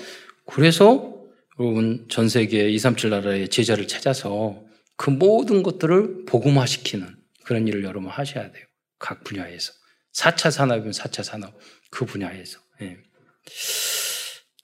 그래서 0.46 1.14
여러분 1.58 2.06
전 2.08 2.28
세계 2.28 2.68
237 2.68 3.10
나라의 3.10 3.48
제자를 3.48 3.88
찾아서 3.88 4.62
그 4.96 5.10
모든 5.10 5.62
것들을 5.62 6.26
복음화시키는 6.26 7.16
그런 7.44 7.66
일을 7.66 7.84
여러분 7.84 8.10
하셔야 8.10 8.52
돼요. 8.52 8.66
각 8.98 9.24
분야에서. 9.24 9.72
4차 10.14 10.50
산업이면 10.50 10.92
4차 10.92 11.24
산업. 11.24 11.58
그 11.90 12.04
분야에서. 12.04 12.60
예. 12.82 12.98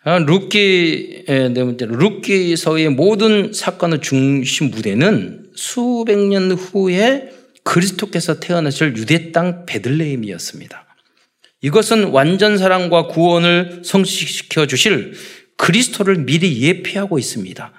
아, 0.08 0.18
룻기, 0.20 1.24
네 1.26 1.76
룻기서의 1.78 2.88
모든 2.88 3.52
사건의 3.52 4.00
중심 4.00 4.70
무대는 4.70 5.50
수백 5.54 6.16
년 6.18 6.50
후에 6.50 7.28
그리스도께서 7.62 8.40
태어나실 8.40 8.96
유대 8.96 9.32
땅 9.32 9.66
베들레헴이었습니다. 9.66 10.86
이것은 11.60 12.04
완전 12.04 12.56
사랑과 12.56 13.08
구원을 13.08 13.82
성취시켜 13.84 14.66
주실 14.66 15.12
그리스도를 15.58 16.24
미리 16.24 16.62
예피하고 16.62 17.18
있습니다. 17.18 17.70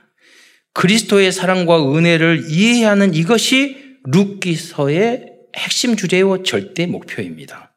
그리스도의 0.74 1.32
사랑과 1.32 1.96
은혜를 1.96 2.44
이해하는 2.48 3.16
이것이 3.16 3.76
룻기서의 4.04 5.26
핵심 5.58 5.96
주제와 5.96 6.44
절대 6.46 6.86
목표입니다. 6.86 7.74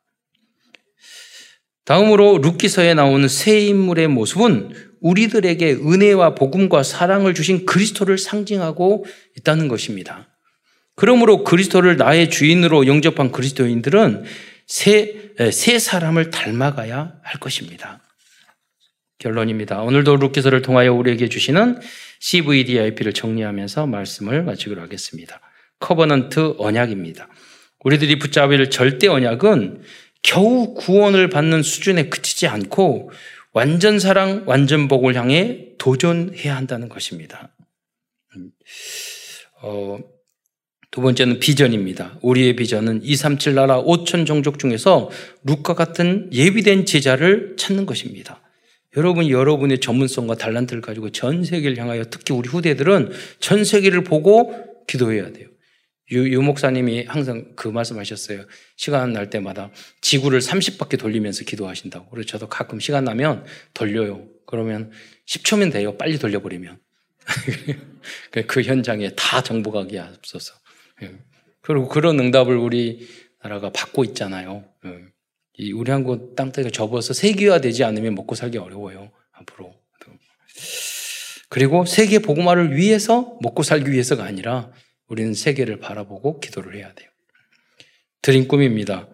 다음으로 1.84 2.38
룻기서에 2.38 2.94
나오는 2.94 3.26
새 3.28 3.60
인물의 3.60 4.08
모습은 4.08 4.92
우리들에게 5.00 5.72
은혜와 5.72 6.34
복음과 6.36 6.82
사랑을 6.82 7.34
주신 7.34 7.66
그리스도를 7.66 8.18
상징하고 8.18 9.04
있다는 9.38 9.68
것입니다. 9.68 10.28
그러므로 10.94 11.42
그리스도를 11.42 11.96
나의 11.96 12.30
주인으로 12.30 12.86
영접한 12.86 13.32
그리스도인들은 13.32 14.24
새, 14.66 15.32
새 15.52 15.78
사람을 15.78 16.30
닮아가야 16.30 17.14
할 17.22 17.40
것입니다. 17.40 18.00
결론입니다. 19.18 19.82
오늘도 19.82 20.16
룻기서를 20.16 20.62
통하여 20.62 20.92
우리에게 20.92 21.28
주시는 21.28 21.80
CVDIP를 22.20 23.12
정리하면서 23.12 23.86
말씀을 23.86 24.42
마치기로 24.42 24.80
하겠습니다. 24.82 25.40
Covenant 25.80 26.54
언약입니다. 26.58 27.28
우리들이 27.84 28.18
붙잡을 28.18 28.70
절대 28.70 29.08
언약은 29.08 29.82
겨우 30.22 30.74
구원을 30.74 31.28
받는 31.28 31.62
수준에 31.62 32.08
그치지 32.08 32.46
않고 32.46 33.10
완전 33.52 33.98
사랑, 33.98 34.44
완전 34.46 34.88
복을 34.88 35.14
향해 35.14 35.68
도전해야 35.78 36.56
한다는 36.56 36.88
것입니다. 36.88 37.54
어, 39.62 39.98
두 40.90 41.00
번째는 41.00 41.40
비전입니다. 41.40 42.18
우리의 42.22 42.56
비전은 42.56 43.02
237 43.02 43.54
나라 43.54 43.82
5천 43.82 44.26
종족 44.26 44.58
중에서 44.58 45.10
룩과 45.44 45.74
같은 45.74 46.30
예비된 46.32 46.86
제자를 46.86 47.56
찾는 47.58 47.86
것입니다. 47.86 48.40
여러분, 48.96 49.28
여러분의 49.28 49.80
전문성과 49.80 50.34
달란트를 50.36 50.82
가지고 50.82 51.10
전 51.10 51.44
세계를 51.44 51.78
향하여 51.78 52.04
특히 52.10 52.34
우리 52.34 52.48
후대들은 52.48 53.10
전 53.40 53.64
세계를 53.64 54.04
보고 54.04 54.54
기도해야 54.86 55.32
돼요. 55.32 55.48
유, 56.10 56.30
유 56.30 56.42
목사님이 56.42 57.04
항상 57.04 57.52
그 57.56 57.68
말씀 57.68 57.98
하셨어요. 57.98 58.44
시간 58.76 59.12
날 59.12 59.30
때마다 59.30 59.70
지구를 60.00 60.40
30바퀴 60.40 60.98
돌리면서 60.98 61.44
기도하신다고. 61.44 62.10
그래서 62.10 62.26
저도 62.26 62.48
가끔 62.48 62.80
시간 62.80 63.04
나면 63.04 63.44
돌려요. 63.72 64.26
그러면 64.46 64.90
10초면 65.26 65.72
돼요. 65.72 65.96
빨리 65.96 66.18
돌려버리면. 66.18 66.78
그 68.46 68.62
현장에 68.62 69.10
다 69.14 69.42
정복하기 69.42 69.98
앞서서. 69.98 70.54
예. 71.02 71.12
그리고 71.60 71.88
그런 71.88 72.18
응답을 72.18 72.56
우리 72.56 73.08
나라가 73.42 73.70
받고 73.70 74.04
있잖아요. 74.04 74.64
예. 74.84 75.70
우리 75.72 75.90
한국 75.90 76.34
땅덩이가 76.34 76.70
접어서 76.70 77.14
세계화되지 77.14 77.84
않으면 77.84 78.14
먹고 78.14 78.34
살기 78.34 78.58
어려워요. 78.58 79.10
앞으로. 79.32 79.74
그리고 81.48 81.84
세계 81.84 82.18
복음화를 82.18 82.76
위해서 82.76 83.38
먹고 83.42 83.62
살기 83.62 83.92
위해서가 83.92 84.24
아니라 84.24 84.72
우리는 85.12 85.34
세계를 85.34 85.78
바라보고 85.78 86.40
기도를 86.40 86.74
해야 86.74 86.92
돼요. 86.94 87.10
드린 88.22 88.48
꿈입니다. 88.48 89.08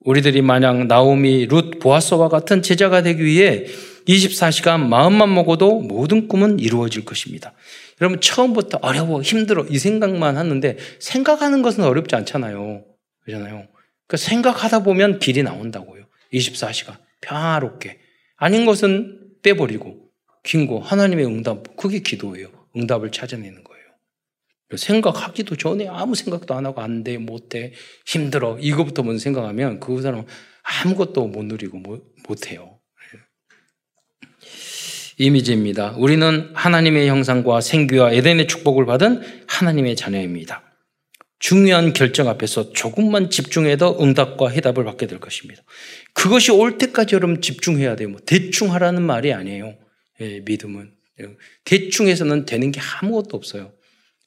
우리들이 0.00 0.40
만약 0.40 0.86
나오미, 0.86 1.46
룻, 1.46 1.78
보아서와 1.78 2.30
같은 2.30 2.62
제자가 2.62 3.02
되기 3.02 3.22
위해 3.22 3.66
24시간 4.08 4.88
마음만 4.88 5.34
먹어도 5.34 5.80
모든 5.80 6.26
꿈은 6.26 6.58
이루어질 6.58 7.04
것입니다. 7.04 7.52
여러분 8.00 8.20
처음부터 8.20 8.78
어려워, 8.80 9.20
힘들어 9.20 9.66
이 9.68 9.78
생각만 9.78 10.38
하는데 10.38 10.78
생각하는 11.00 11.60
것은 11.60 11.84
어렵지 11.84 12.14
않잖아요. 12.16 12.84
그렇잖아요. 13.24 13.66
그 14.06 14.16
생각하다 14.16 14.84
보면 14.84 15.18
길이 15.18 15.42
나온다고요. 15.42 16.04
24시간 16.32 16.96
평화롭게. 17.20 17.98
아닌 18.36 18.64
것은 18.64 19.20
빼버리고 19.42 19.98
긴고 20.44 20.80
하나님의 20.80 21.26
응답 21.26 21.76
그게 21.76 21.98
기도예요. 21.98 22.48
응답을 22.76 23.10
찾아내는 23.10 23.64
거예요. 23.64 23.75
생각하기도 24.74 25.56
전에 25.56 25.86
아무 25.88 26.14
생각도 26.14 26.54
안 26.54 26.66
하고 26.66 26.80
안 26.80 27.04
돼, 27.04 27.18
못 27.18 27.48
돼, 27.48 27.72
힘들어. 28.04 28.58
이거부터 28.58 29.02
먼저 29.02 29.22
생각하면 29.22 29.78
그 29.78 30.02
사람은 30.02 30.26
아무것도 30.62 31.28
못 31.28 31.44
누리고 31.44 31.78
못 31.78 32.50
해요. 32.50 32.80
이미지입니다. 35.18 35.94
우리는 35.96 36.50
하나님의 36.54 37.08
형상과 37.08 37.60
생기와 37.60 38.12
에덴의 38.12 38.48
축복을 38.48 38.84
받은 38.86 39.22
하나님의 39.46 39.96
자녀입니다. 39.96 40.62
중요한 41.38 41.92
결정 41.92 42.28
앞에서 42.28 42.72
조금만 42.72 43.30
집중해도 43.30 43.98
응답과 44.00 44.48
해답을 44.48 44.84
받게 44.84 45.06
될 45.06 45.20
것입니다. 45.20 45.62
그것이 46.12 46.50
올 46.50 46.76
때까지 46.76 47.14
여러분 47.14 47.40
집중해야 47.40 47.94
돼요. 47.94 48.08
뭐 48.08 48.20
대충 48.26 48.72
하라는 48.74 49.02
말이 49.02 49.32
아니에요. 49.32 49.76
예, 50.20 50.40
믿음은. 50.40 50.92
대충 51.64 52.08
해서는 52.08 52.44
되는 52.44 52.72
게 52.72 52.80
아무것도 52.80 53.36
없어요. 53.36 53.72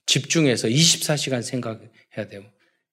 집중해서 0.09 0.67
24시간 0.67 1.43
생각해야 1.43 2.27
돼요. 2.27 2.43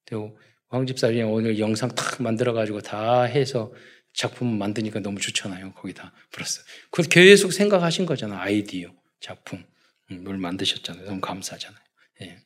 그리고 0.04 0.38
황집사님 0.68 1.30
오늘 1.30 1.58
영상 1.58 1.88
탁 1.94 2.20
만들어가지고 2.20 2.82
다 2.82 3.22
해서 3.22 3.72
작품 4.12 4.58
만드니까 4.58 5.00
너무 5.00 5.18
좋잖아요. 5.18 5.72
거기다 5.72 6.12
플러스. 6.30 6.60
그 6.90 7.02
계속 7.02 7.52
생각하신 7.54 8.04
거잖아. 8.04 8.38
아이디어, 8.42 8.92
작품. 9.20 9.64
음, 10.10 10.24
뭘 10.24 10.36
만드셨잖아요. 10.36 11.06
너무 11.06 11.20
감사하잖아요. 11.22 11.80
예. 12.22 12.38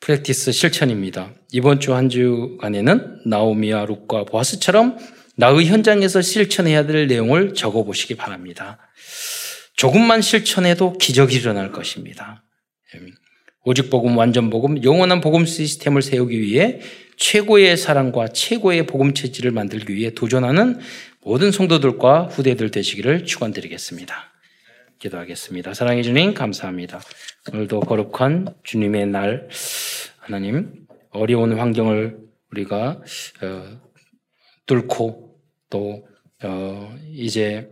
프랙티스 0.00 0.50
실천입니다. 0.50 1.32
이번 1.52 1.78
주 1.78 1.92
한 1.92 2.08
주간에는 2.08 3.22
나오미와 3.26 3.84
룩과 3.84 4.24
보아스처럼 4.24 4.98
나의 5.36 5.66
현장에서 5.66 6.22
실천해야 6.22 6.86
될 6.86 7.06
내용을 7.06 7.54
적어 7.54 7.84
보시기 7.84 8.16
바랍니다. 8.16 8.78
조금만 9.76 10.22
실천해도 10.22 10.98
기적이 10.98 11.36
일어날 11.36 11.70
것입니다. 11.70 12.42
오직 13.64 13.90
복음, 13.90 14.16
완전 14.16 14.48
복음, 14.48 14.82
영원한 14.82 15.20
복음 15.20 15.44
시스템을 15.44 16.02
세우기 16.02 16.40
위해 16.40 16.80
최고의 17.16 17.76
사랑과 17.76 18.28
최고의 18.28 18.86
복음 18.86 19.12
체질을 19.12 19.50
만들기 19.50 19.94
위해 19.94 20.14
도전하는 20.14 20.78
모든 21.22 21.52
성도들과 21.52 22.24
후대들 22.24 22.70
되시기를 22.70 23.26
축원드리겠습니다. 23.26 24.32
기도하겠습니다. 24.98 25.74
사랑해 25.74 26.02
주님 26.02 26.32
감사합니다. 26.32 27.00
오늘도 27.52 27.80
거룩한 27.80 28.54
주님의 28.62 29.06
날 29.08 29.48
하나님 30.18 30.86
어려운 31.10 31.58
환경을 31.58 32.18
우리가 32.50 33.02
어, 33.42 33.80
뚫고 34.66 35.38
또 35.68 36.06
어, 36.42 36.96
이제 37.12 37.70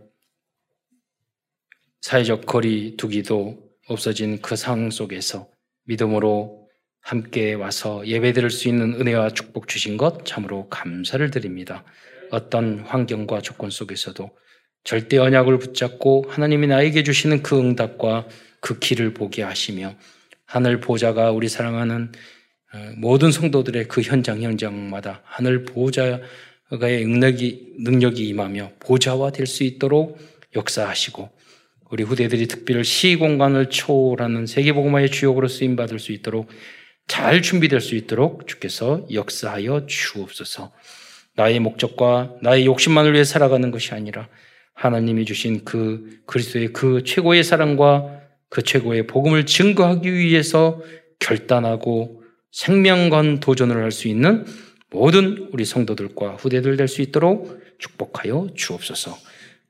사회적 2.01 2.45
거리 2.45 2.95
두기도 2.97 3.68
없어진 3.89 4.41
그 4.41 4.55
상황 4.55 4.91
속에서 4.91 5.47
믿음으로 5.85 6.67
함께 7.01 7.53
와서 7.53 8.05
예배 8.05 8.33
드릴 8.33 8.49
수 8.49 8.67
있는 8.67 8.93
은혜와 8.93 9.31
축복 9.31 9.67
주신 9.67 9.97
것 9.97 10.25
참으로 10.25 10.69
감사를 10.69 11.29
드립니다. 11.31 11.83
어떤 12.31 12.79
환경과 12.81 13.41
조건 13.41 13.69
속에서도 13.69 14.29
절대 14.83 15.17
언약을 15.17 15.59
붙잡고 15.59 16.25
하나님이 16.29 16.67
나에게 16.67 17.03
주시는 17.03 17.41
그 17.43 17.57
응답과 17.59 18.27
그 18.59 18.79
길을 18.79 19.13
보게 19.13 19.41
하시며 19.43 19.95
하늘 20.45 20.79
보좌가 20.79 21.31
우리 21.31 21.47
사랑하는 21.49 22.11
어, 22.73 22.91
모든 22.97 23.31
성도들의 23.31 23.87
그 23.87 24.01
현장 24.01 24.41
현장마다 24.43 25.21
하늘 25.25 25.65
보좌의 25.65 26.21
능력이, 26.71 27.77
능력이 27.79 28.27
임하며 28.27 28.73
보좌화 28.79 29.31
될 29.31 29.47
수 29.47 29.63
있도록 29.63 30.19
역사하시고 30.55 31.29
우리 31.91 32.03
후대들이 32.03 32.47
특별 32.47 32.83
시공간을 32.83 33.69
초월하는 33.69 34.45
세계복음화의 34.45 35.09
주역으로 35.09 35.47
쓰임받을 35.47 35.99
수 35.99 36.11
있도록 36.11 36.49
잘 37.07 37.41
준비될 37.41 37.81
수 37.81 37.95
있도록 37.95 38.47
주께서 38.47 39.05
역사하여 39.11 39.87
주옵소서. 39.87 40.71
나의 41.35 41.59
목적과 41.59 42.35
나의 42.41 42.65
욕심만을 42.65 43.13
위해 43.13 43.23
살아가는 43.23 43.71
것이 43.71 43.93
아니라 43.93 44.27
하나님이 44.73 45.25
주신 45.25 45.65
그 45.65 46.21
그리스도의 46.27 46.73
그 46.73 47.03
최고의 47.03 47.43
사랑과 47.43 48.19
그 48.49 48.61
최고의 48.61 49.07
복음을 49.07 49.45
증거하기 49.45 50.13
위해서 50.13 50.81
결단하고 51.19 52.23
생명건 52.51 53.39
도전을 53.39 53.81
할 53.81 53.91
수 53.91 54.07
있는 54.07 54.45
모든 54.91 55.49
우리 55.51 55.65
성도들과 55.65 56.35
후대들 56.35 56.77
될 56.77 56.87
수 56.87 57.01
있도록 57.01 57.59
축복하여 57.79 58.49
주옵소서. 58.55 59.17